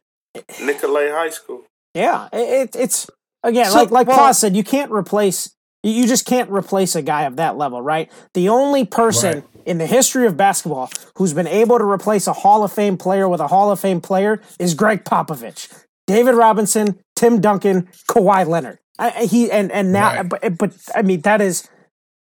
Nicolet 0.61 1.11
High 1.11 1.29
School. 1.29 1.63
yeah, 1.93 2.27
it, 2.33 2.75
it's 2.75 3.09
again 3.45 3.65
So, 3.71 3.77
like 3.79 3.91
like 3.91 4.07
well- 4.07 4.17
Paul 4.17 4.33
said, 4.33 4.55
you 4.55 4.63
can't 4.63 4.91
replace. 4.91 5.51
You 5.83 6.07
just 6.07 6.25
can't 6.25 6.49
replace 6.49 6.95
a 6.95 7.03
guy 7.03 7.23
of 7.23 7.35
that 7.35 7.57
level, 7.57 7.79
right? 7.79 8.11
The 8.33 8.49
only 8.49 8.85
person 8.85 9.35
Right. 9.35 9.43
in 9.67 9.77
the 9.77 9.85
history 9.85 10.25
of 10.25 10.35
basketball 10.35 10.89
who's 11.15 11.31
been 11.33 11.45
able 11.47 11.77
to 11.77 11.83
replace 11.85 12.25
a 12.25 12.33
Hall 12.33 12.63
of 12.63 12.71
Fame 12.71 12.97
player 12.97 13.29
with 13.29 13.39
a 13.39 13.47
Hall 13.47 13.69
of 13.71 13.79
Fame 13.79 14.01
player 14.01 14.41
is 14.57 14.73
Gregg 14.73 15.03
Popovich, 15.05 15.69
David 16.07 16.33
Robinson, 16.33 16.99
Tim 17.15 17.39
Duncan, 17.39 17.87
Kawhi 18.09 18.47
Leonard. 18.47 18.79
I- 18.97 19.25
he 19.25 19.51
and 19.51 19.71
and 19.71 19.91
now, 19.93 20.15
Right. 20.15 20.29
but 20.29 20.57
but 20.57 20.71
I 20.95 21.03
mean 21.03 21.21
that 21.21 21.39
is 21.39 21.69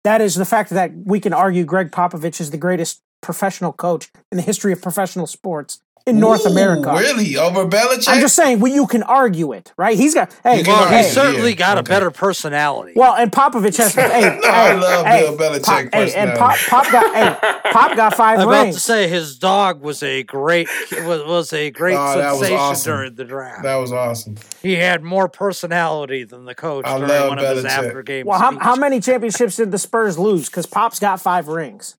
that 0.04 0.20
is 0.20 0.34
the 0.34 0.44
fact 0.44 0.68
that 0.70 0.90
we 1.06 1.18
can 1.18 1.32
argue 1.32 1.64
Gregg 1.64 1.90
Popovich 1.90 2.40
is 2.42 2.50
the 2.50 2.58
greatest 2.58 3.00
professional 3.22 3.72
coach 3.72 4.10
in 4.30 4.37
the 4.37 4.42
history 4.42 4.72
of 4.74 4.82
professional 4.82 5.26
sports 5.26 5.78
in 6.07 6.21
North 6.21 6.45
Ooh, 6.47 6.51
America. 6.51 6.93
Really? 6.93 7.37
Over 7.37 7.64
Belichick? 7.67 8.09
I'm 8.09 8.21
just 8.21 8.37
saying, 8.37 8.61
well, 8.61 8.71
you 8.73 8.87
can 8.87 9.03
argue 9.03 9.53
it, 9.53 9.73
right? 9.79 9.97
He's 9.97 10.12
got, 10.12 10.31
hey, 10.43 10.59
You 10.59 10.64
Well, 10.67 10.83
argue 10.83 10.97
he's 10.99 11.07
it, 11.07 11.12
certainly 11.14 11.51
yeah. 11.51 11.57
got 11.57 11.79
a 11.79 11.83
better 11.83 12.11
personality. 12.11 12.93
well, 12.95 13.14
and 13.14 13.33
Popovich 13.33 13.79
has, 13.79 13.95
hey, 13.95 14.38
No, 14.43 14.49
I 14.49 14.69
hey, 14.69 14.81
love 14.81 15.07
hey, 15.07 15.21
Bill 15.23 15.37
Belichick 15.38 15.62
Pop, 15.64 15.95
hey, 15.95 16.14
and. 16.14 16.38
Pop, 16.38 16.59
Pop 16.69 16.93
got, 16.93 17.14
hey, 17.14 17.71
Pop 17.73 17.97
got 17.97 18.14
five 18.17 18.38
I'm 18.38 18.49
about 18.49 18.73
to 18.75 18.81
say 18.81 19.09
his 19.09 19.38
dog 19.38 19.81
was 19.81 20.03
a 20.03 20.23
great 20.25 20.69
was, 20.93 21.25
was 21.25 21.53
a 21.55 21.71
great 21.71 21.97
Oh, 21.97 22.19
that 22.19 22.31
was 22.33 22.40
sensation 22.40 22.59
awesome. 22.59 22.93
during 22.93 23.14
the 23.14 23.25
draft. 23.25 23.62
that 23.62 23.77
was 23.77 23.90
awesome. 23.93 24.37
he 24.62 24.75
had 24.75 25.03
more 25.03 25.29
personality 25.29 26.25
than 26.25 26.45
the 26.45 26.55
coach 26.55 26.85
I 26.85 26.99
during 26.99 27.09
love 27.09 27.29
one 27.31 27.38
of 27.38 27.57
his 27.57 27.64
after 27.64 28.03
game. 28.03 28.27
Well, 28.27 28.38
how, 28.38 28.59
how 28.59 28.77
many 28.77 29.01
championships 29.01 29.57
did 29.57 29.71
the 29.71 29.79
Spurs 29.79 30.19
lose? 30.19 30.51
Because 30.51 30.67
Pop's 30.67 30.99
got 31.01 31.21
five 31.21 31.49
rings, 31.49 31.97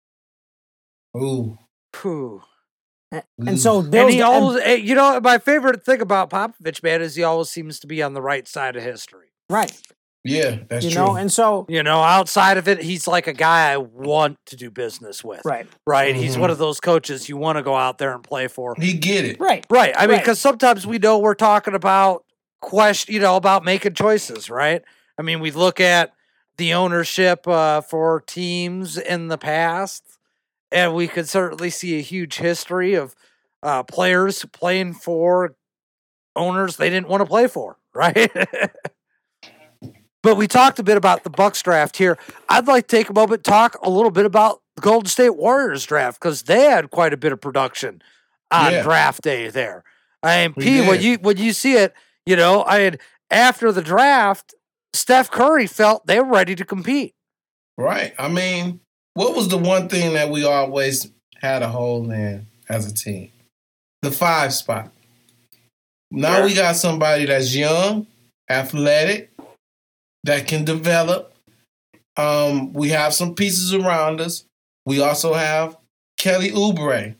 Ooh. 1.17 1.57
and, 1.93 2.43
and 3.45 3.59
so 3.59 3.79
And 3.79 4.09
he 4.09 4.21
always, 4.21 4.61
eh, 4.63 4.75
you 4.75 4.95
know, 4.95 5.19
my 5.21 5.37
favorite 5.37 5.83
thing 5.85 6.01
about 6.01 6.29
Popovich, 6.29 6.81
man, 6.83 7.01
is 7.01 7.15
he 7.15 7.23
always 7.23 7.49
seems 7.49 7.79
to 7.81 7.87
be 7.87 8.01
on 8.03 8.13
the 8.13 8.21
right 8.21 8.47
side 8.47 8.75
of 8.75 8.83
history. 8.83 9.27
right, 9.49 9.71
Yeah, 10.23 10.57
that's 10.67 10.85
you 10.85 10.91
true. 10.91 11.01
know, 11.03 11.15
and 11.15 11.31
so 11.31 11.65
You 11.69 11.83
know, 11.83 12.01
outside 12.01 12.57
of 12.57 12.67
it, 12.67 12.81
he's 12.81 13.07
like 13.07 13.27
a 13.27 13.33
guy 13.33 13.71
I 13.71 13.77
want 13.77 14.37
to 14.47 14.55
do 14.55 14.71
business 14.71 15.23
with. 15.23 15.41
right, 15.45 15.67
Right. 15.85 16.15
He's 16.15 16.35
Mhm. 16.35 16.41
one 16.41 16.49
of 16.49 16.57
those 16.57 16.79
coaches 16.79 17.29
you 17.29 17.37
want 17.37 17.57
to 17.57 17.63
go 17.63 17.75
out 17.75 17.97
there 17.99 18.13
and 18.13 18.23
play 18.23 18.47
for. 18.47 18.75
he 18.79 18.93
get 18.93 19.25
it. 19.25 19.39
right, 19.39 19.65
Right. 19.69 19.93
I 19.97 20.07
mean, 20.07 20.17
because 20.17 20.39
sometimes 20.39 20.85
we 20.87 20.97
know 20.97 21.19
we're 21.19 21.35
talking 21.35 21.75
about 21.75 22.23
question, 22.61 23.13
you 23.13 23.19
know, 23.19 23.35
about 23.35 23.63
making 23.63 23.93
choices, 23.93 24.49
right? 24.49 24.81
I 25.17 25.21
mean, 25.21 25.39
we 25.39 25.51
look 25.51 25.79
at 25.79 26.13
the 26.57 26.73
ownership 26.73 27.47
uh, 27.47 27.81
for 27.81 28.21
teams 28.25 28.97
in 28.97 29.27
the 29.27 29.37
past, 29.37 30.03
and 30.71 30.93
we 30.93 31.07
could 31.07 31.27
certainly 31.29 31.69
see 31.69 31.97
a 31.97 32.01
huge 32.01 32.37
history 32.37 32.93
of 32.95 33.15
uh, 33.63 33.83
players 33.83 34.45
playing 34.53 34.93
for 34.93 35.55
owners 36.35 36.77
they 36.77 36.89
didn't 36.89 37.07
want 37.07 37.21
to 37.21 37.25
play 37.25 37.47
for, 37.47 37.77
right? 37.93 38.29
but 40.23 40.35
we 40.37 40.47
talked 40.47 40.79
a 40.79 40.83
bit 40.83 40.97
about 40.97 41.23
the 41.23 41.29
Bucks 41.29 41.61
draft 41.61 41.97
here. 41.97 42.17
I'd 42.49 42.67
like 42.67 42.87
to 42.87 42.95
take 42.97 43.09
a 43.09 43.13
moment 43.13 43.43
talk 43.43 43.77
a 43.83 43.89
little 43.89 44.11
bit 44.11 44.25
about 44.25 44.61
the 44.75 44.81
Golden 44.81 45.07
State 45.07 45.35
Warriors 45.37 45.85
draft 45.85 46.19
because 46.19 46.43
they 46.43 46.63
had 46.65 46.89
quite 46.91 47.13
a 47.13 47.17
bit 47.17 47.31
of 47.31 47.39
production 47.39 48.01
on 48.51 48.73
Yeah. 48.73 48.83
draft 48.83 49.21
day 49.21 49.49
there. 49.49 49.83
I 50.23 50.47
mean, 50.47 50.53
We 50.57 50.63
P, 50.63 50.81
when 50.87 51.01
you 51.01 51.15
when 51.21 51.37
you 51.37 51.53
see 51.53 51.73
it, 51.73 51.93
you 52.25 52.35
know, 52.35 52.63
I 52.65 52.79
had 52.79 52.99
after 53.29 53.71
the 53.71 53.81
draft, 53.81 54.55
Steph 54.93 55.29
Curry 55.29 55.67
felt 55.67 56.07
they 56.07 56.19
were 56.19 56.25
ready 56.31 56.55
to 56.55 56.65
compete. 56.65 57.13
Right. 57.77 58.13
I 58.17 58.27
mean, 58.27 58.79
what 59.15 59.35
was 59.35 59.47
the 59.47 59.57
one 59.57 59.89
thing 59.89 60.13
that 60.13 60.29
we 60.29 60.45
always 60.45 61.09
had 61.41 61.63
a 61.63 61.67
hole 61.67 62.09
in 62.11 62.45
as 62.69 62.85
a 62.85 62.93
team? 62.93 63.31
The 64.03 64.11
five 64.11 64.53
spot. 64.53 64.91
Now 66.11 66.37
Yeah. 66.39 66.45
we 66.45 66.53
got 66.53 66.75
somebody 66.75 67.25
that's 67.25 67.55
young, 67.55 68.05
athletic, 68.49 69.31
that 70.23 70.47
can 70.47 70.63
develop. 70.65 71.33
Um, 72.17 72.71
we 72.73 72.89
have 72.89 73.13
some 73.13 73.35
pieces 73.35 73.73
around 73.73 74.21
us. 74.21 74.45
We 74.85 75.01
also 75.01 75.33
have 75.33 75.77
Kelly 76.17 76.51
Oubre. 76.51 77.15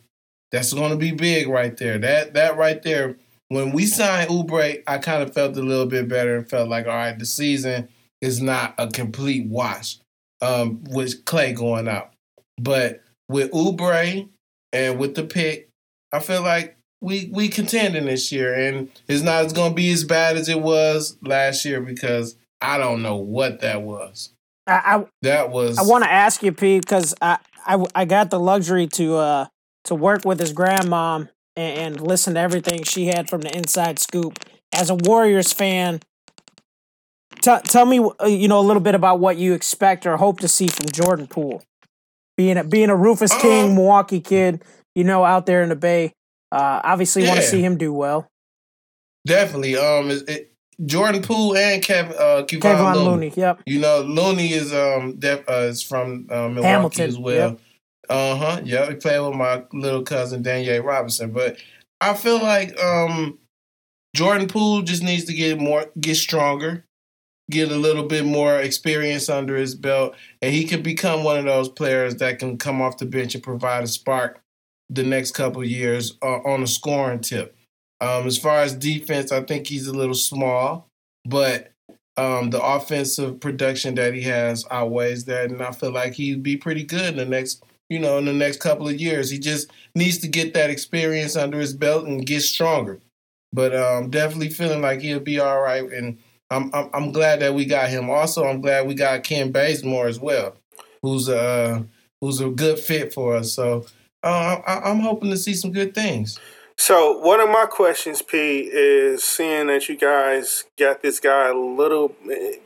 That's 0.52 0.74
going 0.74 0.92
to 0.92 0.98
be 0.98 1.12
big 1.12 1.48
right 1.48 1.76
there. 1.76 1.98
That 1.98 2.34
that 2.36 2.58
right 2.58 2.82
there. 2.84 3.18
When 3.50 3.72
we 3.72 3.86
signed 3.86 4.30
Oubre, 4.30 4.82
I 4.88 4.98
kind 4.98 5.22
of 5.22 5.34
felt 5.34 5.56
a 5.58 5.62
little 5.62 5.86
bit 5.86 6.08
better 6.08 6.38
and 6.38 6.50
felt 6.50 6.68
like, 6.70 6.88
all 6.88 6.94
right, 6.94 7.18
the 7.18 7.26
season 7.26 7.90
is 8.22 8.42
not 8.42 8.74
a 8.78 8.88
complete 8.88 9.46
wash 9.48 9.98
um, 10.42 10.84
with 10.86 11.26
Klay 11.26 11.56
going 11.56 11.88
out. 11.88 12.14
But 12.60 13.02
with 13.30 13.52
Oubre 13.52 14.30
and 14.72 15.00
with 15.00 15.16
the 15.16 15.24
pick, 15.24 15.70
I 16.12 16.20
feel 16.20 16.42
like 16.42 16.78
we 17.02 17.30
we 17.32 17.50
contending 17.50 18.06
this 18.06 18.32
year, 18.32 18.54
and 18.54 18.90
it's 19.08 19.22
not 19.22 19.54
going 19.54 19.72
to 19.72 19.76
be 19.76 19.92
as 19.92 20.04
bad 20.04 20.38
as 20.38 20.50
it 20.50 20.62
was 20.62 21.18
last 21.22 21.66
year 21.66 21.82
because 21.82 22.36
I 22.62 22.78
don't 22.78 23.02
know 23.02 23.18
what 23.18 23.62
that 23.62 23.82
was. 23.82 24.32
I 24.68 24.74
I, 24.74 25.06
That 25.22 25.50
was 25.52 25.78
I 25.78 25.84
want 25.84 26.04
to 26.04 26.12
ask 26.12 26.42
you, 26.42 26.52
Pete, 26.52 26.84
because 26.86 27.14
I, 27.22 27.38
I 27.66 27.84
I 27.94 28.06
got 28.06 28.30
the 28.30 28.40
luxury 28.40 28.88
to 28.88 29.16
uh 29.16 29.46
to 29.86 29.96
work 29.96 30.26
with 30.26 30.40
his 30.40 30.54
grandmom 30.54 31.30
and, 31.56 31.80
and 31.80 32.02
listen 32.02 32.34
to 32.36 32.40
everything 32.40 32.84
she 32.84 33.08
had 33.08 33.30
from 33.30 33.42
the 33.42 33.56
inside 33.56 34.00
scoop. 34.00 34.40
As 34.74 34.90
a 34.90 34.96
Warriors 34.96 35.54
fan, 35.54 36.00
t- 37.46 37.62
tell 37.66 37.86
me 37.86 38.00
uh, 38.00 38.26
you 38.26 38.48
know 38.48 38.60
a 38.60 38.66
little 38.66 38.82
bit 38.82 38.96
about 38.96 39.20
what 39.20 39.38
you 39.38 39.54
expect 39.54 40.06
or 40.06 40.18
hope 40.18 40.40
to 40.40 40.48
see 40.48 40.68
from 40.68 40.88
Jordan 40.88 41.28
Poole, 41.28 41.62
being 42.36 42.58
a 42.58 42.64
being 42.64 42.90
a 42.90 42.96
Rufus 42.96 43.34
King 43.42 43.70
Um, 43.70 43.76
Milwaukee 43.76 44.20
kid, 44.20 44.64
you 44.96 45.04
know, 45.04 45.24
out 45.24 45.46
there 45.46 45.62
in 45.62 45.70
the 45.70 45.76
Bay. 45.76 46.14
Uh, 46.52 46.82
obviously, 46.84 47.28
want 47.28 47.38
to 47.40 47.46
see 47.46 47.62
him 47.62 47.78
do 47.78 47.94
well. 47.94 48.28
definitely 49.28 49.76
um 49.76 50.10
it, 50.12 50.30
it, 50.30 50.52
Jordan 50.86 51.22
Poole 51.22 51.56
and 51.56 51.82
Kevin 51.82 52.14
uh, 52.18 52.44
Kevon, 52.48 52.62
Kevon 52.62 52.96
Looney. 52.96 53.10
Looney, 53.10 53.34
yep. 53.36 53.62
You 53.66 53.80
know, 53.80 54.02
Looney 54.02 54.52
is 54.54 54.74
um 54.74 55.16
def, 55.18 55.48
uh, 55.50 55.70
is 55.70 55.82
from 55.82 56.28
uh, 56.30 56.50
Milwaukee 56.50 56.68
Hamilton, 56.68 57.08
as 57.08 57.18
well. 57.18 57.58
Uh 58.10 58.36
huh. 58.36 58.62
Yeah, 58.64 58.90
he 58.90 58.96
played 58.96 59.20
with 59.20 59.36
my 59.36 59.64
little 59.74 60.04
cousin 60.04 60.42
Danielle 60.42 60.84
Robinson. 60.84 61.32
But 61.32 61.58
I 62.02 62.14
feel 62.14 62.40
like 62.42 62.78
um 62.80 63.40
Jordan 64.16 64.48
Poole 64.48 64.82
just 64.82 65.04
needs 65.04 65.26
to 65.26 65.34
get 65.34 65.60
more, 65.60 65.88
get 66.00 66.16
stronger, 66.16 66.85
get 67.50 67.72
a 67.72 67.76
little 67.76 68.04
bit 68.04 68.26
more 68.26 68.60
experience 68.60 69.30
under 69.30 69.56
his 69.56 69.76
belt, 69.76 70.16
and 70.42 70.54
he 70.54 70.66
can 70.66 70.82
become 70.82 71.24
one 71.24 71.38
of 71.38 71.46
those 71.46 71.70
players 71.70 72.16
that 72.18 72.40
can 72.40 72.58
come 72.58 72.82
off 72.82 72.98
the 72.98 73.06
bench 73.06 73.36
and 73.36 73.44
provide 73.44 73.84
a 73.84 73.88
spark 73.88 74.42
the 74.90 75.04
next 75.04 75.32
couple 75.32 75.62
of 75.62 75.68
years 75.68 76.18
uh, 76.22 76.40
on 76.44 76.64
a 76.64 76.68
scoring 76.68 77.20
tip. 77.20 77.56
Um, 78.02 78.28
as 78.28 78.38
far 78.38 78.60
as 78.60 78.76
defense, 78.76 79.32
I 79.32 79.42
think 79.42 79.68
he's 79.68 79.88
a 79.88 79.94
little 79.94 80.16
small, 80.16 80.88
but 81.24 81.72
um, 82.18 82.50
the 82.50 82.64
offensive 82.64 83.40
production 83.40 83.96
that 83.96 84.14
he 84.14 84.22
has 84.22 84.66
outweighs 84.72 85.26
that, 85.26 85.52
and 85.52 85.62
I 85.62 85.72
feel 85.72 85.92
like 85.92 86.14
he'd 86.14 86.44
be 86.44 86.58
pretty 86.58 86.84
good 86.84 87.10
in 87.10 87.18
the 87.18 87.26
next, 87.26 87.64
you 87.90 88.00
know, 88.00 88.18
in 88.18 88.26
the 88.26 88.34
next 88.34 88.60
couple 88.60 88.88
of 88.88 89.00
years. 89.00 89.30
He 89.30 89.40
just 89.40 89.72
needs 89.96 90.20
to 90.20 90.28
get 90.28 90.54
that 90.54 90.70
experience 90.70 91.36
under 91.36 91.60
his 91.60 91.74
belt 91.74 92.06
and 92.06 92.26
get 92.26 92.42
stronger. 92.42 93.00
But 93.54 93.76
um, 93.76 94.10
definitely 94.10 94.50
feeling 94.50 94.82
like 94.82 95.02
he'll 95.02 95.20
be 95.20 95.40
all 95.40 95.62
right, 95.62 95.90
and 95.92 96.18
I'm, 96.50 96.70
I'm 96.74 96.90
I'm 96.94 97.12
glad 97.12 97.42
that 97.42 97.54
we 97.54 97.66
got 97.66 97.90
him. 97.90 98.10
Also, 98.10 98.46
I'm 98.46 98.62
glad 98.62 98.88
we 98.88 98.94
got 98.94 99.24
Kent 99.24 99.52
Bazemore 99.52 100.08
as 100.08 100.20
well, 100.20 100.56
who's 101.02 101.28
uh 101.28 101.84
who's 102.22 102.40
a 102.40 102.50
good 102.50 102.80
fit 102.80 103.14
for 103.14 103.36
us. 103.36 103.54
So 103.54 103.86
uh, 104.24 104.60
I, 104.66 104.90
I'm 104.90 105.00
hoping 105.00 105.30
to 105.32 105.38
see 105.38 105.54
some 105.54 105.72
good 105.72 105.94
things. 105.94 106.40
So 106.78 107.20
one 107.20 107.40
of 107.40 107.48
my 107.50 107.66
questions, 107.70 108.22
P, 108.22 108.70
is 108.72 109.24
seeing 109.24 109.68
that 109.68 109.88
you 109.88 109.96
guys 109.96 110.66
got 110.78 111.02
this 111.02 111.20
guy 111.20 111.50
a 111.50 111.54
little, 111.54 112.14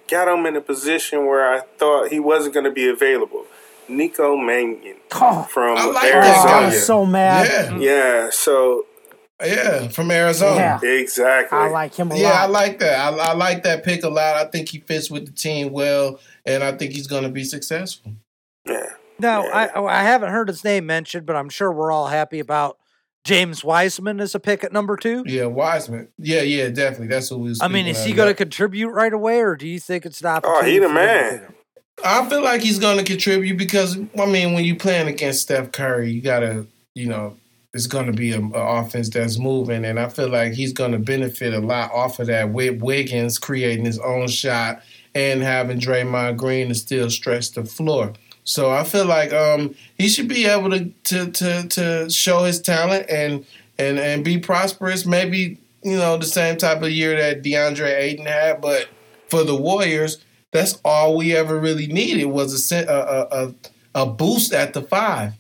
got 0.10 0.28
him 0.28 0.46
in 0.48 0.56
a 0.56 0.62
position 0.62 1.28
where 1.28 1.54
I 1.54 1.62
thought 1.78 2.10
he 2.10 2.20
wasn't 2.20 2.56
going 2.56 2.64
to 2.64 2.72
be 2.72 2.90
available. 2.90 3.46
Nico 3.88 4.36
Mannion 4.38 4.98
Oh, 5.14 5.48
from 5.50 5.78
I 5.78 5.86
like 5.86 6.12
that 6.12 6.14
oh, 6.14 6.48
Arizona. 6.48 6.68
I'm 6.68 6.72
so 6.74 7.06
mad. 7.06 7.48
Yeah, 7.48 7.78
Yeah, 7.78 8.30
so 8.32 8.86
yeah, 9.44 9.88
from 9.88 10.12
Arizona. 10.12 10.80
Yeah. 10.84 10.90
exactly. 11.00 11.58
I 11.58 11.70
like 11.70 11.96
him 11.96 12.12
a 12.12 12.18
Yeah, 12.18 12.44
I 12.44 12.46
like 12.48 12.80
that. 12.80 13.00
I, 13.00 13.16
I 13.16 13.34
like 13.34 13.64
that 13.64 13.84
pick 13.84 14.04
a 14.04 14.10
lot. 14.10 14.36
I 14.36 14.46
think 14.46 14.70
he 14.70 14.80
fits 14.80 15.10
with 15.10 15.26
the 15.26 15.32
team 15.32 15.72
well, 15.72 16.20
and 16.46 16.64
I 16.64 16.74
think 16.74 16.92
he's 16.94 17.08
going 17.08 17.24
to 17.24 17.30
be 17.30 17.44
successful. 17.44 18.14
yeah. 18.66 18.94
No, 19.20 19.44
Yeah. 19.44 19.72
I 19.76 19.82
I 19.82 20.04
haven't 20.04 20.30
heard 20.30 20.48
his 20.48 20.64
name 20.64 20.86
mentioned, 20.86 21.26
but 21.26 21.36
I'm 21.36 21.50
sure 21.50 21.72
we're 21.72 21.92
all 21.92 22.08
happy 22.08 22.40
about 22.40 22.78
James 23.26 23.64
Wiseman 23.66 24.22
as 24.22 24.34
a 24.34 24.40
pick 24.40 24.64
at 24.64 24.72
number 24.72 24.96
two. 24.96 25.24
Yeah, 25.26 25.46
Wiseman. 25.46 26.08
Yeah, 26.18 26.42
yeah, 26.42 26.70
definitely. 26.70 27.08
That's 27.08 27.30
what 27.30 27.42
we. 27.42 27.50
Was 27.50 27.62
I 27.62 27.68
mean, 27.68 27.86
is 27.86 28.04
he 28.04 28.14
going 28.14 28.30
to 28.30 28.34
contribute 28.34 28.90
right 28.92 29.12
away, 29.12 29.42
or 29.42 29.56
do 29.58 29.68
you 29.68 29.80
think 29.80 30.06
it's 30.06 30.24
not? 30.24 30.44
Oh, 30.46 30.64
he 30.64 30.80
the 30.80 30.88
man. 30.90 31.54
I 32.04 32.28
feel 32.30 32.42
like 32.42 32.62
he's 32.62 32.80
going 32.80 32.98
to 32.98 33.04
contribute 33.04 33.58
because 33.58 33.98
I 34.18 34.26
mean, 34.26 34.54
when 34.54 34.64
you 34.64 34.76
playing 34.78 35.10
against 35.10 35.42
Steph 35.42 35.74
Curry, 35.74 36.12
you 36.12 36.22
gotta, 36.22 36.66
you 36.96 37.08
know, 37.08 37.36
it's 37.74 37.88
going 37.88 38.08
to 38.08 38.14
be 38.14 38.32
an 38.32 38.52
offense 38.56 39.10
that's 39.10 39.38
moving, 39.38 39.86
and 39.86 40.00
I 40.00 40.10
feel 40.10 40.30
like 40.30 40.54
he's 40.54 40.74
going 40.74 40.92
to 40.92 41.00
benefit 41.00 41.54
a 41.54 41.60
lot 41.60 41.92
off 41.92 42.20
of 42.20 42.28
that 42.28 42.50
with 42.50 42.82
Wiggins 42.82 43.38
creating 43.38 43.86
his 43.86 44.00
own 44.00 44.28
shot 44.28 44.82
and 45.14 45.42
having 45.42 45.80
Draymond 45.80 46.38
Green 46.38 46.70
to 46.70 46.76
still 46.76 47.10
stretch 47.10 47.52
the 47.52 47.66
floor. 47.66 48.14
So 48.44 48.72
I 48.72 48.84
feel 48.84 49.06
like 49.06 49.32
um, 49.32 49.76
he 49.98 50.10
should 50.10 50.28
be 50.28 50.46
able 50.46 50.72
to, 50.72 50.86
to 50.86 51.32
to 51.32 51.68
to 51.68 52.10
show 52.10 52.44
his 52.46 52.60
talent 52.60 53.08
and 53.08 53.46
and 53.78 54.00
and 54.00 54.26
be 54.26 54.40
prosperous. 54.40 55.06
Maybe 55.06 55.60
you 55.84 55.98
know 55.98 56.18
the 56.18 56.26
same 56.26 56.58
type 56.58 56.82
of 56.82 56.90
year 56.90 57.16
that 57.16 57.44
DeAndre 57.44 57.96
Ayton 58.00 58.26
had, 58.26 58.62
but 58.62 58.88
for 59.28 59.44
the 59.44 59.56
Warriors, 59.56 60.18
that's 60.52 60.80
all 60.84 61.16
we 61.16 61.36
ever 61.36 61.60
really 61.60 61.86
needed 61.86 62.26
was 62.26 62.72
a 62.72 62.86
a 62.86 63.28
a, 63.32 63.54
a, 64.02 64.06
boost 64.08 64.52
at 64.54 64.74
the 64.74 64.82
five. 64.82 65.34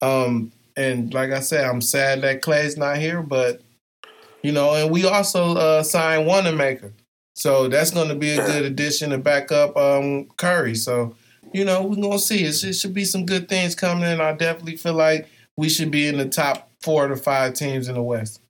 Um, 0.00 0.50
and 0.76 1.12
like 1.14 1.30
I 1.30 1.40
said, 1.40 1.64
I'm 1.64 1.80
sad 1.80 2.22
that 2.22 2.42
Klay's 2.42 2.76
not 2.76 2.98
here, 2.98 3.22
but 3.22 3.62
you 4.42 4.52
know, 4.52 4.74
and 4.74 4.90
we 4.90 5.04
also 5.06 5.54
uh, 5.56 5.82
signed 5.82 6.26
Wanamaker, 6.26 6.92
so 7.34 7.68
that's 7.68 7.90
going 7.90 8.08
to 8.08 8.14
be 8.14 8.32
a 8.32 8.44
good 8.44 8.64
addition 8.64 9.10
to 9.10 9.18
back 9.18 9.50
up 9.50 9.76
um, 9.76 10.26
Curry. 10.36 10.74
So 10.74 11.14
you 11.54 11.64
know, 11.64 11.82
we're 11.84 12.02
gonna 12.02 12.18
see. 12.18 12.44
It 12.44 12.54
should, 12.54 12.70
it 12.70 12.74
should 12.74 12.92
be 12.92 13.04
some 13.04 13.24
good 13.24 13.48
things 13.48 13.74
coming, 13.74 14.04
and 14.04 14.20
I 14.20 14.32
definitely 14.32 14.76
feel 14.76 14.94
like 14.94 15.28
we 15.56 15.68
should 15.68 15.90
be 15.90 16.08
in 16.08 16.18
the 16.18 16.28
top 16.28 16.68
four 16.82 17.06
to 17.06 17.16
five 17.16 17.54
teams 17.54 17.88
in 17.88 17.94
the 17.94 18.02
West. 18.02 18.40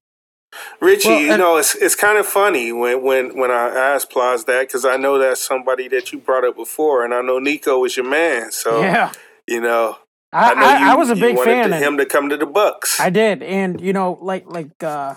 Richie, 0.80 1.08
Well, 1.08 1.20
you 1.20 1.37
know, 1.37 1.56
it's 1.58 1.74
it's 1.74 1.94
kind 1.94 2.16
of 2.16 2.26
funny 2.26 2.72
when 2.72 3.02
when 3.02 3.37
when 3.37 3.50
I 3.50 3.68
asked 3.68 4.10
Plaz 4.10 4.46
that 4.46 4.68
because 4.68 4.84
I 4.84 4.96
know 4.96 5.18
that's 5.18 5.46
somebody 5.46 5.87
that 5.88 6.12
you 6.12 6.18
brought 6.18 6.44
up 6.44 6.56
before, 6.56 7.04
and 7.04 7.12
I 7.12 7.20
know 7.20 7.38
Nico 7.38 7.78
was 7.78 7.96
your 7.96 8.08
man. 8.08 8.50
So 8.52 8.80
Yeah, 8.80 9.12
you 9.46 9.60
know, 9.60 9.98
I, 10.35 10.53
I, 10.53 10.79
you, 10.81 10.87
I 10.87 10.94
was 10.97 11.11
a 11.11 11.16
big 11.16 11.38
fan. 11.38 11.68
to- 11.70 11.75
and 11.77 11.85
him 11.85 11.97
to 11.99 12.07
come 12.07 12.29
to 12.29 12.37
the 12.37 12.47
Bucks. 12.47 12.99
I 13.01 13.11
did, 13.11 13.42
and 13.42 13.81
you 13.81 13.92
know, 13.92 14.18
like 14.20 14.44
like 14.51 14.83
uh 14.83 15.14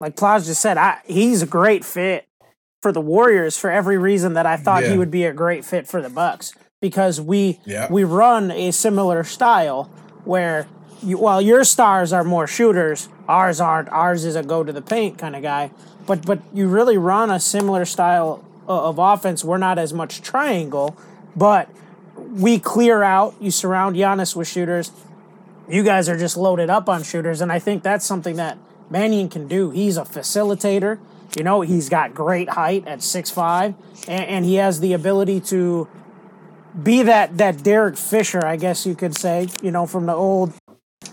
like 0.00 0.16
Plaz 0.16 0.46
just 0.46 0.60
said, 0.62 0.78
I 0.78 0.98
he's 1.06 1.42
a 1.42 1.46
great 1.46 1.84
fit 1.84 2.26
for 2.82 2.92
the 2.92 3.00
Warriors 3.00 3.58
for 3.58 3.70
every 3.70 3.98
reason 3.98 4.34
that 4.34 4.46
I 4.46 4.56
thought 4.56 4.82
Yeah. 4.84 4.92
he 4.92 4.98
would 4.98 5.10
be 5.10 5.24
a 5.24 5.32
great 5.32 5.64
fit 5.64 5.86
for 5.86 6.00
the 6.00 6.08
Bucks 6.08 6.54
because 6.80 7.20
we 7.20 7.60
Yeah. 7.66 7.88
we 7.90 8.04
run 8.04 8.50
a 8.50 8.70
similar 8.70 9.24
style 9.24 9.84
where 10.24 10.66
you, 11.02 11.18
while 11.18 11.40
your 11.42 11.64
stars 11.64 12.12
are 12.12 12.24
more 12.24 12.46
shooters, 12.46 13.08
ours 13.28 13.60
aren't. 13.60 13.88
Ours 13.90 14.24
is 14.24 14.36
a 14.36 14.42
go 14.42 14.62
to 14.64 14.72
the 14.72 14.82
paint 14.82 15.18
kind 15.18 15.34
of 15.36 15.42
guy. 15.42 15.70
But 16.06 16.24
but 16.24 16.40
you 16.54 16.68
really 16.68 16.96
run 16.96 17.30
a 17.30 17.38
similar 17.40 17.84
style 17.84 18.44
of 18.66 18.98
offense. 18.98 19.44
We're 19.44 19.58
not 19.58 19.78
as 19.78 19.92
much 19.92 20.22
triangle, 20.22 20.96
but 21.36 21.68
we 22.30 22.58
clear 22.58 23.02
out. 23.02 23.34
You 23.40 23.50
surround 23.50 23.96
Giannis 23.96 24.34
with 24.36 24.48
shooters 24.48 24.92
you 25.70 25.84
guys 25.84 26.08
are 26.08 26.18
just 26.18 26.36
loaded 26.36 26.68
up 26.68 26.88
on 26.88 27.02
shooters, 27.02 27.40
and 27.40 27.52
I 27.52 27.58
think 27.58 27.82
that's 27.82 28.04
something 28.04 28.36
that 28.36 28.58
Mannion 28.90 29.28
can 29.28 29.46
do. 29.46 29.70
He's 29.70 29.96
a 29.96 30.02
facilitator. 30.02 30.98
You 31.36 31.44
know, 31.44 31.60
he's 31.60 31.88
got 31.88 32.12
great 32.12 32.50
height 32.50 32.88
at 32.88 32.98
6'5", 32.98 33.74
and, 34.08 34.24
and 34.24 34.44
he 34.44 34.56
has 34.56 34.80
the 34.80 34.92
ability 34.92 35.40
to 35.42 35.86
be 36.82 37.02
that 37.02 37.38
that 37.38 37.62
Derek 37.62 37.96
Fisher, 37.96 38.44
I 38.44 38.56
guess 38.56 38.84
you 38.84 38.94
could 38.94 39.16
say, 39.16 39.48
you 39.62 39.70
know, 39.70 39.86
from 39.86 40.06
the 40.06 40.14
old 40.14 40.52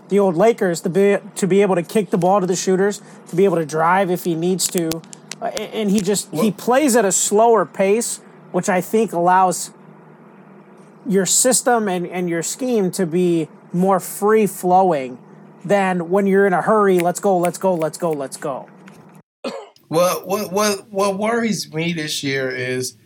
the 0.10 0.20
old 0.20 0.36
Lakers 0.36 0.82
to 0.82 0.90
be 0.90 1.18
to 1.36 1.48
be 1.48 1.62
able 1.62 1.76
to 1.76 1.84
kick 1.84 2.10
the 2.10 2.18
ball 2.18 2.42
to 2.42 2.48
the 2.48 2.56
shooters, 2.56 3.02
to 3.28 3.36
be 3.36 3.46
able 3.46 3.58
to 3.58 3.66
drive 3.66 4.10
if 4.10 4.24
he 4.24 4.34
needs 4.36 4.68
to, 4.70 4.90
Uh, 5.40 5.46
and 5.48 5.74
and 5.74 5.92
he 5.92 6.00
just 6.00 6.32
he 6.32 6.52
plays 6.52 6.96
at 6.96 7.06
a 7.06 7.12
slower 7.12 7.66
pace, 7.66 8.22
which 8.52 8.70
I 8.70 8.82
think 8.82 9.14
allows 9.14 9.72
your 11.08 11.26
system 11.26 11.88
and, 11.88 12.08
and 12.08 12.30
your 12.30 12.44
scheme 12.44 12.92
to 12.92 13.06
be 13.06 13.48
more 13.74 14.00
free 14.00 14.48
flowing 14.48 15.18
than 15.64 16.10
when 16.10 16.28
you're 16.28 16.48
in 16.48 16.54
a 16.54 16.62
hurry. 16.62 17.00
Let's 17.00 17.20
go, 17.20 17.38
let's 17.38 17.58
go, 17.58 17.74
let's 17.74 17.98
go, 17.98 18.12
let's 18.12 18.38
go. 18.38 18.70
Well, 19.90 20.22
what 20.26 20.52
what 20.52 20.92
what 20.92 21.18
worries 21.18 21.74
me 21.74 21.94
this 21.94 22.22
year 22.22 22.50
is 22.50 22.98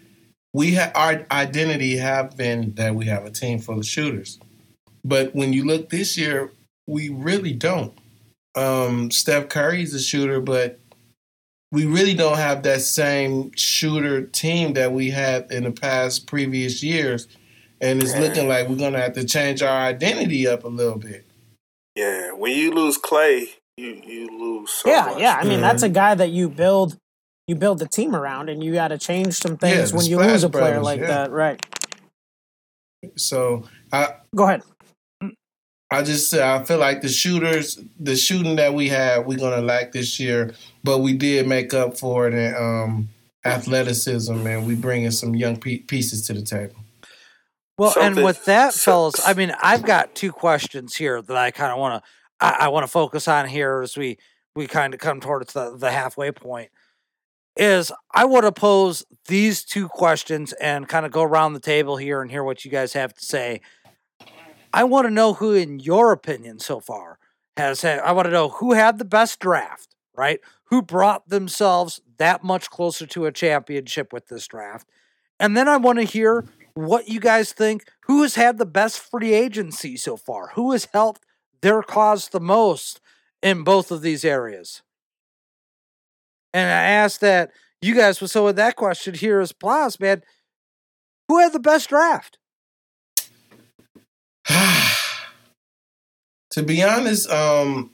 we 0.54 0.72
have 0.72 0.92
our 0.96 1.26
identity 1.32 1.98
have 1.98 2.36
been 2.36 2.74
that 2.74 2.96
we 2.96 3.06
have 3.06 3.24
a 3.24 3.30
team 3.30 3.60
full 3.60 3.78
of 3.78 3.86
shooters, 3.86 4.40
but 5.06 5.36
when 5.36 5.54
you 5.54 5.64
look 5.64 5.90
this 5.90 6.18
year, 6.18 6.52
we 6.88 7.10
really 7.10 7.54
don't. 7.54 7.94
Um, 8.56 9.12
Steph 9.12 9.48
Curry's 9.48 9.94
a 9.94 10.00
shooter, 10.00 10.42
but 10.42 10.80
we 11.72 11.86
really 11.86 12.16
don't 12.16 12.38
have 12.38 12.64
that 12.64 12.82
same 12.82 13.52
shooter 13.56 14.26
team 14.26 14.74
that 14.74 14.92
we 14.92 15.12
had 15.12 15.52
in 15.52 15.64
the 15.64 15.72
past 15.72 16.26
previous 16.28 16.82
years, 16.82 17.28
and 17.82 18.02
it's 18.02 18.16
looking 18.16 18.48
like 18.48 18.70
we're 18.70 18.78
gonna 18.78 19.02
have 19.02 19.14
to 19.14 19.26
change 19.26 19.62
our 19.62 19.82
identity 19.82 20.48
up 20.48 20.64
a 20.64 20.68
little 20.68 21.00
bit. 21.00 21.26
yeah, 21.96 22.32
when 22.32 22.56
you 22.56 22.72
lose 22.72 22.98
Klay, 22.98 23.48
you 23.76 24.02
you 24.06 24.28
lose. 24.40 24.72
So 24.72 24.90
yeah, 24.90 25.06
much. 25.06 25.20
yeah. 25.20 25.38
I 25.42 25.44
mean, 25.44 25.60
that's 25.60 25.84
a 25.84 25.90
guy 25.90 26.16
that 26.16 26.30
you 26.30 26.48
build 26.48 26.98
you 27.48 27.56
build 27.56 27.80
the 27.80 27.88
team 27.88 28.16
around, 28.16 28.50
and 28.50 28.64
you 28.64 28.74
got 28.74 28.90
to 28.90 28.98
change 28.98 29.34
some 29.34 29.58
things 29.58 29.92
the 29.92 29.98
when 29.98 30.06
you 30.06 30.18
lose 30.18 30.44
a 30.44 30.50
player 30.50 30.80
Brothers, 30.80 30.84
like 30.86 31.00
yeah. 31.02 31.08
that. 31.08 31.32
Right. 31.32 31.66
So 33.16 33.68
I 33.92 34.16
Go 34.36 34.44
ahead. 34.44 34.62
I 35.94 36.04
just 36.04 36.34
I 36.34 36.64
feel 36.64 36.78
like 36.78 37.02
the 37.02 37.10
shooters, 37.10 37.78
the 38.00 38.16
shooting 38.16 38.56
that 38.56 38.74
we 38.74 38.88
had, 38.88 39.26
we're 39.26 39.38
gonna 39.38 39.62
lack 39.62 39.92
this 39.92 40.20
year, 40.20 40.54
but 40.84 41.00
we 41.00 41.14
did 41.14 41.48
make 41.48 41.74
up 41.74 41.98
for 41.98 42.28
it 42.28 42.34
in 42.34 42.56
um, 42.56 43.10
athleticism, 43.44 44.48
and 44.48 44.66
we 44.66 44.76
bringing 44.76 45.12
some 45.12 45.36
young 45.36 45.58
pieces 45.58 46.26
to 46.28 46.34
the 46.34 46.44
table. 46.44 46.76
Well, 47.78 47.94
and 48.00 48.24
with 48.24 48.46
that, 48.46 48.74
fellas, 48.74 49.16
I 49.26 49.34
mean, 49.34 49.54
I've 49.62 49.84
got 49.84 50.14
two 50.14 50.32
questions 50.32 50.96
here 50.96 51.22
that 51.22 51.38
I 51.38 51.52
kind 51.52 51.72
of 51.72 51.80
want 51.80 52.04
to 52.04 52.10
I, 52.40 52.66
I 52.66 52.68
want 52.68 52.84
to 52.84 52.92
focus 52.92 53.28
on 53.28 53.48
here 53.48 53.82
as 53.82 53.98
we 53.98 54.18
we 54.56 54.68
kind 54.68 54.94
of 54.94 55.00
come 55.00 55.20
towards 55.20 55.54
the, 55.54 55.76
the 55.78 55.92
halfway 55.92 56.32
point. 56.32 56.70
Is 57.58 57.92
I 58.14 58.26
want 58.26 58.46
to 58.46 58.52
pose 58.52 59.04
these 59.28 59.64
two 59.64 59.90
questions 59.90 60.54
and 60.54 60.88
kind 60.88 61.06
of 61.06 61.12
go 61.12 61.24
around 61.24 61.54
the 61.54 61.60
table 61.60 61.98
here 61.98 62.22
and 62.22 62.32
hear 62.32 62.44
what 62.44 62.64
you 62.64 62.72
guys 62.72 62.94
have 62.94 63.14
to 63.14 63.26
say 63.26 63.62
I 64.74 64.84
want 64.86 65.06
to 65.06 65.12
know 65.12 65.34
who, 65.34 65.54
in 65.54 65.80
your 65.80 66.12
opinion, 66.12 66.60
so 66.60 66.80
far 66.80 67.18
has 67.58 67.82
had, 67.82 68.00
I 68.00 68.14
want 68.14 68.26
to 68.26 68.32
know 68.32 68.50
who 68.50 68.74
had 68.74 68.98
the 68.98 69.06
best 69.06 69.40
draft, 69.40 69.96
right? 70.16 70.40
Who 70.66 70.82
brought 70.82 71.28
themselves 71.28 72.02
that 72.18 72.44
much 72.44 72.70
closer 72.70 73.06
to 73.08 73.26
a 73.26 73.32
championship 73.32 74.14
with 74.14 74.28
this 74.28 74.48
draft. 74.48 74.88
And 75.40 75.58
then 75.58 75.68
I 75.68 75.78
want 75.78 76.00
to 76.00 76.06
hear 76.06 76.46
what 76.74 77.08
you 77.08 77.20
guys 77.20 77.54
think 77.54 77.86
who 78.06 78.22
has 78.22 78.36
had 78.36 78.58
the 78.58 78.66
best 78.66 79.00
free 79.00 79.34
agency 79.34 79.98
so 79.98 80.18
far? 80.18 80.52
Who 80.56 80.72
has 80.72 80.88
helped 80.94 81.26
their 81.62 81.82
cause 81.82 82.30
the 82.30 82.40
most 82.40 83.00
in 83.42 83.64
both 83.64 83.92
of 83.92 84.02
these 84.02 84.26
areas? 84.26 84.82
And 86.54 86.70
I 86.70 86.84
asked 86.84 87.22
that 87.22 87.52
you 87.82 87.96
guys, 87.96 88.18
so 88.18 88.46
with 88.46 88.58
that 88.58 88.76
question 88.76 89.14
here 89.16 89.42
is 89.42 89.54
Plaz, 89.54 90.00
man, 90.00 90.22
who 91.28 91.40
had 91.40 91.54
the 91.54 91.60
best 91.60 91.90
draft? 91.90 92.38
to 96.52 96.64
be 96.64 96.84
honest, 96.84 97.30
um, 97.30 97.92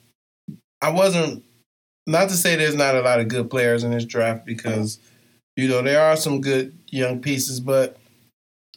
I 0.82 0.90
wasn't. 0.90 1.44
Not 2.10 2.30
to 2.30 2.36
say 2.36 2.56
there's 2.56 2.74
not 2.74 2.96
a 2.96 3.02
lot 3.02 3.20
of 3.20 3.28
good 3.28 3.50
players 3.50 3.84
in 3.84 3.92
this 3.92 4.06
draft 4.06 4.46
because 4.46 4.98
you 5.58 5.68
know 5.68 5.82
there 5.82 6.02
are 6.02 6.16
some 6.16 6.40
good 6.40 6.78
young 6.88 7.20
pieces, 7.20 7.60
but 7.60 7.98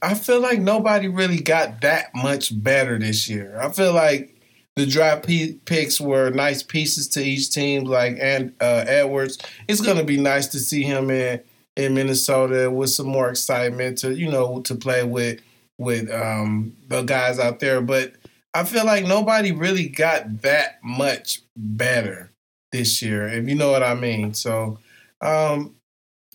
I 0.02 0.14
feel 0.14 0.40
like 0.40 0.60
nobody 0.60 1.08
really 1.08 1.40
got 1.40 1.82
that 1.82 2.14
much 2.14 2.62
better 2.62 2.98
this 2.98 3.28
year. 3.28 3.58
I 3.60 3.70
feel 3.70 3.92
like 3.92 4.36
the 4.76 4.86
draft 4.86 5.26
picks 5.64 6.00
were 6.00 6.30
nice 6.30 6.62
pieces 6.62 7.08
to 7.08 7.22
each 7.22 7.50
team, 7.50 7.84
like 7.84 8.16
and 8.20 8.54
uh, 8.60 8.84
Edwards. 8.86 9.38
It's 9.68 9.80
to 9.80 10.04
be 10.04 10.18
nice 10.18 10.46
to 10.48 10.58
see 10.58 10.82
him 10.82 11.10
in 11.10 11.40
in 11.76 11.94
Minnesota 11.94 12.70
with 12.70 12.90
some 12.90 13.06
more 13.06 13.30
excitement 13.30 13.98
to 13.98 14.14
you 14.14 14.30
know 14.30 14.60
to 14.62 14.74
play 14.74 15.02
with 15.02 15.40
with 15.78 16.10
um, 16.10 16.76
the 16.88 17.02
guys 17.02 17.38
out 17.38 17.58
there, 17.60 17.80
but 17.80 18.12
I 18.52 18.64
feel 18.64 18.84
like 18.84 19.06
nobody 19.06 19.50
really 19.50 19.88
got 19.88 20.42
that 20.42 20.78
much 20.82 21.40
better 21.56 22.30
this 22.70 23.00
year, 23.00 23.26
if 23.26 23.48
you 23.48 23.54
know 23.54 23.70
what 23.70 23.82
I 23.82 23.94
mean. 23.94 24.34
So, 24.34 24.78
um, 25.22 25.76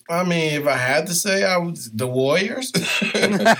I 0.08 0.22
mean, 0.24 0.52
if 0.52 0.66
I 0.66 0.76
had 0.76 1.06
to 1.08 1.14
say, 1.14 1.44
I 1.44 1.56
was 1.56 1.90
the 1.90 2.06
Warriors. 2.06 2.70
you 3.02 3.28
know, 3.28 3.44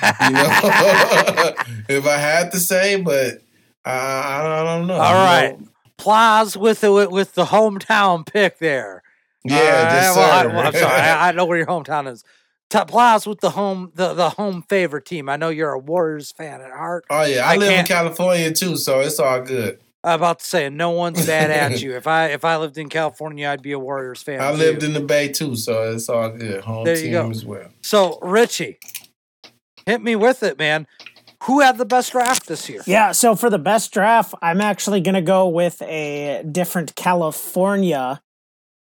if 1.88 2.07
I 2.07 2.16
had 2.16 2.53
to 2.53 2.59
say, 2.59 3.01
but 3.01 3.42
I, 3.84 4.42
I 4.42 4.64
don't 4.64 4.86
know. 4.86 4.94
All 4.94 5.14
right, 5.14 5.59
know? 5.59 6.61
With 6.61 6.80
the 6.80 7.09
with 7.11 7.34
the 7.34 7.47
hometown 7.47 8.26
pick 8.26 8.59
there. 8.59 9.03
Yeah, 9.44 9.57
uh, 9.57 10.16
well, 10.16 10.49
I, 10.49 10.66
am 10.66 10.72
sorry. 10.72 10.84
I, 10.84 11.28
I, 11.28 11.32
know 11.32 11.44
where 11.44 11.59
your 11.59 11.66
hometown 11.66 12.11
is. 12.11 12.24
Plaz 12.70 13.26
with 13.26 13.40
the 13.40 13.51
home 13.51 13.92
the, 13.94 14.12
the 14.14 14.30
home 14.30 14.62
favorite 14.68 15.05
team. 15.05 15.28
I 15.28 15.36
know 15.36 15.51
you're 15.51 15.70
a 15.70 15.78
Warriors 15.78 16.32
fan 16.32 16.61
at 16.61 16.72
heart. 16.72 17.05
Oh 17.11 17.24
yeah, 17.24 17.47
I, 17.47 17.55
I 17.55 17.57
live 17.57 17.72
in 17.72 17.86
California 17.86 18.53
too, 18.53 18.76
so 18.76 19.01
it's 19.01 19.20
all 19.20 19.40
good. 19.40 19.78
I'm 20.07 20.20
about 20.20 20.38
to 20.38 20.46
say 20.46 20.68
no 20.68 20.90
one's 20.90 21.26
bad 21.26 21.50
at 21.50 21.82
you. 21.82 21.96
If 21.96 22.07
I 22.07 22.28
if 22.28 22.44
I 22.44 22.57
lived 22.57 22.78
in 22.78 22.88
California, 22.88 23.48
I'd 23.48 23.61
be 23.61 23.72
a 23.72 23.78
Warriors 23.78 24.22
fan. 24.22 24.40
I 24.40 24.52
too. 24.52 24.59
lived 24.59 24.82
in 24.84 24.92
the 24.92 25.00
Bay 25.00 25.28
too, 25.28 25.57
so 25.57 25.92
it's 25.92 26.09
all 26.09 26.30
good. 26.30 26.62
Home 26.62 26.84
there 26.84 26.94
team 26.94 27.11
go. 27.11 27.28
as 27.28 27.44
well. 27.44 27.68
So 27.82 28.20
Richie, 28.22 28.78
hit 29.84 30.00
me 30.00 30.14
with 30.14 30.44
it, 30.44 30.59
man. 30.59 30.86
Who 31.42 31.61
had 31.61 31.76
the 31.76 31.84
best 31.84 32.12
draft 32.12 32.46
this 32.46 32.68
year? 32.68 32.82
Yeah, 32.86 33.12
so 33.12 33.34
for 33.34 33.50
the 33.50 33.59
best 33.59 33.92
draft, 33.92 34.32
I'm 34.40 34.61
actually 34.61 35.00
gonna 35.00 35.22
go 35.22 35.48
with 35.48 35.82
a 35.82 36.44
different 36.50 36.94
California 36.94 38.22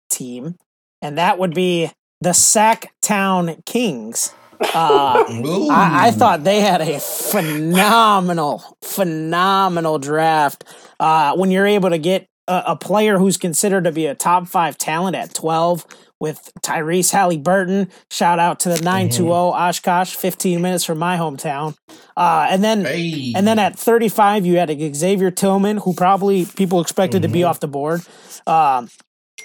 team, 0.09 0.57
and 1.03 1.19
that 1.19 1.39
would 1.39 1.55
be 1.55 1.91
the 2.23 2.33
Sac 2.33 2.95
Town 3.03 3.63
Kings. 3.67 4.33
Uh, 4.75 5.25
I, 5.71 6.09
I, 6.09 6.11
thought 6.11 6.45
they 6.45 6.61
had 6.61 6.81
a 6.81 7.01
phenomenal, 7.01 8.63
phenomenal 8.83 9.99
draft. 9.99 10.65
Uh, 11.01 11.35
when 11.37 11.51
you're 11.51 11.67
able 11.67 11.91
to 11.91 11.99
get 11.99 12.27
a, 12.47 12.63
a, 12.69 12.77
player 12.77 13.19
who's 13.19 13.37
considered 13.37 13.85
to 13.85 13.93
be 13.93 14.07
a 14.07 14.15
top 14.15 14.47
five 14.47 14.79
talent 14.79 15.17
at 15.17 15.35
12 15.35 15.87
with 16.21 16.53
Tyrese 16.61 17.13
Haliburton, 17.13 17.91
shout 18.11 18.39
out 18.39 18.61
to 18.61 18.69
the 18.69 18.81
920 18.81 19.29
mm-hmm. 19.29 19.33
Oshkosh, 19.33 20.15
15 20.15 20.63
minutes 20.63 20.85
from 20.85 20.99
my 20.99 21.17
hometown. 21.17 21.77
Uh, 22.17 22.47
and 22.49 22.63
then 22.63 22.85
hey. 22.85 23.33
and 23.35 23.47
then 23.47 23.59
at 23.59 23.79
35, 23.79 24.47
you 24.47 24.59
had 24.59 24.71
Xavier 24.95 25.31
Tillman, 25.31 25.79
who 25.79 25.95
probably 25.95 26.45
people 26.45 26.81
expected 26.81 27.23
mm-hmm. 27.23 27.29
to 27.31 27.33
be 27.33 27.41
mm-hmm. 27.41 27.49
off 27.49 27.61
the 27.61 27.69
board. 27.69 28.03
Um, 28.47 28.89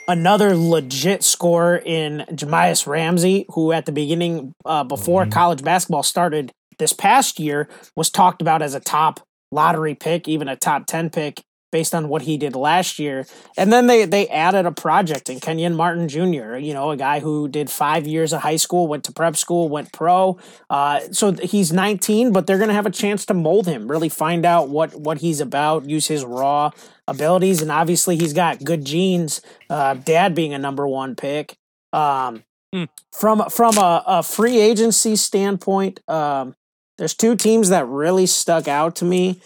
another 0.08 0.56
legit 0.56 1.24
scorer 1.24 1.78
in 1.78 2.26
Jahmi'us 2.32 2.88
Ramsey, 2.88 3.46
who 3.50 3.72
at 3.72 3.86
the 3.86 3.92
beginning, 3.92 4.54
uh, 4.66 4.84
before 4.84 5.24
mm-hmm. 5.24 5.32
college 5.32 5.64
basketball 5.64 6.04
started 6.04 6.52
this 6.80 6.94
past 6.94 7.40
year, 7.40 7.70
was 7.96 8.10
talked 8.10 8.42
about 8.42 8.62
as 8.62 8.74
a 8.74 8.80
top 8.80 9.20
lottery 9.52 9.96
pick, 9.96 10.28
even 10.28 10.48
a 10.48 10.56
top 10.56 10.86
10 10.86 11.10
pick 11.10 11.42
based 11.72 11.94
on 11.94 12.10
what 12.10 12.24
he 12.24 12.38
did 12.38 12.56
last 12.56 13.00
year. 13.00 13.26
And 13.58 13.72
then 13.72 13.88
they 13.88 14.06
they 14.06 14.28
added 14.30 14.66
a 14.66 14.72
project 14.72 15.30
in 15.30 15.40
Kenyon 15.40 15.76
Martin 15.76 16.08
Jr., 16.08 16.58
you 16.58 16.74
know, 16.74 16.92
a 16.92 16.98
guy 16.98 17.20
who 17.20 17.48
did 17.48 17.70
five 17.70 18.08
years 18.08 18.34
of 18.34 18.42
high 18.42 18.56
school, 18.56 18.88
went 18.88 19.04
to 19.06 19.12
prep 19.12 19.36
school, 19.36 19.70
went 19.70 19.92
pro. 19.92 20.38
Uh, 20.70 21.02
so 21.12 21.34
he's 21.34 21.74
19, 21.74 22.32
but 22.32 22.48
they're 22.48 22.58
going 22.58 22.70
to 22.70 22.74
have 22.74 22.86
a 22.86 22.92
chance 22.92 23.26
to 23.26 23.34
mold 23.34 23.68
him, 23.68 23.90
really 23.90 24.10
find 24.10 24.46
out 24.46 24.70
what, 24.70 24.96
what 24.96 25.20
he's 25.20 25.40
about, 25.40 25.90
use 25.90 26.08
his 26.08 26.24
raw 26.24 26.72
abilities. 27.08 27.62
And 27.62 27.72
obviously 27.72 28.18
he's 28.18 28.34
got 28.34 28.64
good 28.64 28.86
genes, 28.86 29.42
uh, 29.70 29.96
dad 29.96 30.36
being 30.36 30.54
a 30.54 30.60
number 30.60 30.88
one 30.88 31.16
pick. 31.16 31.58
Um, 31.94 32.44
mm. 32.74 32.88
From 33.14 33.50
from 33.50 33.78
a, 33.78 34.04
a, 34.06 34.24
free 34.24 34.60
agency 34.60 35.16
standpoint, 35.16 36.02
um, 36.10 36.56
there's 36.98 37.14
two 37.14 37.36
teams 37.36 37.70
that 37.70 37.88
really 37.88 38.26
stuck 38.26 38.68
out 38.68 38.96
to 38.98 39.06
me. 39.06 39.40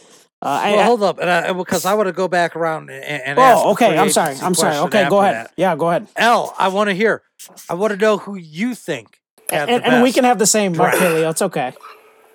Uh, 0.43 0.59
well, 0.63 0.79
I, 0.79 0.83
hold 0.83 1.03
up, 1.03 1.19
and 1.19 1.29
I, 1.29 1.53
because 1.53 1.85
I 1.85 1.93
want 1.93 2.07
to 2.07 2.13
go 2.13 2.27
back 2.27 2.55
around 2.55 2.89
and, 2.89 3.03
and 3.03 3.37
oh, 3.37 3.73
okay. 3.73 3.95
I'm 3.95 4.09
sorry. 4.09 4.35
I'm 4.41 4.55
sorry. 4.55 4.75
Okay, 4.87 5.07
go 5.07 5.19
ahead. 5.19 5.35
That. 5.35 5.51
Yeah, 5.55 5.75
go 5.75 5.89
ahead. 5.89 6.07
L, 6.15 6.55
I 6.57 6.69
want 6.69 6.89
to 6.89 6.95
hear. 6.95 7.21
I 7.69 7.75
want 7.75 7.91
to 7.91 7.97
know 7.97 8.17
who 8.17 8.35
you 8.35 8.73
think. 8.73 9.21
And, 9.51 9.69
and, 9.69 10.01
we 10.01 10.11
can 10.11 10.23
have 10.23 10.39
the 10.39 10.47
same 10.47 10.73
Markelio. 10.73 11.29
It's 11.29 11.41
okay. 11.41 11.73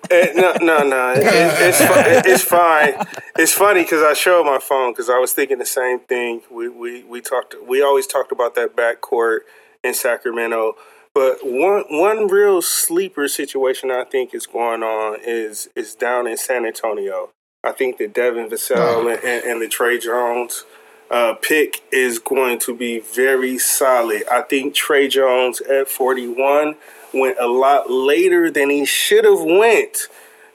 It, 0.09 0.37
eh, 0.37 0.39
no, 0.39 0.53
no, 0.61 0.87
no. 0.87 1.13
It, 1.13 1.23
it's 1.23 1.79
it's 2.27 2.43
fine. 2.43 2.93
It's 3.37 3.51
funny 3.51 3.81
because 3.81 4.03
I 4.03 4.13
showed 4.13 4.45
my 4.45 4.59
phone 4.59 4.93
because 4.93 5.09
I 5.09 5.17
was 5.17 5.33
thinking 5.33 5.57
the 5.57 5.65
same 5.65 5.99
thing. 5.99 6.41
We 6.49 6.69
we 6.69 7.03
we 7.03 7.19
talked. 7.19 7.55
We 7.67 7.81
always 7.81 8.07
talked 8.07 8.31
about 8.31 8.55
that 8.55 8.75
backcourt 8.75 9.39
in 9.83 9.93
Sacramento. 9.93 10.75
But 11.13 11.39
one 11.43 11.83
one 11.89 12.27
real 12.27 12.61
sleeper 12.61 13.27
situation 13.27 13.89
I 13.91 14.05
think 14.05 14.33
is 14.33 14.45
going 14.45 14.83
on 14.83 15.17
is 15.25 15.67
is 15.75 15.95
down 15.95 16.27
in 16.27 16.37
San 16.37 16.65
Antonio. 16.65 17.31
I 17.67 17.73
think 17.73 17.97
that 17.97 18.13
Devin 18.13 18.49
Vassell 18.49 18.77
oh. 18.77 19.09
and, 19.09 19.43
and, 19.43 19.61
the 19.61 19.67
Tre 19.67 19.99
Jones 19.99 20.63
uh, 21.11 21.33
pick 21.41 21.81
is 21.91 22.17
going 22.17 22.59
to 22.59 22.75
be 22.75 22.99
very 22.99 23.57
solid. 23.57 24.23
I 24.31 24.41
think 24.41 24.73
Tre 24.73 25.07
Jones 25.09 25.59
at 25.61 25.89
41 25.89 26.75
went 27.13 27.37
a 27.39 27.47
lot 27.47 27.91
later 27.91 28.49
than 28.49 28.69
he 28.69 28.85
should 28.85 29.25
have 29.25 29.41
went. 29.41 30.07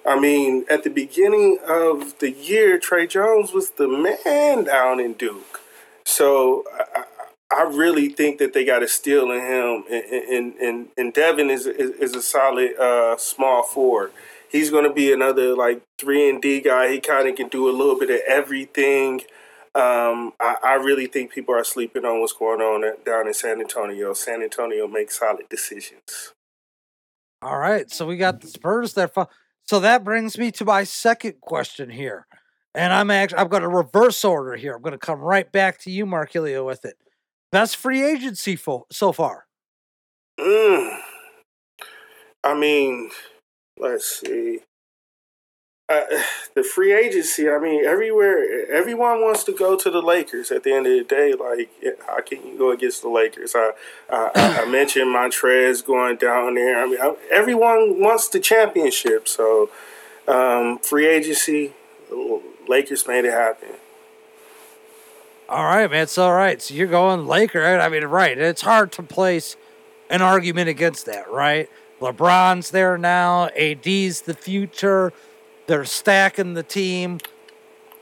I 0.06 0.18
mean, 0.18 0.64
at 0.70 0.84
the 0.84 0.90
beginning 0.90 1.58
of 1.68 2.18
the 2.18 2.30
year, 2.30 2.78
Tre 2.78 3.06
Jones 3.06 3.52
was 3.52 3.70
the 3.70 3.86
man 3.86 4.64
down 4.64 4.98
in 4.98 5.12
Duke. 5.12 5.60
So 6.04 6.64
I, 6.94 7.04
I 7.54 7.62
really 7.64 8.08
think 8.08 8.38
that 8.38 8.54
they 8.54 8.64
got 8.64 8.82
a 8.82 8.88
steal 8.88 9.30
in 9.30 9.40
him, 9.40 9.84
and 9.90 10.04
and, 10.04 10.54
and, 10.54 10.88
and 10.96 11.12
Devin 11.12 11.50
is, 11.50 11.66
is, 11.66 11.90
is 11.90 12.16
a 12.16 12.22
solid 12.22 12.74
uh, 12.78 13.16
small 13.18 13.62
forward 13.62 14.12
he's 14.52 14.70
going 14.70 14.84
to 14.84 14.92
be 14.92 15.12
another 15.12 15.56
like 15.56 15.82
three 15.98 16.28
and 16.28 16.40
D 16.40 16.60
guy. 16.60 16.92
He 16.92 17.00
kind 17.00 17.28
of 17.28 17.34
can 17.34 17.48
do 17.48 17.68
a 17.68 17.72
little 17.72 17.98
bit 17.98 18.10
of 18.10 18.20
everything. 18.28 19.22
Um, 19.74 20.34
I, 20.38 20.56
I, 20.62 20.74
really 20.74 21.06
think 21.06 21.32
people 21.32 21.54
are 21.54 21.64
sleeping 21.64 22.04
on 22.04 22.20
what's 22.20 22.34
going 22.34 22.60
on 22.60 22.84
down 23.06 23.26
in 23.26 23.32
San 23.32 23.58
Antonio. 23.58 24.12
San 24.12 24.42
Antonio 24.42 24.86
makes 24.86 25.18
solid 25.18 25.48
decisions. 25.48 26.34
All 27.40 27.58
right, 27.58 27.90
so 27.90 28.04
we 28.06 28.18
got 28.18 28.42
the 28.42 28.48
Spurs 28.48 28.92
there. 28.92 29.10
So 29.64 29.80
that 29.80 30.04
brings 30.04 30.36
me 30.36 30.50
to 30.52 30.66
my 30.66 30.84
second 30.84 31.40
question 31.40 31.88
here, 31.88 32.26
and 32.74 32.92
I'm 32.92 33.10
actually 33.10 33.38
I'm 33.38 33.48
going 33.48 33.62
to 33.62 33.68
reverse 33.68 34.22
order 34.26 34.56
here. 34.56 34.74
I'm 34.74 34.82
going 34.82 34.92
to 34.92 34.98
come 34.98 35.20
right 35.20 35.50
back 35.50 35.78
to 35.80 35.90
you, 35.90 36.04
Markelio, 36.04 36.66
with 36.66 36.84
it. 36.84 36.96
Best 37.50 37.76
free 37.76 38.02
agency 38.04 38.56
fo- 38.56 38.86
so 38.92 39.10
far. 39.10 39.46
Mm. 40.38 40.98
I 42.44 42.54
mean, 42.54 43.10
let's 43.78 44.20
see. 44.20 44.60
uh, 45.88 46.04
the 46.54 46.62
free 46.62 46.92
agency. 46.92 47.48
I 47.48 47.58
mean, 47.58 47.84
everywhere, 47.84 48.70
everyone 48.70 49.20
wants 49.22 49.44
to 49.44 49.52
go 49.52 49.76
to 49.76 49.90
the 49.90 50.02
Lakers. 50.02 50.50
At 50.50 50.64
the 50.64 50.72
end 50.72 50.86
of 50.86 50.92
the 50.92 51.04
day, 51.04 51.34
like, 51.34 51.70
how 52.06 52.20
can 52.20 52.46
you 52.46 52.58
go 52.58 52.70
against 52.70 53.02
the 53.02 53.08
Lakers? 53.08 53.54
I, 53.54 53.72
I, 54.10 54.62
I 54.62 54.64
mentioned 54.70 55.14
Montrez 55.14 55.84
going 55.84 56.16
down 56.16 56.54
there. 56.54 56.82
I 56.82 56.86
mean, 56.86 56.98
everyone 57.30 58.00
wants 58.00 58.28
the 58.28 58.40
championship. 58.40 59.28
So, 59.28 59.70
um, 60.28 60.78
free 60.78 61.06
agency, 61.06 61.72
Lakers 62.68 63.06
made 63.06 63.24
it 63.24 63.32
happen. 63.32 63.70
All 65.48 65.64
right, 65.64 65.90
man. 65.90 66.04
It's 66.04 66.16
all 66.16 66.32
right. 66.32 66.62
So 66.62 66.72
you're 66.74 66.86
going 66.86 67.26
Laker. 67.26 67.60
Right? 67.60 67.80
I 67.80 67.88
mean, 67.88 68.04
right. 68.04 68.38
It's 68.38 68.62
hard 68.62 68.92
to 68.92 69.02
place 69.02 69.56
an 70.08 70.22
argument 70.22 70.68
against 70.68 71.06
that, 71.06 71.30
right? 71.30 71.68
LeBron's 72.02 72.70
there 72.70 72.98
now. 72.98 73.46
AD's 73.56 74.22
the 74.22 74.34
future. 74.34 75.12
They're 75.66 75.84
stacking 75.84 76.54
the 76.54 76.62
team. 76.62 77.18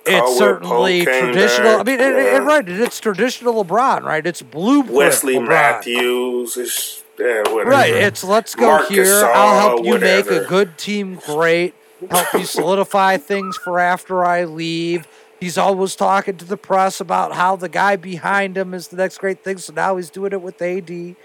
It's 0.07 0.39
certainly 0.39 1.05
traditional. 1.05 1.79
Back, 1.79 1.81
I 1.81 1.91
mean, 1.91 2.01
yeah. 2.01 2.09
it, 2.09 2.35
it, 2.35 2.43
right. 2.43 2.69
It's 2.69 2.99
traditional 2.99 3.65
LeBron, 3.65 4.03
right? 4.03 4.27
It's 4.27 4.43
blueprint. 4.43 4.97
Wesley 4.97 5.35
LeBron. 5.35 5.49
Matthews. 5.49 6.57
It's, 6.57 7.05
yeah, 7.19 7.43
right. 7.63 7.93
It's 7.93 8.25
let's 8.25 8.55
go 8.55 8.67
Marcus 8.67 8.89
here. 8.89 9.25
I'll 9.27 9.61
help 9.61 9.85
you 9.85 9.93
whatever. 9.93 10.31
make 10.31 10.43
a 10.43 10.47
good 10.47 10.79
team 10.79 11.21
great. 11.27 11.75
Help 12.11 12.33
you 12.33 12.45
solidify 12.45 13.19
things 13.19 13.59
for 13.59 13.79
after 13.79 14.25
I 14.25 14.45
leave. 14.45 15.07
He's 15.39 15.59
always 15.59 15.97
talking 15.97 16.37
to 16.39 16.45
the 16.45 16.57
press 16.57 17.01
about 17.01 17.33
how 17.33 17.57
the 17.57 17.69
guy 17.69 17.97
behind 17.97 18.57
him 18.57 18.75
is 18.75 18.89
the 18.89 18.97
next 18.97 19.19
great 19.19 19.45
thing. 19.45 19.59
So 19.59 19.73
now 19.73 19.97
he's 19.97 20.11
doing 20.11 20.33
it 20.33 20.41
with 20.41 20.61
AD. 20.63 21.17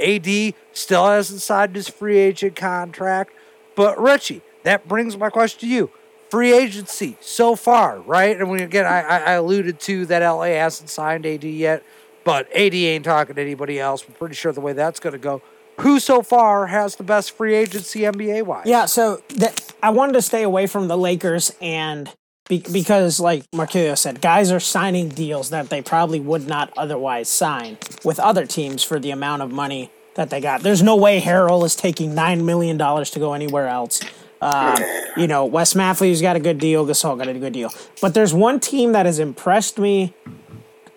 AD 0.00 0.54
still 0.72 1.06
hasn't 1.06 1.40
signed 1.40 1.76
his 1.76 1.88
free 1.88 2.18
agent 2.18 2.56
contract. 2.56 3.32
But 3.76 4.00
Richie, 4.00 4.42
that 4.64 4.88
brings 4.88 5.16
my 5.16 5.30
question 5.30 5.60
to 5.60 5.66
you. 5.66 5.90
Free 6.30 6.52
agency 6.52 7.16
so 7.20 7.54
far, 7.54 8.00
right? 8.00 8.36
And 8.36 8.50
we, 8.50 8.62
again, 8.62 8.86
I, 8.86 9.00
I 9.00 9.32
alluded 9.32 9.78
to 9.80 10.06
that 10.06 10.26
LA 10.26 10.46
hasn't 10.46 10.90
signed 10.90 11.26
AD 11.26 11.44
yet, 11.44 11.84
but 12.24 12.50
AD 12.54 12.74
ain't 12.74 13.04
talking 13.04 13.36
to 13.36 13.42
anybody 13.42 13.78
else. 13.78 14.08
We're 14.08 14.14
pretty 14.16 14.34
sure 14.34 14.52
the 14.52 14.60
way 14.60 14.72
that's 14.72 14.98
going 14.98 15.12
to 15.12 15.18
go. 15.18 15.42
Who 15.80 16.00
so 16.00 16.22
far 16.22 16.68
has 16.68 16.96
the 16.96 17.02
best 17.02 17.32
free 17.32 17.54
agency 17.54 18.00
NBA 18.00 18.44
wise? 18.44 18.66
Yeah, 18.66 18.86
so 18.86 19.22
that, 19.36 19.72
I 19.82 19.90
wanted 19.90 20.14
to 20.14 20.22
stay 20.22 20.42
away 20.42 20.66
from 20.66 20.88
the 20.88 20.96
Lakers 20.96 21.52
and 21.60 22.12
be, 22.48 22.62
because, 22.72 23.20
like 23.20 23.50
Markelio 23.52 23.96
said, 23.96 24.20
guys 24.20 24.50
are 24.52 24.60
signing 24.60 25.08
deals 25.08 25.50
that 25.50 25.70
they 25.70 25.80
probably 25.80 26.20
would 26.20 26.46
not 26.46 26.72
otherwise 26.76 27.28
sign 27.28 27.78
with 28.04 28.18
other 28.20 28.46
teams 28.46 28.82
for 28.82 28.98
the 29.00 29.10
amount 29.10 29.42
of 29.42 29.50
money 29.50 29.90
that 30.14 30.30
they 30.30 30.40
got. 30.40 30.62
There's 30.62 30.82
no 30.82 30.96
way 30.96 31.20
Harrell 31.20 31.64
is 31.64 31.74
taking 31.74 32.14
$9 32.14 32.44
million 32.44 32.78
to 32.78 33.18
go 33.18 33.32
anywhere 33.32 33.68
else. 33.68 34.00
Um, 34.40 34.76
you 35.16 35.26
know, 35.26 35.46
Wes 35.46 35.74
Matthews 35.74 36.20
got 36.20 36.36
a 36.36 36.40
good 36.40 36.58
deal. 36.58 36.86
Gasol 36.86 37.16
got 37.16 37.28
a 37.28 37.34
good 37.34 37.54
deal. 37.54 37.70
But 38.02 38.12
there's 38.12 38.34
one 38.34 38.60
team 38.60 38.92
that 38.92 39.06
has 39.06 39.18
impressed 39.18 39.78
me 39.78 40.12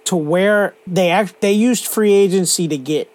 to 0.04 0.16
where 0.16 0.76
they 0.86 1.10
act, 1.10 1.40
they 1.42 1.54
used 1.54 1.86
free 1.86 2.14
agency 2.14 2.68
to 2.68 2.78
get 2.78 3.10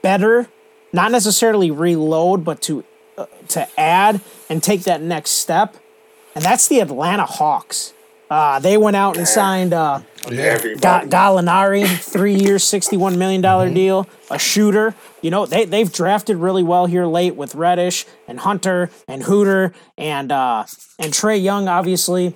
better, 0.00 0.48
not 0.92 1.10
necessarily 1.10 1.70
reload, 1.70 2.44
but 2.44 2.62
to 2.62 2.84
uh, 3.18 3.26
to 3.48 3.68
add 3.78 4.20
and 4.48 4.62
take 4.62 4.84
that 4.84 5.02
next 5.02 5.32
step. 5.32 5.76
And 6.34 6.44
that's 6.44 6.68
the 6.68 6.80
Atlanta 6.80 7.26
Hawks. 7.26 7.92
Uh, 8.32 8.58
they 8.60 8.78
went 8.78 8.96
out 8.96 9.18
and 9.18 9.28
signed 9.28 9.74
uh, 9.74 10.00
Ga- 10.24 11.04
Gallinari, 11.04 11.86
three 12.00 12.34
years, 12.34 12.64
$61 12.64 13.18
million 13.18 13.42
mm-hmm. 13.42 13.74
deal, 13.74 14.08
a 14.30 14.38
shooter. 14.38 14.94
You 15.20 15.30
know, 15.30 15.44
they, 15.44 15.66
they've 15.66 15.92
drafted 15.92 16.38
really 16.38 16.62
well 16.62 16.86
here 16.86 17.04
late 17.04 17.36
with 17.36 17.54
Reddish 17.54 18.06
and 18.26 18.40
Hunter 18.40 18.88
and 19.06 19.24
Huerter 19.24 19.74
and 19.98 20.32
uh, 20.32 20.64
and 20.98 21.12
Trae 21.12 21.42
Young, 21.42 21.68
obviously. 21.68 22.34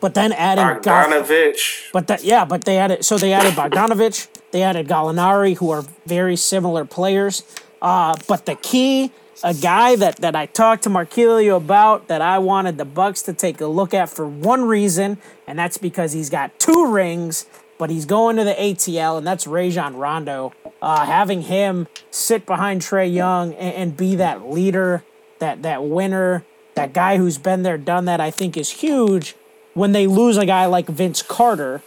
But 0.00 0.14
then 0.14 0.32
adding 0.32 0.82
Bogdanovich. 0.82 1.92
but 1.92 2.08
that 2.08 2.24
yeah, 2.24 2.44
but 2.44 2.64
they 2.64 2.78
added 2.78 3.04
so 3.04 3.16
they 3.16 3.32
added 3.32 3.52
Bogdanovich, 3.52 4.26
they 4.50 4.64
added 4.64 4.88
Gallinari, 4.88 5.58
who 5.58 5.70
are 5.70 5.84
very 6.06 6.34
similar 6.34 6.84
players. 6.84 7.44
Uh, 7.80 8.16
but 8.26 8.46
the 8.46 8.56
key 8.56 9.12
a 9.42 9.54
guy 9.54 9.96
that, 9.96 10.16
that 10.16 10.36
I 10.36 10.46
talked 10.46 10.82
to 10.84 10.90
Markelio 10.90 11.56
about 11.56 12.08
that 12.08 12.20
I 12.20 12.38
wanted 12.38 12.78
the 12.78 12.84
Bucks 12.84 13.22
to 13.22 13.32
take 13.32 13.60
a 13.60 13.66
look 13.66 13.94
at 13.94 14.08
for 14.08 14.26
one 14.26 14.64
reason, 14.64 15.18
and 15.46 15.58
that's 15.58 15.78
because 15.78 16.12
he's 16.12 16.30
got 16.30 16.58
two 16.58 16.90
rings, 16.92 17.46
but 17.78 17.90
he's 17.90 18.04
going 18.04 18.36
to 18.36 18.44
the 18.44 18.54
ATL, 18.54 19.18
and 19.18 19.26
that's 19.26 19.46
Rajon 19.46 19.96
Rondo. 19.96 20.52
Uh, 20.82 21.06
having 21.06 21.42
him 21.42 21.88
sit 22.10 22.46
behind 22.46 22.82
Trae 22.82 23.12
Young 23.12 23.54
and, 23.54 23.74
and 23.74 23.96
be 23.96 24.16
that 24.16 24.50
leader, 24.50 25.04
that 25.38 25.62
that 25.62 25.84
winner, 25.84 26.44
that 26.74 26.92
guy 26.92 27.16
who's 27.16 27.38
been 27.38 27.62
there, 27.62 27.78
done 27.78 28.04
that, 28.06 28.20
I 28.20 28.30
think 28.30 28.56
is 28.56 28.70
huge. 28.70 29.34
When 29.74 29.92
they 29.92 30.06
lose 30.06 30.36
a 30.36 30.46
guy 30.46 30.66
like 30.66 30.86
Vince 30.86 31.22
Carter, 31.22 31.82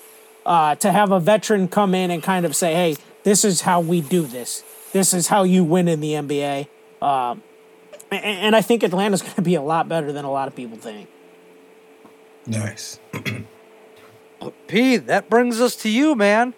uh, 0.45 0.75
to 0.75 0.91
have 0.91 1.11
a 1.11 1.19
veteran 1.19 1.67
come 1.67 1.95
in 1.95 2.11
and 2.11 2.21
kind 2.21 2.45
of 2.45 2.55
say, 2.55 2.73
"Hey, 2.73 2.95
this 3.23 3.45
is 3.45 3.61
how 3.61 3.79
we 3.79 4.01
do 4.01 4.23
this. 4.23 4.63
This 4.91 5.13
is 5.13 5.27
how 5.27 5.43
you 5.43 5.63
win 5.63 5.87
in 5.87 5.99
the 5.99 6.13
NBA." 6.13 6.67
Um, 7.03 7.43
and, 8.09 8.23
and 8.23 8.55
I 8.55 8.61
think 8.61 8.83
Atlanta's 8.83 9.21
going 9.23 9.35
to 9.35 9.41
be 9.41 9.55
a 9.55 9.61
lot 9.61 9.89
better 9.89 10.11
than 10.11 10.25
a 10.25 10.31
lot 10.31 10.47
of 10.47 10.55
people 10.55 10.77
think. 10.77 11.09
Nice. 12.47 12.99
P, 14.67 14.97
that 14.97 15.29
brings 15.29 15.61
us 15.61 15.75
to 15.77 15.89
you, 15.89 16.15
man. 16.15 16.53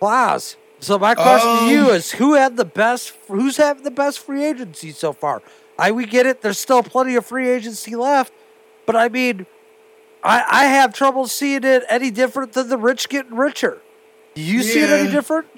Plaz. 0.00 0.56
So 0.80 0.98
my 0.98 1.14
question 1.14 1.50
um, 1.50 1.58
to 1.60 1.74
you 1.74 1.80
um, 1.86 1.90
is 1.90 2.12
who 2.12 2.34
had 2.34 2.56
the 2.56 2.64
best 2.64 3.14
who's 3.26 3.56
having 3.56 3.82
the 3.82 3.90
best 3.90 4.20
free 4.20 4.44
agency 4.44 4.92
so 4.92 5.12
far? 5.12 5.42
I 5.78 5.90
we 5.90 6.06
get 6.06 6.26
it, 6.26 6.42
there's 6.42 6.58
still 6.58 6.82
plenty 6.82 7.16
of 7.16 7.26
free 7.26 7.48
agency 7.48 7.96
left, 7.96 8.32
but 8.86 8.94
I 8.94 9.08
mean 9.08 9.46
I 10.22 10.44
I 10.48 10.64
have 10.66 10.94
trouble 10.94 11.26
seeing 11.26 11.64
it 11.64 11.82
any 11.88 12.10
different 12.10 12.52
than 12.52 12.68
the 12.68 12.76
rich 12.78 13.08
getting 13.08 13.34
richer. 13.34 13.78
Do 14.34 14.42
you 14.42 14.58
yeah. 14.58 14.72
see 14.72 14.80
it 14.80 14.90
any 14.90 15.10
different? 15.10 15.48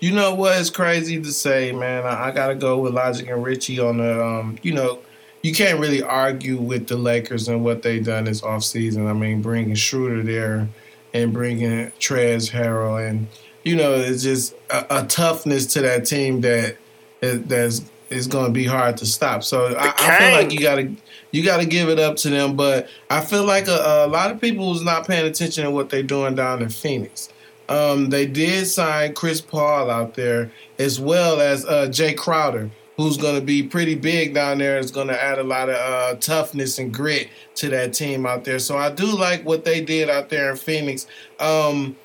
You 0.00 0.12
know 0.12 0.34
what? 0.34 0.58
It's 0.58 0.70
crazy 0.70 1.20
to 1.20 1.32
say, 1.32 1.72
man. 1.72 2.04
I, 2.04 2.28
I 2.28 2.30
got 2.30 2.48
to 2.48 2.54
go 2.54 2.78
with 2.78 2.94
Logic 2.94 3.28
and 3.28 3.42
Richie 3.42 3.80
on 3.80 3.98
the. 3.98 4.24
Um, 4.24 4.58
you 4.62 4.74
know, 4.74 5.00
you 5.42 5.52
can't 5.52 5.80
really 5.80 6.02
argue 6.02 6.58
with 6.58 6.88
the 6.88 6.96
Lakers 6.96 7.48
and 7.48 7.64
what 7.64 7.82
they 7.82 8.00
done 8.00 8.24
this 8.24 8.40
offseason. 8.40 9.08
I 9.08 9.12
mean, 9.12 9.42
bringing 9.42 9.74
Schroeder 9.74 10.22
there 10.22 10.68
and 11.14 11.32
bringing 11.32 11.90
Trez 11.98 12.50
Harrell 12.50 13.08
and 13.08 13.26
you 13.66 13.74
know, 13.74 13.94
it's 13.94 14.22
just 14.22 14.54
a, 14.70 15.02
a 15.02 15.06
toughness 15.06 15.66
to 15.74 15.80
that 15.80 16.06
team 16.06 16.40
that 16.42 16.76
that's 17.20 17.82
is 18.10 18.28
going 18.28 18.46
to 18.46 18.52
be 18.52 18.64
hard 18.64 18.96
to 18.98 19.06
stop. 19.06 19.42
So 19.42 19.74
I, 19.76 19.92
I, 19.98 20.18
feel 20.18 20.32
like 20.32 20.52
you 20.52 20.60
got 20.60 20.76
to 20.76 20.96
you 21.32 21.44
got 21.44 21.56
to 21.56 21.66
give 21.66 21.88
it 21.88 21.98
up 21.98 22.14
to 22.18 22.30
them. 22.30 22.54
But 22.54 22.88
I 23.10 23.20
feel 23.20 23.44
like 23.44 23.66
a, 23.66 24.04
a 24.04 24.06
lot 24.06 24.30
of 24.30 24.40
people 24.40 24.72
is 24.72 24.82
not 24.82 25.06
paying 25.08 25.26
attention 25.26 25.64
to 25.64 25.72
what 25.72 25.90
they're 25.90 26.04
doing 26.04 26.36
down 26.36 26.62
in 26.62 26.68
Phoenix. 26.68 27.28
Um, 27.68 28.10
they 28.10 28.26
did 28.26 28.66
sign 28.66 29.14
Chris 29.14 29.40
Paul 29.40 29.90
out 29.90 30.14
there 30.14 30.50
as 30.78 31.00
well 31.00 31.40
as 31.40 31.64
uh, 31.64 31.86
Jae 31.88 32.16
Crowder, 32.16 32.70
who's 32.96 33.16
going 33.16 33.34
to 33.34 33.44
be 33.44 33.62
pretty 33.62 33.94
big 33.94 34.34
down 34.34 34.58
there. 34.58 34.78
Is 34.78 34.90
going 34.90 35.08
to 35.08 35.22
add 35.22 35.38
a 35.38 35.44
lot 35.44 35.68
of 35.68 35.76
uh, 35.76 36.18
toughness 36.20 36.78
and 36.78 36.92
grit 36.92 37.28
to 37.56 37.68
that 37.70 37.94
team 37.94 38.26
out 38.26 38.44
there. 38.44 38.58
So 38.58 38.76
I 38.78 38.90
do 38.90 39.06
like 39.06 39.44
what 39.44 39.64
they 39.64 39.80
did 39.80 40.08
out 40.08 40.28
there 40.28 40.50
in 40.50 40.56
Phoenix. 40.56 41.06
Um, 41.40 41.96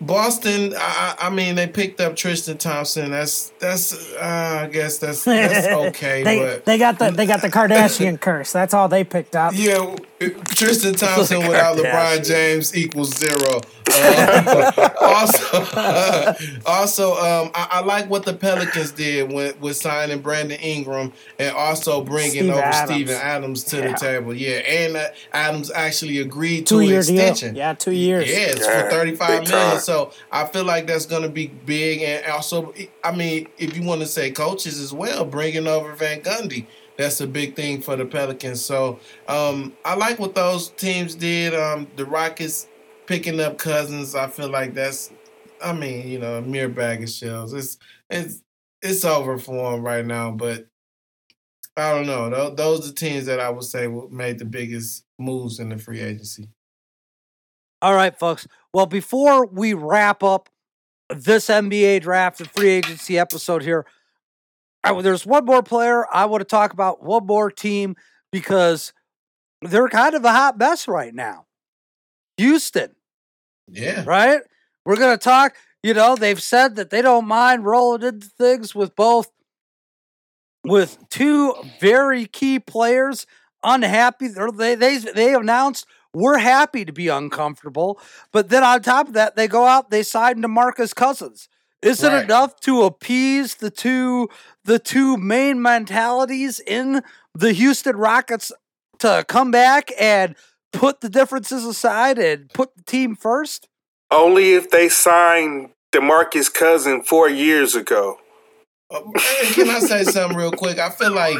Boston, 0.00 0.74
I, 0.76 1.14
I, 1.18 1.30
mean, 1.30 1.54
they 1.54 1.66
picked 1.66 2.02
up 2.02 2.16
Tristan 2.16 2.58
Thompson. 2.58 3.10
That's 3.12 3.50
that's 3.58 4.14
uh, 4.16 4.64
I 4.64 4.66
guess 4.66 4.98
that's 4.98 5.24
that's 5.24 5.66
okay. 5.88 6.22
they, 6.22 6.38
but 6.38 6.64
they 6.66 6.76
got 6.76 6.98
the 6.98 7.10
they 7.10 7.24
got 7.24 7.40
the 7.40 7.48
Kardashian 7.50 8.20
curse. 8.20 8.52
That's 8.52 8.74
all 8.74 8.88
they 8.88 9.04
picked 9.04 9.34
up. 9.34 9.54
Yeah, 9.56 9.96
Tristan 10.18 10.94
Thompson 10.94 11.40
without 11.40 11.76
LeBron 11.76 12.26
James 12.26 12.76
equals 12.76 13.16
zero. 13.16 13.60
Uh, 13.88 14.90
also, 15.00 15.58
uh, 15.74 16.34
also, 16.66 17.12
um, 17.12 17.50
I, 17.54 17.68
I, 17.70 17.80
like 17.80 18.10
what 18.10 18.24
the 18.24 18.34
Pelicans 18.34 18.90
did 18.90 19.32
with, 19.32 19.58
with 19.60 19.76
signing 19.76 20.20
Brandon 20.20 20.58
Ingram 20.60 21.12
and 21.38 21.54
also 21.56 22.02
bringing 22.02 22.30
Steve 22.30 22.50
over 22.50 22.60
Adams. 22.60 22.90
Steven 22.90 23.14
Adams 23.14 23.64
to 23.64 23.76
yeah. 23.76 23.88
the 23.88 23.94
table. 23.94 24.34
Yeah, 24.34 24.56
and 24.56 24.96
uh, 24.96 25.08
Adams 25.32 25.70
actually 25.70 26.18
agreed 26.18 26.66
to 26.66 26.74
two 26.74 26.80
an 26.80 26.96
extension. 26.96 27.54
Deal. 27.54 27.58
Yeah, 27.58 27.74
two 27.74 27.92
years. 27.92 28.28
Yeah, 28.28 28.36
it's 28.38 28.66
yeah, 28.66 28.82
for 28.82 28.90
thirty 28.90 29.14
five 29.14 29.48
million. 29.48 29.80
So 29.80 30.12
I 30.30 30.46
feel 30.46 30.64
like 30.64 30.86
that's 30.86 31.06
going 31.06 31.22
to 31.22 31.30
be 31.30 31.46
big. 31.46 32.02
And 32.02 32.26
also, 32.32 32.74
I 33.02 33.14
mean, 33.14 33.48
if 33.56 33.76
you 33.76 33.84
want 33.84 34.02
to 34.02 34.06
say 34.06 34.30
coaches 34.30 34.78
as 34.78 34.92
well, 34.92 35.24
bringing 35.24 35.66
over 35.66 35.94
Van 35.94 36.20
Gundy 36.20 36.66
that's 36.96 37.20
a 37.20 37.26
big 37.26 37.56
thing 37.56 37.82
for 37.82 37.96
the 37.96 38.04
Pelicans. 38.04 38.64
So 38.64 38.98
um, 39.28 39.72
I 39.84 39.94
like 39.94 40.18
what 40.18 40.34
those 40.34 40.70
teams 40.70 41.14
did. 41.14 41.54
Um, 41.54 41.86
the 41.96 42.04
Rockets 42.04 42.66
picking 43.06 43.40
up 43.40 43.58
Cousins, 43.58 44.14
I 44.14 44.28
feel 44.28 44.48
like 44.48 44.74
that's, 44.74 45.12
I 45.62 45.72
mean, 45.72 46.08
you 46.08 46.18
know, 46.18 46.38
a 46.38 46.42
mere 46.42 46.68
bag 46.68 47.02
of 47.02 47.10
shells. 47.10 47.52
It's 47.52 47.78
it's 48.10 48.42
it's 48.82 49.04
over 49.04 49.38
for 49.38 49.72
them 49.72 49.82
right 49.82 50.04
now. 50.04 50.30
But 50.30 50.66
I 51.76 51.92
don't 51.92 52.06
know. 52.06 52.50
Those 52.54 52.90
are 52.90 52.94
teams 52.94 53.26
that 53.26 53.40
I 53.40 53.50
would 53.50 53.64
say 53.64 53.86
made 54.10 54.38
the 54.38 54.44
biggest 54.44 55.04
moves 55.18 55.60
in 55.60 55.68
the 55.68 55.78
free 55.78 56.00
agency. 56.00 56.48
All 57.82 57.94
right, 57.94 58.18
folks. 58.18 58.46
Well, 58.72 58.86
before 58.86 59.46
we 59.46 59.74
wrap 59.74 60.22
up 60.22 60.48
this 61.10 61.46
NBA 61.46 62.00
draft 62.00 62.40
and 62.40 62.50
free 62.50 62.70
agency 62.70 63.18
episode 63.18 63.62
here, 63.62 63.86
I, 64.86 65.02
there's 65.02 65.26
one 65.26 65.44
more 65.44 65.62
player 65.62 66.06
I 66.12 66.26
want 66.26 66.40
to 66.40 66.44
talk 66.46 66.72
about, 66.72 67.02
one 67.02 67.26
more 67.26 67.50
team, 67.50 67.96
because 68.32 68.92
they're 69.62 69.88
kind 69.88 70.14
of 70.14 70.24
a 70.24 70.30
hot 70.32 70.58
mess 70.58 70.88
right 70.88 71.14
now. 71.14 71.46
Houston, 72.38 72.94
Yeah. 73.68 74.04
right? 74.06 74.40
We're 74.84 74.96
going 74.96 75.16
to 75.16 75.22
talk. 75.22 75.54
You 75.82 75.94
know, 75.94 76.16
they've 76.16 76.42
said 76.42 76.76
that 76.76 76.90
they 76.90 77.02
don't 77.02 77.26
mind 77.26 77.64
rolling 77.64 78.02
into 78.02 78.28
things 78.28 78.74
with 78.74 78.96
both, 78.96 79.30
with 80.64 80.98
two 81.08 81.54
very 81.80 82.26
key 82.26 82.58
players 82.58 83.26
unhappy. 83.62 84.28
They 84.28 84.74
they 84.74 84.98
they 84.98 85.34
announced 85.34 85.86
we're 86.12 86.38
happy 86.38 86.84
to 86.84 86.92
be 86.92 87.08
uncomfortable, 87.08 88.00
but 88.32 88.48
then 88.48 88.64
on 88.64 88.82
top 88.82 89.08
of 89.08 89.14
that, 89.14 89.36
they 89.36 89.48
go 89.48 89.66
out 89.66 89.90
they 89.90 90.02
sign 90.02 90.42
Demarcus 90.42 90.94
Cousins. 90.94 91.48
Is 91.82 92.02
it 92.02 92.08
Right. 92.08 92.24
enough 92.24 92.58
to 92.60 92.82
appease 92.82 93.56
the 93.56 93.70
two 93.70 94.28
the 94.66 94.78
two 94.78 95.16
main 95.16 95.62
mentalities 95.62 96.60
in 96.60 97.02
the 97.34 97.52
Houston 97.52 97.96
Rockets 97.96 98.52
to 98.98 99.24
come 99.26 99.50
back 99.50 99.90
and 99.98 100.36
put 100.72 101.00
the 101.00 101.08
differences 101.08 101.64
aside 101.64 102.18
and 102.18 102.50
put 102.52 102.76
the 102.76 102.82
team 102.82 103.16
first? 103.16 103.68
Only 104.10 104.54
if 104.54 104.70
they 104.70 104.88
signed 104.88 105.70
DeMarcus 105.92 106.52
Cousin 106.52 107.02
four 107.02 107.28
years 107.28 107.74
ago. 107.74 108.18
Uh, 108.90 109.00
Can 109.52 109.68
I 109.68 109.80
say 109.80 110.04
something 110.04 110.36
real 110.36 110.52
quick? 110.52 110.78
I 110.78 110.90
feel 110.90 111.12
like 111.12 111.38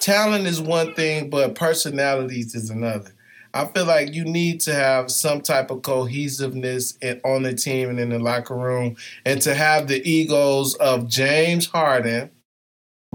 talent 0.00 0.46
is 0.46 0.60
one 0.60 0.94
thing, 0.94 1.28
but 1.28 1.54
personalities 1.54 2.54
is 2.54 2.70
another. 2.70 3.12
I 3.52 3.64
feel 3.66 3.86
like 3.86 4.14
you 4.14 4.24
need 4.24 4.60
to 4.62 4.74
have 4.74 5.10
some 5.10 5.40
type 5.40 5.70
of 5.70 5.82
cohesiveness 5.82 6.96
in, 7.00 7.20
on 7.24 7.42
the 7.42 7.54
team 7.54 7.88
and 7.88 7.98
in 7.98 8.10
the 8.10 8.18
locker 8.18 8.54
room, 8.54 8.96
and 9.24 9.40
to 9.42 9.54
have 9.54 9.88
the 9.88 10.06
egos 10.08 10.74
of 10.74 11.08
James 11.08 11.66
Harden, 11.66 12.30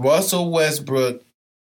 Russell 0.02 0.50
Westbrook, 0.50 1.22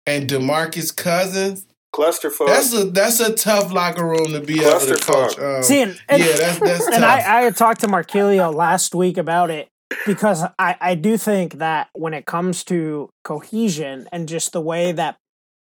and 0.05 0.29
Demarcus 0.29 0.95
Cousins. 0.95 1.65
Clusterfuck. 1.93 2.47
That's 2.47 2.73
a 2.73 2.85
that's 2.85 3.19
a 3.19 3.33
tough 3.33 3.71
locker 3.71 4.05
room 4.05 4.31
to 4.31 4.41
be 4.41 4.61
able 4.61 4.79
to 4.79 4.93
Clusterfuck. 4.93 5.35
coach. 5.35 5.39
Um, 5.39 5.63
See, 5.63 5.81
and, 5.81 6.01
and, 6.09 6.23
yeah, 6.23 6.35
that's 6.35 6.59
that's 6.59 6.85
tough. 6.85 6.93
and 6.95 7.05
I, 7.05 7.17
I 7.17 7.41
had 7.43 7.55
talked 7.55 7.81
to 7.81 7.87
Markelio 7.87 8.53
last 8.53 8.95
week 8.95 9.17
about 9.17 9.51
it 9.51 9.69
because 10.07 10.43
I, 10.57 10.75
I 10.81 10.95
do 10.95 11.17
think 11.17 11.59
that 11.59 11.89
when 11.93 12.15
it 12.15 12.25
comes 12.25 12.63
to 12.65 13.09
cohesion 13.23 14.07
and 14.11 14.27
just 14.27 14.53
the 14.53 14.61
way 14.61 14.91
that 14.91 15.17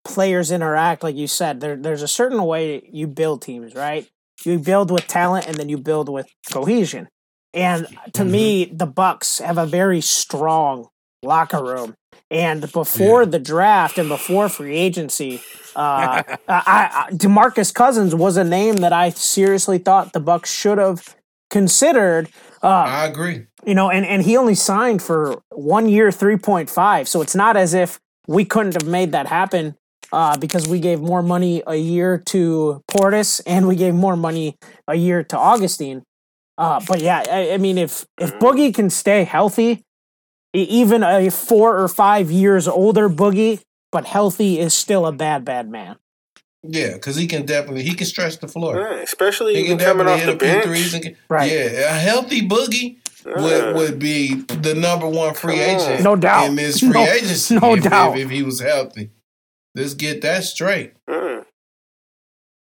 players 0.04 0.52
interact, 0.52 1.04
like 1.04 1.16
you 1.16 1.28
said, 1.28 1.60
there, 1.60 1.76
there's 1.76 2.02
a 2.02 2.08
certain 2.08 2.43
way 2.43 2.89
you 2.91 3.08
build 3.08 3.41
teams, 3.41 3.76
right? 3.76 4.08
You 4.43 4.60
build 4.60 4.89
with 4.89 5.08
talent 5.08 5.48
and 5.48 5.58
then 5.58 5.70
you 5.70 5.78
build 5.78 6.10
with 6.10 6.28
cohesion. 6.52 7.08
And 7.54 7.88
to 8.14 8.24
me, 8.24 8.66
the 8.66 8.86
Bucks 8.86 9.39
have 9.39 9.58
a 9.58 9.66
very 9.66 10.02
strong 10.02 10.89
locker 11.24 11.64
room. 11.64 11.95
And 12.30 12.70
before 12.72 13.26
the 13.26 13.40
draft 13.40 13.98
and 13.98 14.10
before 14.10 14.50
free 14.50 14.76
agency, 14.76 15.42
uh, 15.76 16.24
I, 16.48 17.08
I, 17.08 17.08
Demarcus 17.12 17.74
Cousins 17.74 18.14
was 18.14 18.36
a 18.36 18.44
name 18.44 18.78
that 18.78 18.92
I 18.92 19.12
seriously 19.12 19.78
thought 19.78 20.14
the 20.14 20.20
Bucks 20.20 20.52
should 20.52 20.78
have 20.78 21.16
considered. 21.50 22.30
Uh, 22.62 22.68
I 22.68 23.06
agree. 23.06 23.46
you 23.66 23.76
know, 23.76 23.90
and, 23.90 24.06
and 24.06 24.24
he 24.24 24.36
only 24.36 24.56
signed 24.56 25.02
for 25.02 25.42
one 25.52 25.88
year, 25.88 26.10
3.5. 26.10 27.08
So 27.08 27.22
it's 27.22 27.36
not 27.36 27.56
as 27.56 27.74
if 27.74 28.00
we 28.28 28.44
couldn't 28.44 28.74
have 28.74 28.88
made 28.88 29.14
that 29.14 29.28
happen 29.28 29.76
uh, 30.12 30.38
because 30.38 30.68
we 30.68 30.80
gave 30.80 31.00
more 31.00 31.22
money 31.22 31.64
a 31.66 31.76
year 31.76 32.18
to 32.28 32.82
Portis 32.90 33.42
and 33.46 33.68
we 33.68 33.76
gave 33.76 33.94
more 33.94 34.18
money 34.18 34.58
a 34.88 34.96
year 34.96 35.24
to 35.24 35.38
Augustin. 35.38 36.04
Uh, 36.58 36.82
but 36.88 37.02
yeah, 37.02 37.24
I, 37.30 37.54
I 37.54 37.58
mean, 37.58 37.78
if, 37.78 38.06
if 38.20 38.34
Boogie 38.40 38.74
can 38.74 38.90
stay 38.90 39.24
healthy, 39.24 39.84
even 40.54 41.04
a 41.04 41.30
four 41.30 41.78
or 41.78 41.88
five 41.88 42.32
years 42.32 42.68
older 42.68 43.10
Boogie, 43.10 43.62
but 43.91 44.06
healthy 44.06 44.60
is 44.60 44.74
still 44.74 45.06
a 45.06 45.12
bad, 45.12 45.45
bad 45.45 45.70
man. 45.70 45.98
Yeah, 46.64 46.93
because 46.93 47.16
he 47.16 47.28
can 47.28 47.45
definitely 47.45 47.84
he 47.84 47.93
can 47.93 48.08
stretch 48.08 48.39
the 48.39 48.48
floor. 48.48 48.78
Yeah, 48.80 48.95
especially 49.02 49.56
He 49.56 49.66
can 49.66 49.78
coming 49.78 50.06
definitely 50.08 50.14
off 50.14 50.20
hit 50.20 50.39
the 50.39 50.45
a 50.45 50.64
few 50.64 50.72
bench. 50.74 50.93
And 50.95 51.04
can, 51.04 51.18
Right. 51.30 51.52
Yeah, 51.52 51.95
a 51.95 52.00
healthy 52.00 52.41
boogie 52.48 52.98
would, 53.26 53.76
would 53.76 54.00
be 54.00 54.34
the 54.36 54.74
number 54.74 55.08
one 55.08 55.34
free 55.34 55.60
agent. 55.60 56.04
No 56.04 56.16
doubt. 56.16 56.48
in 56.48 56.56
this 56.56 56.80
free 56.82 56.89
No- 56.89 57.04
agency. 57.06 57.56
no 57.60 57.76
if, 57.76 57.84
doubt. 57.84 58.18
If, 58.18 58.26
if 58.26 58.32
he 58.32 58.43
was 58.43 58.60
healthy, 58.60 59.12
let's 59.76 59.93
get 59.93 60.22
that 60.24 60.43
straight. 60.43 60.93
Mm. 61.08 61.45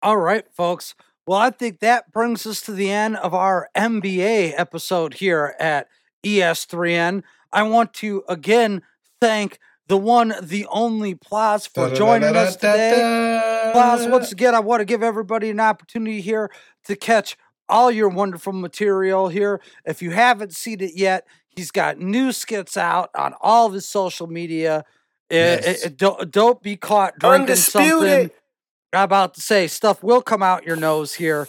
All 0.02 0.16
right, 0.18 0.44
folks. 0.54 0.94
Well, 1.26 1.38
I 1.38 1.50
think 1.50 1.80
that 1.80 2.12
brings 2.12 2.46
us 2.46 2.60
to 2.62 2.72
the 2.72 2.90
end 2.90 3.16
of 3.16 3.34
our 3.34 3.68
NBA 3.76 4.54
episode 4.56 5.14
here 5.14 5.54
at 5.58 5.88
E 6.24 6.38
ES3N. 6.38 7.22
I 7.52 7.62
want 7.64 7.94
to 7.94 8.22
again 8.28 8.82
thank 9.20 9.58
the 9.88 9.96
one, 9.96 10.34
the 10.40 10.66
only 10.70 11.16
Plaz 11.16 11.68
for 11.68 11.90
joining 11.90 12.36
us 12.36 12.54
today. 12.54 13.72
Plaz, 13.74 14.08
once 14.08 14.30
again, 14.30 14.54
I 14.54 14.60
want 14.60 14.80
to 14.80 14.84
give 14.84 15.02
everybody 15.02 15.50
an 15.50 15.58
opportunity 15.58 16.20
here 16.20 16.48
to 16.84 16.94
catch 16.94 17.36
all 17.68 17.90
your 17.90 18.08
wonderful 18.08 18.52
material 18.52 19.28
here. 19.28 19.60
If 19.84 20.00
you 20.00 20.12
haven't 20.12 20.54
seen 20.54 20.80
it 20.80 20.92
yet, 20.94 21.26
he's 21.48 21.72
got 21.72 21.98
new 21.98 22.30
skits 22.30 22.76
out 22.76 23.10
on 23.16 23.34
all 23.40 23.66
of 23.66 23.72
his 23.72 23.88
social 23.88 24.28
media. 24.28 24.84
Yes. 25.28 25.84
eh, 25.84 25.88
don't, 25.96 26.30
don't 26.30 26.62
be 26.62 26.76
caught 26.76 27.18
drinking 27.18 27.56
something. 27.56 27.90
Undisputed. 27.92 28.30
I'm 28.92 29.02
about 29.04 29.34
to 29.34 29.40
say 29.40 29.66
stuff 29.66 30.02
will 30.02 30.22
come 30.22 30.42
out 30.42 30.64
your 30.64 30.76
nose 30.76 31.14
here. 31.14 31.48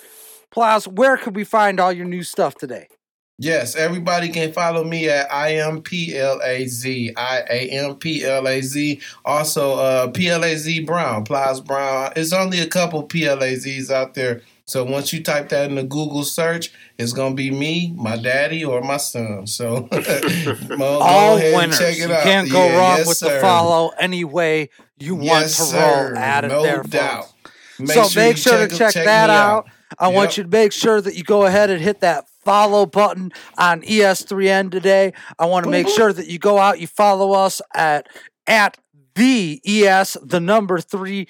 Plaz, 0.52 0.88
where 0.88 1.18
could 1.18 1.36
we 1.36 1.44
find 1.44 1.80
all 1.80 1.92
your 1.92 2.06
new 2.06 2.24
stuff 2.24 2.56
today? 2.56 2.88
Yes, 3.44 3.76
everybody 3.76 4.30
can 4.30 4.54
follow 4.54 4.84
me 4.84 5.10
at 5.10 5.32
I 5.34 5.50
am 5.56 5.82
P 5.82 6.16
L 6.16 6.40
A 6.44 6.68
Z. 6.68 7.12
I 7.18 7.40
A 7.50 7.70
M 7.72 7.96
P 7.96 8.24
L 8.24 8.48
A 8.48 8.62
Z. 8.62 9.02
Also, 9.26 9.74
uh, 9.80 10.08
P 10.12 10.30
L 10.30 10.46
A 10.46 10.56
Z 10.56 10.82
Brown, 10.82 11.24
Plies 11.24 11.60
Brown. 11.60 12.14
It's 12.16 12.34
only 12.34 12.60
a 12.60 12.68
couple 12.68 13.02
P 13.02 13.26
L 13.26 13.42
A 13.42 13.54
Zs 13.56 13.90
out 13.90 14.14
there. 14.14 14.42
So 14.66 14.84
once 14.84 15.12
you 15.12 15.24
type 15.24 15.50
that 15.50 15.70
in 15.70 15.76
the 15.76 15.82
Google 15.84 16.24
search, 16.24 16.72
it's 17.00 17.14
gonna 17.14 17.34
be 17.34 17.50
me, 17.50 17.94
my 17.98 18.16
daddy, 18.16 18.64
or 18.64 18.80
my 18.82 18.98
son. 18.98 19.48
So 19.48 19.90
all 20.80 21.38
ahead 21.38 21.56
winners. 21.56 21.80
check 21.80 21.98
You 21.98 22.14
out. 22.14 22.22
can't 22.24 22.52
go 22.52 22.64
Yeah, 22.68 22.78
wrong 22.78 22.98
yes, 22.98 23.08
with 23.08 23.18
sir. 23.18 23.36
the 23.38 23.42
follow 23.42 23.90
any 24.00 24.24
way 24.24 24.70
you 25.00 25.16
want 25.16 25.26
Yes, 25.26 25.58
to 25.58 25.64
sir. 25.64 26.10
roll 26.12 26.18
at 26.20 26.44
it 26.46 26.50
no 26.50 26.62
there, 26.62 26.84
doubt. 26.84 27.26
Make 27.80 27.90
so 27.98 28.08
make 28.16 28.36
you 28.38 28.42
sure 28.44 28.68
to 28.68 28.78
check, 28.78 28.94
check 28.94 29.06
that 29.06 29.30
me 29.32 29.36
out. 29.36 29.68
I 29.98 30.10
want 30.10 30.38
you 30.38 30.44
to 30.44 30.50
make 30.50 30.72
sure 30.74 31.02
that 31.02 31.16
you 31.16 31.24
go 31.24 31.46
ahead 31.48 31.72
and 31.72 31.82
hit 31.82 32.02
that 32.02 32.26
follow 32.44 32.86
button 32.86 33.32
on 33.58 33.84
E 33.84 34.00
ES3N 34.00 34.72
today. 34.72 35.14
I 35.40 35.46
want 35.46 35.66
to 35.66 35.70
make 35.72 35.88
mm-hmm. 35.88 35.96
sure 35.96 36.14
that 36.14 36.28
you 36.28 36.40
go 36.40 36.58
out, 36.58 36.80
you 36.80 36.88
follow 36.88 37.34
us 37.34 37.62
at 37.74 38.08
at 38.48 38.78
the 39.16 39.62
ES, 39.66 40.18
the 40.24 40.40
number 40.40 40.80
three 40.80 41.28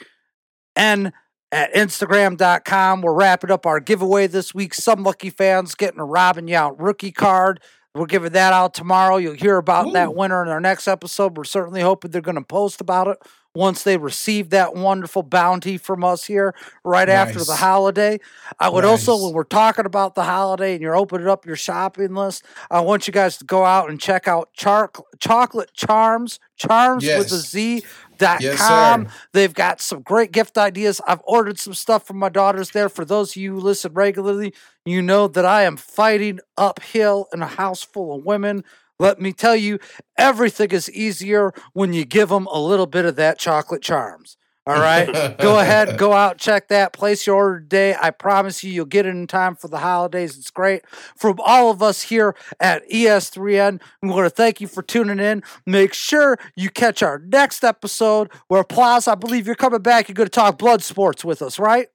N 0.75 1.13
at 1.51 1.73
Instagram.com. 1.73 3.01
We're 3.01 3.13
wrapping 3.13 3.51
up 3.51 3.65
our 3.65 3.79
giveaway 3.79 4.27
this 4.27 4.53
week. 4.53 4.73
Some 4.73 5.03
lucky 5.03 5.29
fans 5.29 5.75
getting 5.75 5.99
a 5.99 6.05
Robin 6.05 6.47
Yount 6.47 6.75
rookie 6.79 7.11
card. 7.11 7.61
We're 7.93 8.05
giving 8.05 8.31
that 8.31 8.53
out 8.53 8.73
tomorrow. 8.73 9.17
You'll 9.17 9.33
hear 9.33 9.57
about 9.57 9.91
that 9.93 10.15
winner 10.15 10.41
in 10.43 10.49
our 10.49 10.61
next 10.61 10.87
episode. 10.87 11.35
We're 11.35 11.43
certainly 11.43 11.81
hoping 11.81 12.11
they're 12.11 12.21
going 12.21 12.35
to 12.35 12.41
post 12.41 12.79
about 12.79 13.07
it 13.07 13.17
once 13.53 13.83
they 13.83 13.97
receive 13.97 14.49
that 14.51 14.75
wonderful 14.75 15.23
bounty 15.23 15.77
from 15.77 16.03
us 16.03 16.23
here 16.25 16.55
right 16.83 17.09
after 17.09 17.43
the 17.43 17.55
holiday. 17.55 18.19
I 18.59 18.69
would 18.69 18.85
also, 18.85 19.21
when 19.25 19.33
we're 19.33 19.43
talking 19.43 19.85
about 19.85 20.15
the 20.15 20.23
holiday 20.23 20.73
and 20.73 20.81
you're 20.81 20.95
opening 20.95 21.27
up 21.27 21.45
your 21.45 21.55
shopping 21.57 22.13
list, 22.15 22.45
I 22.69 22.79
want 22.81 23.07
you 23.07 23.13
guys 23.13 23.37
to 23.37 23.45
go 23.45 23.65
out 23.65 23.89
and 23.89 23.99
check 23.99 24.27
out 24.27 24.53
Char- 24.53 24.91
Chocolate 25.19 25.73
Charms, 25.73 26.39
Charms 26.55 27.03
with 27.03 27.31
a 27.31 27.35
Yes. 27.35 27.49
Z. 27.49 27.83
Dot 28.17 28.39
Yes, 28.39 28.59
com. 28.59 29.07
They've 29.33 29.53
got 29.53 29.81
some 29.81 30.01
great 30.03 30.31
gift 30.31 30.55
ideas. 30.55 31.01
I've 31.07 31.21
ordered 31.23 31.57
some 31.57 31.73
stuff 31.73 32.05
for 32.05 32.13
my 32.13 32.29
daughters 32.29 32.69
there. 32.69 32.87
For 32.87 33.03
those 33.03 33.31
of 33.31 33.37
you 33.37 33.53
who 33.55 33.59
listen 33.59 33.93
regularly, 33.95 34.53
you 34.85 35.01
know 35.01 35.27
that 35.27 35.43
I 35.43 35.63
am 35.63 35.75
fighting 35.75 36.39
uphill 36.55 37.27
in 37.33 37.41
a 37.41 37.47
house 37.47 37.81
full 37.81 38.15
of 38.15 38.23
women. 38.23 38.63
Let 39.01 39.19
me 39.19 39.33
tell 39.33 39.55
you, 39.55 39.79
everything 40.15 40.69
is 40.69 40.87
easier 40.91 41.53
when 41.73 41.91
you 41.91 42.05
give 42.05 42.29
them 42.29 42.45
a 42.45 42.59
little 42.59 42.85
bit 42.85 43.03
of 43.03 43.15
that 43.15 43.39
chocolate 43.39 43.81
charms. 43.81 44.37
All 44.67 44.79
right. 44.79 45.35
go 45.39 45.57
ahead, 45.59 45.97
go 45.97 46.13
out, 46.13 46.37
check 46.37 46.67
that. 46.67 46.93
Place 46.93 47.25
your 47.25 47.35
order 47.35 47.61
today. 47.61 47.95
I 47.99 48.11
promise 48.11 48.63
you, 48.63 48.71
you'll 48.71 48.85
get 48.85 49.07
it 49.07 49.09
in 49.09 49.25
time 49.25 49.55
for 49.55 49.69
the 49.69 49.79
holidays. 49.79 50.37
It's 50.37 50.51
great. 50.51 50.83
From 51.17 51.39
all 51.43 51.71
of 51.71 51.81
us 51.81 52.03
here 52.03 52.35
at 52.59 52.83
E 52.93 53.05
ES3N, 53.05 53.81
we 54.03 54.09
want 54.09 54.27
to 54.27 54.29
thank 54.29 54.61
you 54.61 54.67
for 54.67 54.83
tuning 54.83 55.19
in. 55.19 55.41
Make 55.65 55.95
sure 55.95 56.37
you 56.55 56.69
catch 56.69 57.01
our 57.01 57.17
next 57.17 57.63
episode 57.63 58.29
where 58.49 58.63
Plaza, 58.63 59.13
I 59.13 59.15
believe 59.15 59.47
you're 59.47 59.55
coming 59.55 59.81
back. 59.81 60.09
You're 60.09 60.13
going 60.13 60.27
to 60.27 60.29
talk 60.29 60.59
blood 60.59 60.83
sports 60.83 61.25
with 61.25 61.41
us, 61.41 61.57
right? 61.57 61.87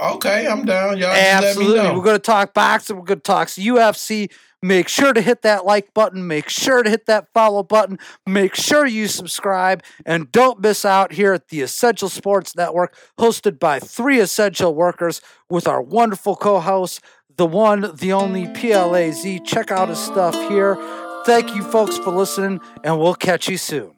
Okay, 0.00 0.46
I'm 0.46 0.64
down. 0.64 0.98
Y'all 0.98 1.10
Absolutely. 1.10 1.90
We're 1.96 2.02
going 2.02 2.16
to 2.16 2.18
talk 2.18 2.54
boxing. 2.54 2.96
We're 2.96 3.04
going 3.04 3.20
to 3.20 3.22
talk 3.22 3.48
UFC. 3.48 4.30
Make 4.64 4.86
sure 4.88 5.12
to 5.12 5.20
hit 5.20 5.42
that 5.42 5.64
like 5.64 5.92
button. 5.92 6.26
Make 6.26 6.48
sure 6.48 6.82
to 6.84 6.90
hit 6.90 7.06
that 7.06 7.28
follow 7.34 7.64
button. 7.64 7.98
Make 8.26 8.54
sure 8.54 8.86
you 8.86 9.08
subscribe. 9.08 9.82
And 10.06 10.30
don't 10.30 10.60
miss 10.60 10.84
out 10.84 11.12
here 11.12 11.32
at 11.32 11.48
the 11.48 11.62
Essential 11.62 12.08
Sports 12.08 12.54
Network, 12.54 12.96
hosted 13.18 13.58
by 13.58 13.80
three 13.80 14.20
essential 14.20 14.74
workers 14.74 15.20
with 15.50 15.66
our 15.66 15.82
wonderful 15.82 16.36
co 16.36 16.60
host, 16.60 17.00
the 17.36 17.46
one, 17.46 17.90
the 17.96 18.12
only 18.12 18.46
PLAZ. 18.46 19.44
Check 19.44 19.72
out 19.72 19.88
his 19.88 19.98
stuff 19.98 20.34
here. 20.48 20.76
Thank 21.26 21.54
you, 21.54 21.62
folks, 21.64 21.98
for 21.98 22.10
listening, 22.10 22.60
and 22.84 23.00
we'll 23.00 23.14
catch 23.14 23.48
you 23.48 23.56
soon. 23.56 23.94